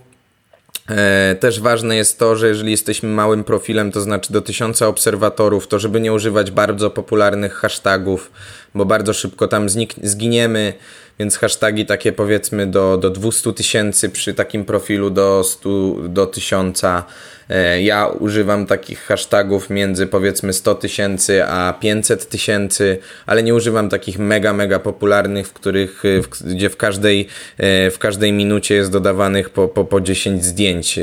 E, 0.91 1.37
też 1.41 1.61
ważne 1.61 1.97
jest 1.97 2.19
to, 2.19 2.37
że 2.37 2.49
jeżeli 2.49 2.71
jesteśmy 2.71 3.09
małym 3.09 3.45
profilem, 3.45 3.93
to 3.93 4.01
znaczy 4.01 4.33
do 4.33 4.41
tysiąca 4.41 4.89
obserwatorów, 4.89 5.69
to 5.69 5.79
żeby 5.79 6.01
nie 6.01 6.13
używać 6.13 6.51
bardzo 6.51 6.91
popularnych 6.91 7.55
hashtagów, 7.55 8.33
bo 8.75 8.85
bardzo 8.85 9.13
szybko 9.13 9.49
tam 9.49 9.69
zginiemy, 10.03 10.73
więc 11.19 11.39
hashtagi 11.39 11.87
takie 11.87 12.13
powiedzmy 12.13 12.67
do, 12.67 12.97
do 12.97 13.11
200 13.11 13.53
tysięcy 13.53 14.09
przy 14.09 14.35
takim 14.35 14.65
profilu 14.65 15.11
do 15.11 15.45
100, 15.45 15.69
do 16.09 16.27
1000 16.27 16.83
E, 17.51 17.83
ja 17.83 18.07
używam 18.07 18.67
takich 18.67 19.01
hashtagów 19.01 19.71
między 19.71 20.07
powiedzmy 20.07 20.53
100 20.53 20.75
tysięcy 20.75 21.45
a 21.45 21.73
500 21.81 22.29
tysięcy, 22.29 22.99
ale 23.27 23.43
nie 23.43 23.55
używam 23.55 23.89
takich 23.89 24.19
mega, 24.19 24.53
mega 24.53 24.79
popularnych, 24.79 25.49
w 25.49 25.53
których, 25.53 26.05
e, 26.05 26.23
w, 26.23 26.29
gdzie 26.29 26.71
w 26.71 26.77
każdej, 26.77 27.29
e, 27.59 27.91
w 27.91 27.99
każdej 27.99 28.33
minucie 28.33 28.75
jest 28.75 28.91
dodawanych 28.91 29.51
po, 29.51 29.69
po, 29.69 29.85
po 29.85 30.01
10 30.01 30.45
zdjęć. 30.45 30.99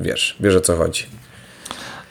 Wiesz, 0.00 0.36
wiesz 0.40 0.56
o 0.56 0.60
co 0.60 0.76
chodzi. 0.76 1.17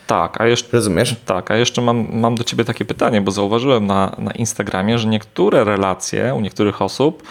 Tak, 0.07 0.41
a 0.41 0.47
jeszcze, 0.47 0.69
Rozumiesz? 0.73 1.15
Tak, 1.25 1.51
a 1.51 1.57
jeszcze 1.57 1.81
mam, 1.81 2.07
mam 2.11 2.35
do 2.35 2.43
ciebie 2.43 2.65
takie 2.65 2.85
pytanie, 2.85 3.21
bo 3.21 3.31
zauważyłem 3.31 3.85
na, 3.85 4.15
na 4.17 4.31
Instagramie, 4.31 4.99
że 4.99 5.07
niektóre 5.07 5.63
relacje 5.63 6.33
u 6.35 6.41
niektórych 6.41 6.81
osób, 6.81 7.23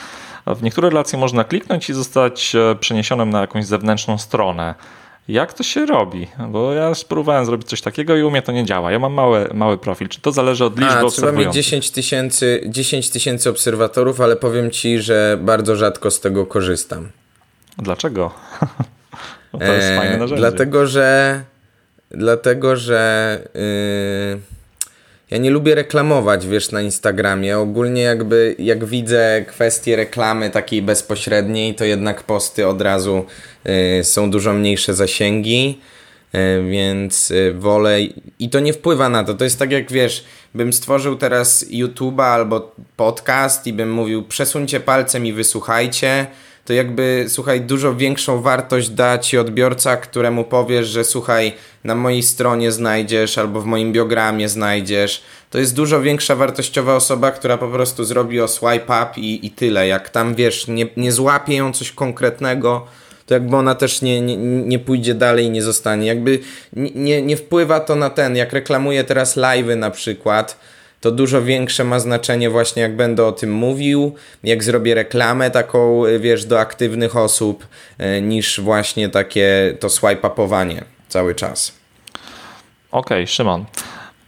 w 0.46 0.62
niektóre 0.62 0.90
relacje 0.90 1.18
można 1.18 1.44
kliknąć 1.44 1.90
i 1.90 1.94
zostać 1.94 2.56
przeniesionym 2.80 3.30
na 3.30 3.40
jakąś 3.40 3.66
zewnętrzną 3.66 4.18
stronę. 4.18 4.74
Jak 5.28 5.52
to 5.52 5.62
się 5.62 5.86
robi? 5.86 6.26
Bo 6.48 6.72
ja 6.72 6.94
spróbowałem 6.94 7.46
zrobić 7.46 7.68
coś 7.68 7.80
takiego 7.80 8.16
i 8.16 8.22
u 8.22 8.30
mnie 8.30 8.42
to 8.42 8.52
nie 8.52 8.64
działa. 8.64 8.92
Ja 8.92 8.98
mam 8.98 9.12
mały, 9.12 9.48
mały 9.54 9.78
profil. 9.78 10.08
Czy 10.08 10.20
to 10.20 10.32
zależy 10.32 10.64
od 10.64 10.78
liczby 10.78 10.98
A, 10.98 11.10
trzeba 11.10 11.32
mieć 11.32 11.54
10 11.54 11.90
tysięcy 11.90 12.62
10 12.66 13.10
tysięcy 13.10 13.50
obserwatorów, 13.50 14.20
ale 14.20 14.36
powiem 14.36 14.70
ci, 14.70 14.98
że 15.02 15.38
bardzo 15.40 15.76
rzadko 15.76 16.10
z 16.10 16.20
tego 16.20 16.46
korzystam. 16.46 17.08
Dlaczego? 17.78 18.30
to 19.58 19.64
jest 19.64 19.88
e, 19.88 19.96
fajne 19.96 20.16
narzędzie. 20.16 20.40
Dlatego, 20.40 20.86
że 20.86 21.40
dlatego, 22.16 22.76
że 22.76 23.38
yy, 23.54 24.56
ja 25.30 25.38
nie 25.38 25.50
lubię 25.50 25.74
reklamować, 25.74 26.46
wiesz, 26.46 26.70
na 26.70 26.82
Instagramie. 26.82 27.58
Ogólnie 27.58 28.02
jakby 28.02 28.56
jak 28.58 28.84
widzę 28.84 29.44
kwestię 29.48 29.96
reklamy 29.96 30.50
takiej 30.50 30.82
bezpośredniej, 30.82 31.74
to 31.74 31.84
jednak 31.84 32.22
posty 32.22 32.66
od 32.66 32.82
razu 32.82 33.24
y, 34.00 34.04
są 34.04 34.30
dużo 34.30 34.52
mniejsze 34.52 34.94
zasięgi, 34.94 35.80
y, 36.34 36.38
więc 36.70 37.30
y, 37.30 37.54
wolę 37.58 37.98
i 38.38 38.50
to 38.50 38.60
nie 38.60 38.72
wpływa 38.72 39.08
na 39.08 39.24
to. 39.24 39.34
To 39.34 39.44
jest 39.44 39.58
tak 39.58 39.72
jak 39.72 39.92
wiesz, 39.92 40.24
bym 40.54 40.72
stworzył 40.72 41.16
teraz 41.16 41.64
YouTube'a 41.70 42.22
albo 42.22 42.74
podcast 42.96 43.66
i 43.66 43.72
bym 43.72 43.92
mówił 43.92 44.22
przesuńcie 44.22 44.80
palcem 44.80 45.26
i 45.26 45.32
wysłuchajcie 45.32 46.26
to 46.66 46.72
jakby, 46.72 47.24
słuchaj, 47.28 47.60
dużo 47.60 47.94
większą 47.94 48.42
wartość 48.42 48.88
da 48.88 49.18
ci 49.18 49.38
odbiorca, 49.38 49.96
któremu 49.96 50.44
powiesz, 50.44 50.86
że 50.86 51.04
słuchaj, 51.04 51.52
na 51.84 51.94
mojej 51.94 52.22
stronie 52.22 52.72
znajdziesz 52.72 53.38
albo 53.38 53.60
w 53.60 53.64
moim 53.64 53.92
biogramie 53.92 54.48
znajdziesz. 54.48 55.22
To 55.50 55.58
jest 55.58 55.74
dużo 55.74 56.00
większa 56.00 56.36
wartościowa 56.36 56.94
osoba, 56.94 57.30
która 57.30 57.58
po 57.58 57.68
prostu 57.68 58.04
zrobi 58.04 58.40
o 58.40 58.48
swipe 58.48 59.02
up 59.02 59.08
i, 59.16 59.46
i 59.46 59.50
tyle. 59.50 59.88
Jak 59.88 60.10
tam, 60.10 60.34
wiesz, 60.34 60.68
nie, 60.68 60.86
nie 60.96 61.12
złapie 61.12 61.56
ją 61.56 61.72
coś 61.72 61.92
konkretnego, 61.92 62.86
to 63.26 63.34
jakby 63.34 63.56
ona 63.56 63.74
też 63.74 64.02
nie, 64.02 64.20
nie, 64.20 64.36
nie 64.36 64.78
pójdzie 64.78 65.14
dalej 65.14 65.50
nie 65.50 65.62
zostanie. 65.62 66.06
Jakby 66.06 66.38
nie, 66.72 67.22
nie 67.22 67.36
wpływa 67.36 67.80
to 67.80 67.96
na 67.96 68.10
ten, 68.10 68.36
jak 68.36 68.52
reklamuję 68.52 69.04
teraz 69.04 69.36
live'y 69.36 69.76
na 69.76 69.90
przykład, 69.90 70.58
to 71.06 71.10
dużo 71.10 71.42
większe 71.42 71.84
ma 71.84 71.98
znaczenie 71.98 72.50
właśnie 72.50 72.82
jak 72.82 72.96
będę 72.96 73.26
o 73.26 73.32
tym 73.32 73.52
mówił, 73.52 74.14
jak 74.44 74.64
zrobię 74.64 74.94
reklamę 74.94 75.50
taką, 75.50 76.02
wiesz, 76.20 76.44
do 76.44 76.60
aktywnych 76.60 77.16
osób, 77.16 77.66
e, 77.98 78.20
niż 78.20 78.60
właśnie 78.60 79.08
takie 79.08 79.76
to 79.80 79.88
swipe-upowanie 79.88 80.84
cały 81.08 81.34
czas. 81.34 81.72
Okej, 82.90 83.18
okay, 83.18 83.26
Szymon. 83.26 83.64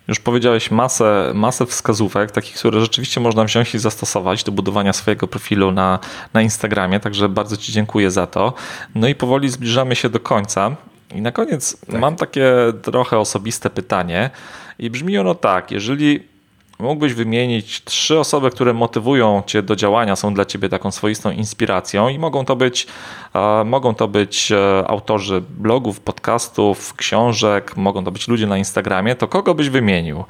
Już 0.09 0.21
powiedziałeś 0.21 0.71
masę, 0.71 1.33
masę 1.35 1.67
wskazówek, 1.67 2.31
takich, 2.31 2.57
które 2.57 2.81
rzeczywiście 2.81 3.21
można 3.21 3.45
wziąć 3.45 3.75
i 3.75 3.79
zastosować 3.79 4.45
do 4.45 4.53
budowania 4.53 4.93
swojego 4.93 5.29
profilu 5.29 5.73
na, 5.73 5.99
na 6.35 6.43
Instagramie, 6.43 7.01
także 7.01 7.29
bardzo 7.29 7.57
Ci 7.57 7.73
dziękuję 7.73 8.11
za 8.11 8.27
to. 8.27 8.53
No 8.95 9.09
i 9.09 9.15
powoli 9.15 9.49
zbliżamy 9.49 9.97
się 9.97 10.09
do 10.09 10.21
końca. 10.21 10.77
I 11.15 11.21
na 11.21 11.33
koniec 11.33 11.81
tak. 11.81 12.01
mam 12.01 12.17
takie 12.17 12.53
trochę 12.83 13.19
osobiste 13.19 13.71
pytanie 13.71 14.31
i 14.79 14.91
brzmi 14.91 15.19
ono 15.19 15.35
tak, 15.35 15.71
jeżeli 15.71 16.38
mógłbyś 16.79 17.15
wymienić 17.15 17.85
trzy 17.85 18.19
osoby, 18.19 18.51
które 18.51 18.73
motywują 18.73 19.43
cię 19.47 19.63
do 19.63 19.77
działania, 19.77 20.17
są 20.17 20.35
dla 20.35 20.45
ciebie 20.45 20.69
taką 20.69 20.91
swoistą 20.91 21.31
inspiracją 21.31 22.09
i 22.09 22.19
mogą 22.19 22.45
to 22.45 22.57
być, 22.57 22.87
e, 23.35 23.65
mogą 23.65 23.95
to 23.95 24.09
być 24.09 24.53
e, 24.53 24.85
autorzy 24.87 25.43
blogów, 25.51 26.01
podcastów, 26.01 26.95
książek, 26.95 27.77
mogą 27.77 28.05
to 28.05 28.11
być 28.11 28.29
ludzie 28.29 28.47
na 28.47 28.59
Instagramie, 28.59 29.15
to 29.15 29.29
kogo 29.29 29.55
byś 29.55 29.69
wymienił? 29.69 30.25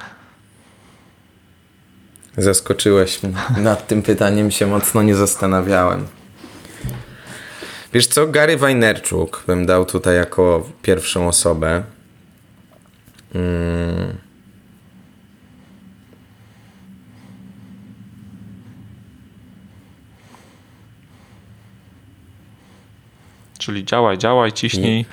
Zaskoczyłeś 2.37 3.23
mnie. 3.23 3.33
Nad 3.57 3.87
tym 3.87 4.01
pytaniem 4.01 4.51
się 4.51 4.67
mocno 4.67 5.03
nie 5.03 5.15
zastanawiałem. 5.15 6.07
Wiesz 7.93 8.07
co, 8.07 8.27
Gary 8.27 8.57
Wajnerczuk 8.57 9.43
bym 9.47 9.65
dał 9.65 9.85
tutaj 9.85 10.15
jako 10.15 10.67
pierwszą 10.81 11.27
osobę. 11.27 11.83
Hmm. 13.33 14.28
Czyli 23.69 23.85
działaj, 23.85 24.17
działaj, 24.17 24.51
ciśnij 24.51 25.05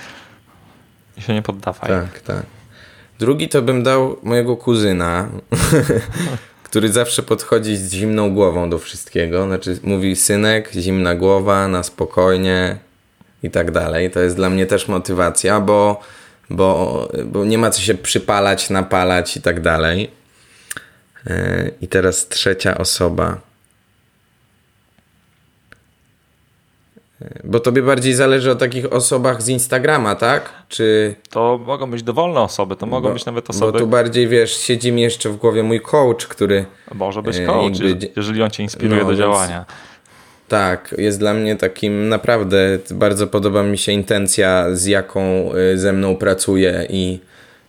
i 1.17 1.23
się 1.23 1.35
nie 1.35 1.43
poddawaj. 1.43 1.91
Tak, 1.91 2.21
tak. 2.21 2.47
Drugi 3.19 3.49
to 3.49 3.63
bym 3.63 3.83
dał 3.83 4.17
mojego 4.23 4.57
kuzyna, 4.57 5.29
który 6.69 6.93
zawsze 6.93 7.23
podchodzi 7.23 7.77
z 7.77 7.93
zimną 7.93 8.35
głową 8.35 8.71
do 8.71 8.79
wszystkiego. 8.79 9.47
Znaczy 9.47 9.79
mówi 9.83 10.17
synek, 10.17 10.71
zimna 10.73 11.15
głowa, 11.15 11.69
na 11.69 11.83
spokojnie 11.83 12.77
i 13.43 13.51
tak 13.51 13.71
dalej. 13.71 14.11
To 14.11 14.21
jest 14.21 14.37
dla 14.37 14.51
mnie 14.51 14.67
też 14.67 14.89
motywacja, 14.89 15.61
bo, 15.61 16.01
bo, 16.51 17.09
bo 17.25 17.45
nie 17.45 17.59
ma 17.59 17.71
co 17.71 17.81
się 17.81 17.95
przypalać, 17.95 18.71
napalać 18.71 19.37
i 19.37 19.43
tak 19.43 19.61
dalej. 19.61 20.11
E, 21.27 21.71
I 21.81 21.89
teraz 21.89 22.29
trzecia 22.29 22.79
osoba. 22.79 23.41
Bo 27.45 27.61
tobie 27.61 27.83
bardziej 27.83 28.15
zależy 28.15 28.51
o 28.51 28.55
takich 28.55 28.93
osobach 28.93 29.43
z 29.43 29.49
Instagrama, 29.49 30.15
tak? 30.15 30.53
Czy... 30.69 31.15
To 31.31 31.61
mogą 31.67 31.91
być 31.91 32.03
dowolne 32.03 32.41
osoby, 32.41 32.77
to 32.77 32.87
mogą 32.87 33.09
bo, 33.09 33.15
być 33.15 33.27
nawet 33.27 33.51
osoby... 33.51 33.73
Bo 33.73 33.79
tu 33.79 33.87
bardziej, 33.87 34.29
wiesz, 34.29 34.57
siedzi 34.57 34.93
mi 34.93 35.03
jeszcze 35.03 35.31
w 35.31 35.37
głowie 35.37 35.63
mój 35.63 35.81
coach, 35.81 36.27
który... 36.27 36.65
Może 36.95 37.23
być 37.23 37.37
e, 37.37 37.47
coach, 37.47 37.81
jakby... 37.81 38.09
jeżeli 38.17 38.43
on 38.43 38.51
cię 38.51 38.63
inspiruje 38.63 39.03
no, 39.03 39.09
do 39.09 39.15
działania. 39.15 39.65
Tak, 40.49 40.95
jest 40.99 41.19
dla 41.19 41.35
mnie 41.35 41.57
takim 41.57 42.09
naprawdę, 42.09 42.79
bardzo 42.91 43.27
podoba 43.27 43.63
mi 43.63 43.79
się 43.79 43.93
intencja, 43.93 44.67
z 44.73 44.87
jaką 44.87 45.21
e, 45.53 45.79
ze 45.79 45.93
mną 45.93 46.17
pracuje 46.17 46.87
i, 46.91 47.21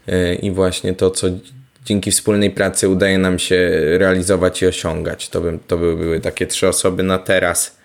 e, 0.08 0.36
i 0.36 0.52
właśnie 0.52 0.94
to, 0.94 1.12
co 1.12 1.28
dzięki 1.86 2.12
wspólnej 2.12 2.52
pracy 2.52 2.90
udaje 2.90 3.18
nam 3.18 3.40
się 3.40 3.72
realizować 3.98 4.62
i 4.62 4.68
osiągać. 4.68 5.30
To, 5.30 5.42
by, 5.42 5.60
to 5.68 5.78
by 5.78 5.96
były 5.96 6.20
takie 6.20 6.48
trzy 6.48 6.68
osoby 6.68 7.04
na 7.04 7.18
teraz 7.18 7.77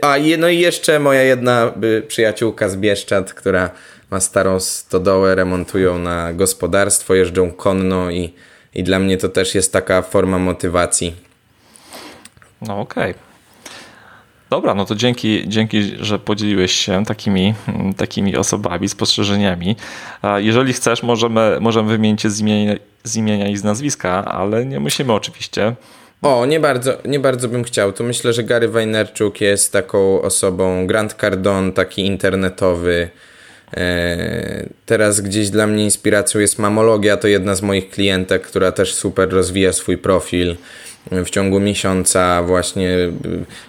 a 0.00 0.14
no 0.38 0.48
i 0.48 0.58
jeszcze 0.58 0.98
moja 0.98 1.22
jedna 1.22 1.72
przyjaciółka 2.08 2.68
z 2.68 2.76
Bieszczad, 2.76 3.34
która 3.34 3.70
ma 4.10 4.20
starą 4.20 4.60
stodołę, 4.60 5.34
remontują 5.34 5.98
na 5.98 6.32
gospodarstwo, 6.32 7.14
jeżdżą 7.14 7.50
konno 7.50 8.10
i, 8.10 8.32
i 8.74 8.82
dla 8.82 8.98
mnie 8.98 9.16
to 9.16 9.28
też 9.28 9.54
jest 9.54 9.72
taka 9.72 10.02
forma 10.02 10.38
motywacji. 10.38 11.14
No 12.62 12.80
okej. 12.80 13.10
Okay. 13.10 13.34
Dobra, 14.50 14.74
no 14.74 14.84
to 14.84 14.94
dzięki, 14.94 15.48
dzięki, 15.48 15.82
że 16.00 16.18
podzieliłeś 16.18 16.72
się 16.72 17.04
takimi, 17.04 17.54
takimi 17.96 18.36
osobami, 18.36 18.88
spostrzeżeniami. 18.88 19.76
Jeżeli 20.36 20.72
chcesz, 20.72 21.02
możemy, 21.02 21.58
możemy 21.60 21.88
wymienić 21.88 22.22
się 22.22 22.30
z 22.30 22.40
imienia, 22.40 22.74
z 23.04 23.16
imienia 23.16 23.48
i 23.48 23.56
z 23.56 23.64
nazwiska, 23.64 24.24
ale 24.24 24.66
nie 24.66 24.80
musimy 24.80 25.12
oczywiście. 25.12 25.74
O, 26.22 26.46
nie 26.46 26.60
bardzo, 26.60 26.98
nie 27.04 27.20
bardzo 27.20 27.48
bym 27.48 27.64
chciał. 27.64 27.92
Tu 27.92 28.04
myślę, 28.04 28.32
że 28.32 28.42
Gary 28.42 28.68
Vaynerchuk 28.68 29.40
jest 29.40 29.72
taką 29.72 30.22
osobą, 30.22 30.86
Grant 30.86 31.14
Cardone, 31.14 31.72
taki 31.72 32.06
internetowy. 32.06 33.08
E, 33.76 34.66
teraz 34.86 35.20
gdzieś 35.20 35.50
dla 35.50 35.66
mnie 35.66 35.84
inspiracją 35.84 36.40
jest 36.40 36.58
Mamologia, 36.58 37.16
to 37.16 37.28
jedna 37.28 37.54
z 37.54 37.62
moich 37.62 37.90
klientek, 37.90 38.42
która 38.42 38.72
też 38.72 38.94
super 38.94 39.30
rozwija 39.30 39.72
swój 39.72 39.98
profil. 39.98 40.56
W 41.10 41.30
ciągu 41.30 41.60
miesiąca 41.60 42.42
właśnie 42.42 42.96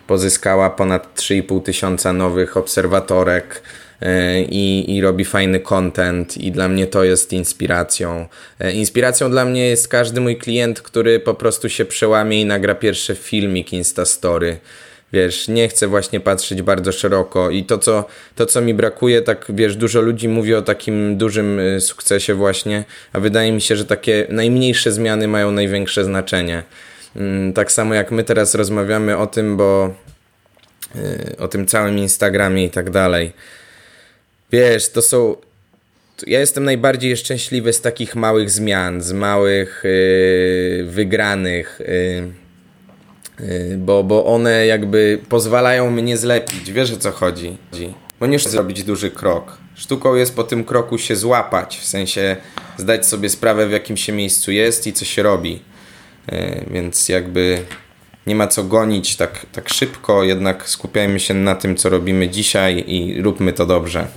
pozyskała 0.07 0.69
ponad 0.69 1.15
3,5 1.15 1.63
tysiąca 1.63 2.13
nowych 2.13 2.57
obserwatorek 2.57 3.61
E, 3.61 3.85
i, 4.49 4.95
i 4.95 5.02
robi 5.02 5.26
fajny 5.26 5.60
content 5.60 6.38
i 6.38 6.52
dla 6.52 6.68
mnie 6.68 6.88
to 6.88 7.03
jest 7.03 7.34
inspiracją. 7.34 8.27
E, 8.60 8.72
inspiracją 8.72 9.32
dla 9.32 9.45
mnie 9.45 9.68
jest 9.68 9.88
każdy 9.88 10.22
mój 10.22 10.38
klient, 10.38 10.82
który 10.82 11.19
po 11.19 11.34
prostu 11.34 11.69
się 11.69 11.86
przełamie 11.86 12.41
i 12.41 12.45
nagra 12.45 12.76
pierwszy 12.76 13.15
filmik 13.15 13.73
Instastory. 13.73 14.57
Wiesz, 15.14 15.48
nie 15.48 15.68
chcę 15.68 15.88
właśnie 15.88 16.19
patrzeć 16.19 16.61
bardzo 16.61 16.91
szeroko 16.91 17.49
i 17.49 17.64
to 17.64 17.77
co, 17.77 18.06
to, 18.36 18.45
co 18.45 18.61
mi 18.61 18.73
brakuje, 18.73 19.22
tak 19.22 19.45
wiesz, 19.49 19.76
dużo 19.76 20.02
ludzi 20.02 20.30
mówi 20.30 20.56
o 20.56 20.61
takim 20.61 21.18
dużym 21.18 21.60
y, 21.60 21.82
sukcesie 21.82 22.34
właśnie, 22.34 22.84
a 23.14 23.19
wydaje 23.19 23.52
mi 23.52 23.61
się, 23.61 23.76
że 23.76 23.86
takie 23.86 24.27
najmniejsze 24.30 24.91
zmiany 24.91 25.27
mają 25.27 25.52
największe 25.52 26.03
znaczenie. 26.03 26.64
Mm, 27.15 27.53
tak 27.53 27.72
samo 27.72 27.94
jak 27.94 28.11
my 28.11 28.23
teraz 28.23 28.56
rozmawiamy 28.56 29.18
o 29.18 29.27
tym, 29.27 29.57
bo 29.57 29.94
y, 30.95 31.36
o 31.38 31.48
tym 31.48 31.65
całym 31.65 31.98
Instagramie 31.98 32.65
i 32.65 32.69
tak 32.69 32.90
dalej 32.90 33.34
Wiesz, 34.51 34.89
to 34.89 35.01
są. 35.01 35.35
Ja 36.27 36.39
jestem 36.39 36.63
najbardziej 36.63 37.17
szczęśliwy 37.17 37.73
z 37.73 37.81
takich 37.81 38.15
małych 38.15 38.49
zmian, 38.49 39.01
z 39.01 39.11
małych 39.11 39.84
yy, 39.84 40.85
wygranych, 40.85 41.81
yy, 43.39 43.47
yy, 43.47 43.77
bo, 43.77 44.03
bo 44.03 44.26
one 44.26 44.65
jakby 44.65 45.19
pozwalają 45.30 45.91
mnie 45.91 46.17
zlepić. 46.17 46.72
Wiesz 46.72 46.93
o 46.93 46.97
co 46.97 47.11
chodzi? 47.11 47.57
Bo 48.19 48.26
nie 48.26 48.39
zrobić 48.39 48.84
duży 48.84 49.11
krok. 49.11 49.57
Sztuką 49.76 50.15
jest 50.15 50.35
po 50.35 50.43
tym 50.43 50.63
kroku 50.63 50.97
się 50.97 51.15
złapać, 51.15 51.77
w 51.77 51.85
sensie 51.85 52.35
zdać 52.77 53.07
sobie 53.07 53.30
sprawę, 53.30 53.67
w 53.67 53.72
jakim 53.72 53.97
się 53.97 54.13
miejscu 54.13 54.51
jest 54.51 54.88
i 54.88 54.93
co 54.93 55.05
się 55.05 55.23
robi. 55.23 55.61
Yy, 56.31 56.65
więc 56.72 57.09
jakby 57.09 57.57
nie 58.27 58.35
ma 58.35 58.47
co 58.47 58.63
gonić 58.63 59.15
tak, 59.15 59.45
tak 59.51 59.69
szybko, 59.69 60.23
jednak 60.23 60.69
skupiajmy 60.69 61.19
się 61.19 61.34
na 61.34 61.55
tym, 61.55 61.76
co 61.76 61.89
robimy 61.89 62.30
dzisiaj 62.30 62.84
i 62.88 63.22
róbmy 63.22 63.53
to 63.53 63.65
dobrze. 63.65 64.07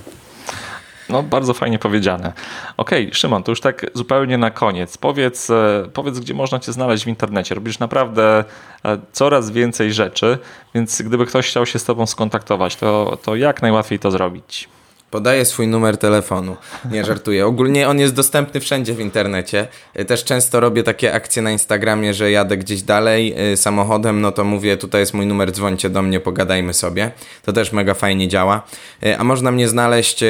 No, 1.09 1.23
bardzo 1.23 1.55
fajnie 1.55 1.79
powiedziane. 1.79 2.33
Okej, 2.77 3.05
okay, 3.05 3.15
Szymon, 3.15 3.43
to 3.43 3.53
już 3.53 3.61
tak 3.61 3.87
zupełnie 3.95 4.39
na 4.39 4.51
koniec. 4.51 4.99
Powiedz, 4.99 5.51
e, 5.51 5.89
powiedz, 5.93 6.19
gdzie 6.19 6.35
można 6.35 6.59
Cię 6.59 6.73
znaleźć 6.73 7.05
w 7.05 7.09
internecie. 7.09 7.55
Robisz 7.55 7.79
naprawdę 7.79 8.45
e, 8.85 8.99
coraz 9.13 9.51
więcej 9.51 9.93
rzeczy, 9.93 10.39
więc 10.75 11.03
gdyby 11.03 11.27
ktoś 11.27 11.49
chciał 11.49 11.67
się 11.67 11.79
z 11.79 11.85
Tobą 11.85 12.07
skontaktować, 12.07 12.77
to, 12.77 13.19
to 13.23 13.37
jak 13.37 13.63
najłatwiej 13.63 13.99
to 13.99 14.11
zrobić? 14.11 14.69
Podaję 15.11 15.45
swój 15.45 15.67
numer 15.67 15.99
telefonu. 15.99 16.57
Nie 16.91 17.05
żartuję. 17.05 17.47
Ogólnie 17.47 17.89
on 17.89 17.99
jest 17.99 18.15
dostępny 18.15 18.61
wszędzie 18.61 18.95
w 18.95 19.01
internecie. 19.01 19.69
Y, 20.01 20.05
też 20.05 20.25
często 20.25 20.61
robię 20.61 20.83
takie 20.83 21.15
akcje 21.15 21.43
na 21.43 21.51
Instagramie, 21.51 22.15
że 22.15 22.31
jadę 22.31 22.57
gdzieś 22.57 22.83
dalej 22.83 23.53
y, 23.53 23.57
samochodem, 23.57 24.21
no 24.21 24.33
to 24.33 24.45
mówię, 24.45 24.77
tutaj 24.77 25.01
jest 25.01 25.15
mój 25.15 25.27
numer, 25.27 25.53
dzwońcie 25.53 25.91
do 25.91 26.03
mnie, 26.03 26.21
pogadajmy 26.21 26.75
sobie. 26.75 27.11
To 27.45 27.53
też 27.53 27.73
mega 27.73 27.95
fajnie 27.95 28.29
działa. 28.29 28.63
Y, 29.07 29.19
a 29.19 29.25
można 29.25 29.51
mnie 29.51 29.69
znaleźć 29.69 30.25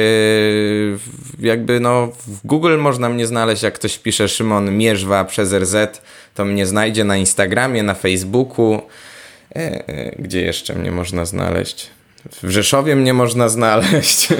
jakby 1.39 1.79
no 1.79 2.07
w 2.27 2.47
Google 2.47 2.77
można 2.77 3.09
mnie 3.09 3.27
znaleźć, 3.27 3.63
jak 3.63 3.73
ktoś 3.73 3.97
pisze 3.97 4.27
Szymon 4.27 4.77
Mierzwa 4.77 5.25
przez 5.25 5.53
RZ, 5.53 6.01
to 6.35 6.45
mnie 6.45 6.65
znajdzie 6.65 7.03
na 7.03 7.17
Instagramie, 7.17 7.83
na 7.83 7.93
Facebooku. 7.93 8.81
Gdzie 10.19 10.41
jeszcze 10.41 10.75
mnie 10.75 10.91
można 10.91 11.25
znaleźć? 11.25 11.98
W 12.43 12.49
Rzeszowie 12.49 12.95
mnie 12.95 13.13
można 13.13 13.49
znaleźć. 13.49 14.27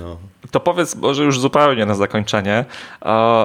no. 0.00 0.30
To 0.50 0.60
powiedz 0.60 0.96
może 0.96 1.24
już 1.24 1.40
zupełnie 1.40 1.86
na 1.86 1.94
zakończenie, 1.94 2.64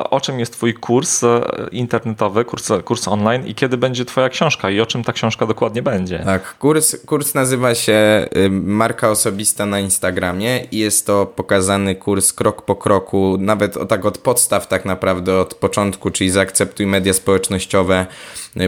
o 0.09 0.21
czym 0.21 0.39
jest 0.39 0.53
twój 0.53 0.73
kurs 0.73 1.23
e, 1.23 1.41
internetowy, 1.71 2.45
kurs, 2.45 2.69
kurs 2.85 3.07
online 3.07 3.47
i 3.47 3.55
kiedy 3.55 3.77
będzie 3.77 4.05
twoja 4.05 4.29
książka 4.29 4.69
i 4.69 4.81
o 4.81 4.85
czym 4.85 5.03
ta 5.03 5.13
książka 5.13 5.45
dokładnie 5.45 5.81
będzie? 5.81 6.19
Tak, 6.19 6.57
kurs, 6.57 7.05
kurs 7.05 7.33
nazywa 7.33 7.75
się 7.75 8.25
y, 8.37 8.49
Marka 8.49 9.09
Osobista 9.09 9.65
na 9.65 9.79
Instagramie 9.79 10.59
i 10.71 10.77
jest 10.77 11.05
to 11.05 11.25
pokazany 11.25 11.95
kurs 11.95 12.33
krok 12.33 12.61
po 12.61 12.75
kroku, 12.75 13.37
nawet 13.39 13.77
o, 13.77 13.85
tak 13.85 14.05
od 14.05 14.17
podstaw 14.17 14.67
tak 14.67 14.85
naprawdę, 14.85 15.39
od 15.39 15.53
początku, 15.53 16.11
czyli 16.11 16.29
zaakceptuj 16.29 16.87
media 16.87 17.13
społecznościowe, 17.13 18.05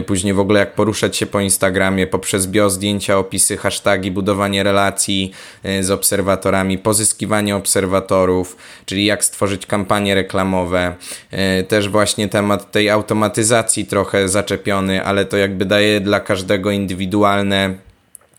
później 0.06 0.34
w 0.34 0.40
ogóle 0.40 0.60
jak 0.60 0.74
poruszać 0.74 1.16
się 1.16 1.26
po 1.26 1.40
Instagramie, 1.40 2.06
poprzez 2.06 2.46
bio, 2.46 2.70
zdjęcia, 2.70 3.18
opisy, 3.18 3.56
hasztagi, 3.56 4.10
budowanie 4.10 4.62
relacji 4.62 5.32
y, 5.66 5.84
z 5.84 5.90
obserwatorami, 5.90 6.78
pozyskiwanie 6.78 7.56
obserwatorów, 7.56 8.56
czyli 8.86 9.04
jak 9.04 9.24
stworzyć 9.24 9.66
kampanie 9.66 10.14
reklamowe. 10.14 10.94
E, 11.30 11.62
też 11.62 11.88
właśnie 11.88 12.28
temat 12.28 12.70
tej 12.70 12.90
automatyzacji 12.90 13.86
trochę 13.86 14.28
zaczepiony, 14.28 15.04
ale 15.04 15.24
to 15.24 15.36
jakby 15.36 15.64
daje 15.64 16.00
dla 16.00 16.20
każdego 16.20 16.70
indywidualne, 16.70 17.74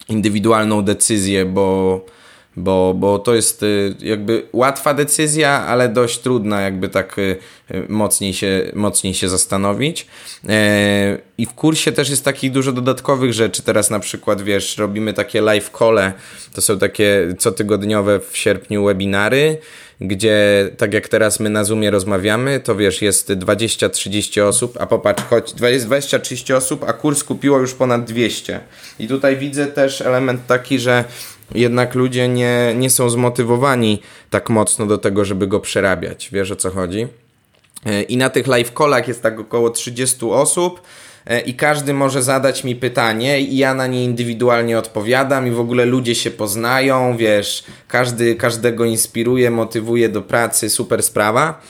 indywidualną 0.09 0.81
decyzję, 0.81 1.45
bo 1.45 2.01
bo, 2.57 2.93
bo 2.93 3.19
to 3.19 3.35
jest 3.35 3.63
y, 3.63 3.95
jakby 3.99 4.43
łatwa 4.53 4.93
decyzja, 4.93 5.49
ale 5.49 5.89
dość 5.89 6.19
trudna, 6.19 6.61
jakby 6.61 6.89
tak 6.89 7.17
y, 7.19 7.38
mocniej 7.89 8.34
się, 8.34 8.71
mocniej 8.73 9.13
się 9.13 9.30
zastanowić. 9.30 10.07
E, 10.49 11.17
I 11.38 11.45
w 11.45 11.53
kursie 11.53 11.91
też 11.91 12.09
jest 12.09 12.26
takich 12.26 12.51
dużo 12.51 12.71
dodatkowych 12.71 13.34
rzeczy. 13.34 13.63
Teraz 13.63 13.89
na 13.89 13.99
przykład, 13.99 14.41
wiesz, 14.41 14.77
robimy 14.77 15.13
takie 15.13 15.41
live 15.41 15.71
call, 15.80 15.99
to 16.53 16.61
są 16.61 16.80
takie 16.80 17.34
cotygodniowe 17.38 18.19
w 18.19 18.38
sierpniu 18.38 18.85
webinary, 18.85 19.57
gdzie 20.01 20.69
tak 20.77 20.93
jak 20.93 21.07
teraz 21.07 21.39
my 21.39 21.49
na 21.49 21.63
Zoomie 21.63 21.91
rozmawiamy, 21.91 22.59
to 22.59 22.76
wiesz, 22.76 23.01
jest 23.01 23.30
20-30 23.30 24.41
osób, 24.41 24.77
a 24.80 24.88
popatrz, 24.88 25.23
choć 25.23 25.53
jest 25.61 25.88
20-30 25.88 26.53
osób, 26.53 26.84
a 26.88 26.93
kurs 26.93 27.23
kupiło 27.23 27.59
już 27.59 27.73
ponad 27.73 28.05
200. 28.05 28.59
I 28.99 29.07
tutaj 29.07 29.38
widzę 29.38 29.67
też 29.67 30.01
element 30.01 30.47
taki, 30.47 30.80
że 30.80 31.03
jednak 31.55 31.95
ludzie 31.95 32.27
nie, 32.27 32.73
nie 32.77 32.89
są 32.89 33.09
zmotywowani 33.09 34.01
tak 34.30 34.49
mocno 34.49 34.85
do 34.85 34.97
tego, 34.97 35.26
żeby 35.26 35.47
go 35.47 35.59
przerabiać. 35.59 36.30
Wiesz 36.31 36.51
o 36.51 36.55
co 36.55 36.69
chodzi? 36.69 37.07
E, 37.85 38.01
I 38.01 38.17
na 38.17 38.30
tych 38.30 38.47
live 38.47 38.73
callach 38.73 39.07
jest 39.07 39.23
tak 39.23 39.39
około 39.39 39.69
30 39.69 40.26
osób 40.26 40.81
e, 41.26 41.41
i 41.41 41.53
każdy 41.53 41.93
może 41.93 42.23
zadać 42.23 42.63
mi 42.63 42.76
pytanie 42.76 43.41
i 43.41 43.57
ja 43.57 43.73
na 43.73 43.88
nie 43.88 44.03
indywidualnie 44.03 44.80
odpowiadam 44.80 45.47
i 45.47 45.51
w 45.51 45.59
ogóle 45.59 45.85
ludzie 45.85 46.15
się 46.15 46.31
poznają, 46.31 47.17
wiesz, 47.17 47.63
każdy 47.88 48.35
każdego 48.35 48.85
inspiruje, 48.85 49.51
motywuje 49.51 50.09
do 50.09 50.21
pracy, 50.21 50.69
super 50.69 51.03
sprawa. 51.03 51.61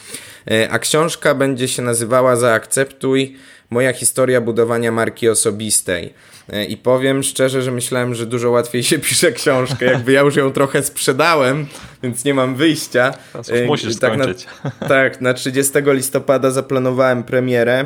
E, 0.51 0.69
a 0.69 0.79
książka 0.79 1.35
będzie 1.35 1.67
się 1.67 1.81
nazywała 1.81 2.35
Zaakceptuj 2.35 3.35
moja 3.69 3.93
historia 3.93 4.41
budowania 4.41 4.91
marki 4.91 5.29
osobistej. 5.29 6.13
E, 6.53 6.65
I 6.65 6.77
powiem 6.77 7.23
szczerze, 7.23 7.61
że 7.61 7.71
myślałem, 7.71 8.15
że 8.15 8.25
dużo 8.25 8.49
łatwiej 8.49 8.83
się 8.83 8.99
pisze 9.09 9.31
książkę. 9.31 9.85
Jakby 9.85 10.11
ja 10.11 10.21
już 10.21 10.35
ją 10.35 10.51
trochę 10.51 10.83
sprzedałem, 10.83 11.67
więc 12.03 12.25
nie 12.25 12.33
mam 12.33 12.55
wyjścia. 12.55 13.13
E, 13.51 13.65
musisz 13.65 13.99
tak 13.99 14.13
skończyć. 14.13 14.47
Na, 14.63 14.71
tak, 14.87 15.21
na 15.21 15.33
30 15.33 15.73
listopada 15.85 16.51
zaplanowałem 16.51 17.23
premierę. 17.23 17.85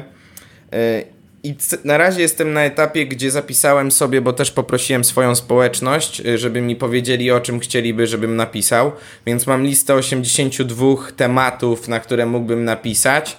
E, 0.73 1.03
I 1.44 1.56
na 1.84 1.98
razie 1.98 2.22
jestem 2.22 2.53
na 2.53 2.64
etapie, 2.64 3.06
gdzie 3.06 3.31
zapisałem 3.31 3.91
sobie, 3.91 4.22
bo 4.22 4.34
też 4.34 4.52
poprosiłem 4.52 5.03
swoją 5.03 5.35
społeczność, 5.35 6.22
żeby 6.35 6.61
mi 6.61 6.76
powiedzieli 6.76 7.31
o 7.31 7.40
czym 7.40 7.60
chcieliby, 7.60 8.07
żebym 8.07 8.35
napisał. 8.35 8.91
Więc 9.26 9.48
mam 9.48 9.64
listę 9.64 9.95
82 9.95 10.85
tematów, 11.18 11.88
na 11.88 11.99
które 11.99 12.26
mógłbym 12.26 12.65
napisać. 12.65 13.38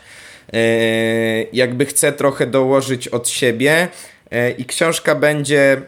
Jakby 1.52 1.86
chcę 1.86 2.12
trochę 2.12 2.46
dołożyć 2.46 3.08
od 3.08 3.28
siebie 3.28 3.88
i 4.58 4.64
książka 4.64 5.14
będzie 5.14 5.82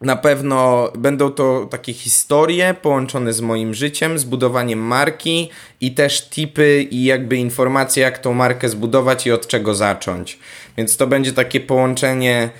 na 0.00 0.16
pewno 0.16 0.88
będą 0.98 1.30
to 1.30 1.66
takie 1.70 1.92
historie 1.92 2.74
połączone 2.82 3.32
z 3.32 3.40
moim 3.40 3.74
życiem, 3.74 4.18
z 4.18 4.24
budowaniem 4.24 4.78
marki 4.78 5.50
i 5.80 5.92
też 5.92 6.28
tipy 6.28 6.82
i 6.90 7.04
jakby 7.04 7.36
informacje, 7.36 8.02
jak 8.02 8.18
tą 8.18 8.34
markę 8.34 8.68
zbudować 8.68 9.26
i 9.26 9.32
od 9.32 9.46
czego 9.46 9.74
zacząć. 9.74 10.38
Więc 10.76 10.96
to 10.96 11.06
będzie 11.06 11.32
takie 11.32 11.60
połączenie 11.60 12.50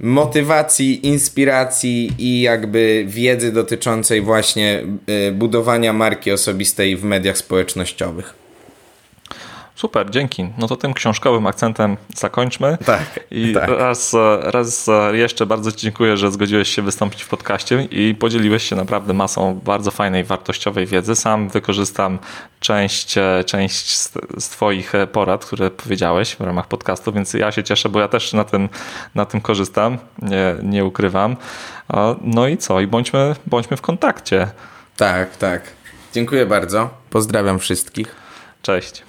motywacji, 0.00 1.06
inspiracji 1.06 2.12
i 2.18 2.40
jakby 2.40 3.04
wiedzy 3.08 3.52
dotyczącej 3.52 4.20
właśnie 4.20 4.84
e, 5.06 5.32
budowania 5.32 5.92
marki 5.92 6.32
osobistej 6.32 6.96
w 6.96 7.04
mediach 7.04 7.38
społecznościowych. 7.38 8.41
Super, 9.74 10.10
dzięki. 10.10 10.48
No 10.58 10.68
to 10.68 10.76
tym 10.76 10.94
książkowym 10.94 11.46
akcentem 11.46 11.96
zakończmy. 12.16 12.78
Tak. 12.86 13.20
I 13.30 13.52
tak. 13.52 13.70
Raz, 13.70 14.16
raz 14.40 14.90
jeszcze 15.12 15.46
bardzo 15.46 15.72
Ci 15.72 15.78
dziękuję, 15.78 16.16
że 16.16 16.30
zgodziłeś 16.30 16.68
się 16.68 16.82
wystąpić 16.82 17.22
w 17.22 17.28
podcaście 17.28 17.88
i 17.90 18.14
podzieliłeś 18.14 18.62
się 18.62 18.76
naprawdę 18.76 19.12
masą 19.12 19.60
bardzo 19.64 19.90
fajnej, 19.90 20.24
wartościowej 20.24 20.86
wiedzy. 20.86 21.16
Sam 21.16 21.48
wykorzystam 21.48 22.18
część, 22.60 23.14
część 23.46 23.96
z, 23.96 24.12
z 24.38 24.48
Twoich 24.48 24.92
porad, 25.12 25.44
które 25.44 25.70
powiedziałeś 25.70 26.36
w 26.36 26.40
ramach 26.40 26.68
podcastu, 26.68 27.12
więc 27.12 27.34
ja 27.34 27.52
się 27.52 27.62
cieszę, 27.62 27.88
bo 27.88 28.00
ja 28.00 28.08
też 28.08 28.32
na 28.32 28.44
tym, 28.44 28.68
na 29.14 29.26
tym 29.26 29.40
korzystam, 29.40 29.98
nie, 30.22 30.54
nie 30.62 30.84
ukrywam. 30.84 31.36
No 32.20 32.48
i 32.48 32.56
co? 32.56 32.80
I 32.80 32.86
bądźmy, 32.86 33.34
bądźmy 33.46 33.76
w 33.76 33.82
kontakcie. 33.82 34.48
Tak, 34.96 35.36
tak. 35.36 35.62
Dziękuję 36.12 36.46
bardzo. 36.46 36.90
Pozdrawiam 37.10 37.58
wszystkich. 37.58 38.14
Cześć. 38.62 39.02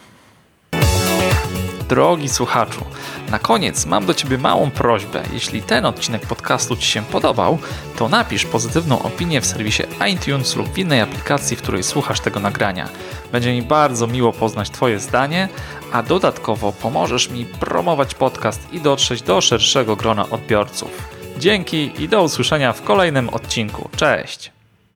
Drogi 1.90 2.30
słuchaczu, 2.30 2.86
na 3.32 3.40
koniec 3.40 3.86
mam 3.86 4.06
do 4.06 4.14
Ciebie 4.14 4.38
małą 4.38 4.72
prośbę. 4.72 5.24
Jeśli 5.34 5.62
ten 5.62 5.86
odcinek 5.86 6.26
podcastu 6.26 6.76
Ci 6.76 6.88
się 6.88 7.02
podobał, 7.02 7.58
to 7.98 8.10
napisz 8.10 8.46
pozytywną 8.46 9.02
opinię 9.02 9.42
w 9.42 9.46
serwisie 9.46 9.84
iTunes 10.14 10.56
lub 10.56 10.70
w 10.70 10.78
innej 10.78 11.02
aplikacji, 11.02 11.58
w 11.58 11.62
której 11.62 11.84
słuchasz 11.84 12.20
tego 12.20 12.40
nagrania. 12.40 12.90
Będzie 13.32 13.54
mi 13.54 13.62
bardzo 13.62 14.08
miło 14.08 14.34
poznać 14.34 14.70
Twoje 14.70 15.00
zdanie, 15.00 15.50
a 15.92 16.04
dodatkowo 16.04 16.72
pomożesz 16.72 17.30
mi 17.30 17.46
promować 17.46 18.16
podcast 18.16 18.74
i 18.74 18.82
dotrzeć 18.82 19.22
do 19.22 19.42
szerszego 19.42 19.96
grona 19.96 20.30
odbiorców. 20.30 20.92
Dzięki 21.38 21.92
i 22.04 22.10
do 22.10 22.24
usłyszenia 22.24 22.74
w 22.74 22.84
kolejnym 22.84 23.30
odcinku. 23.30 23.90
Cześć! 23.96 24.63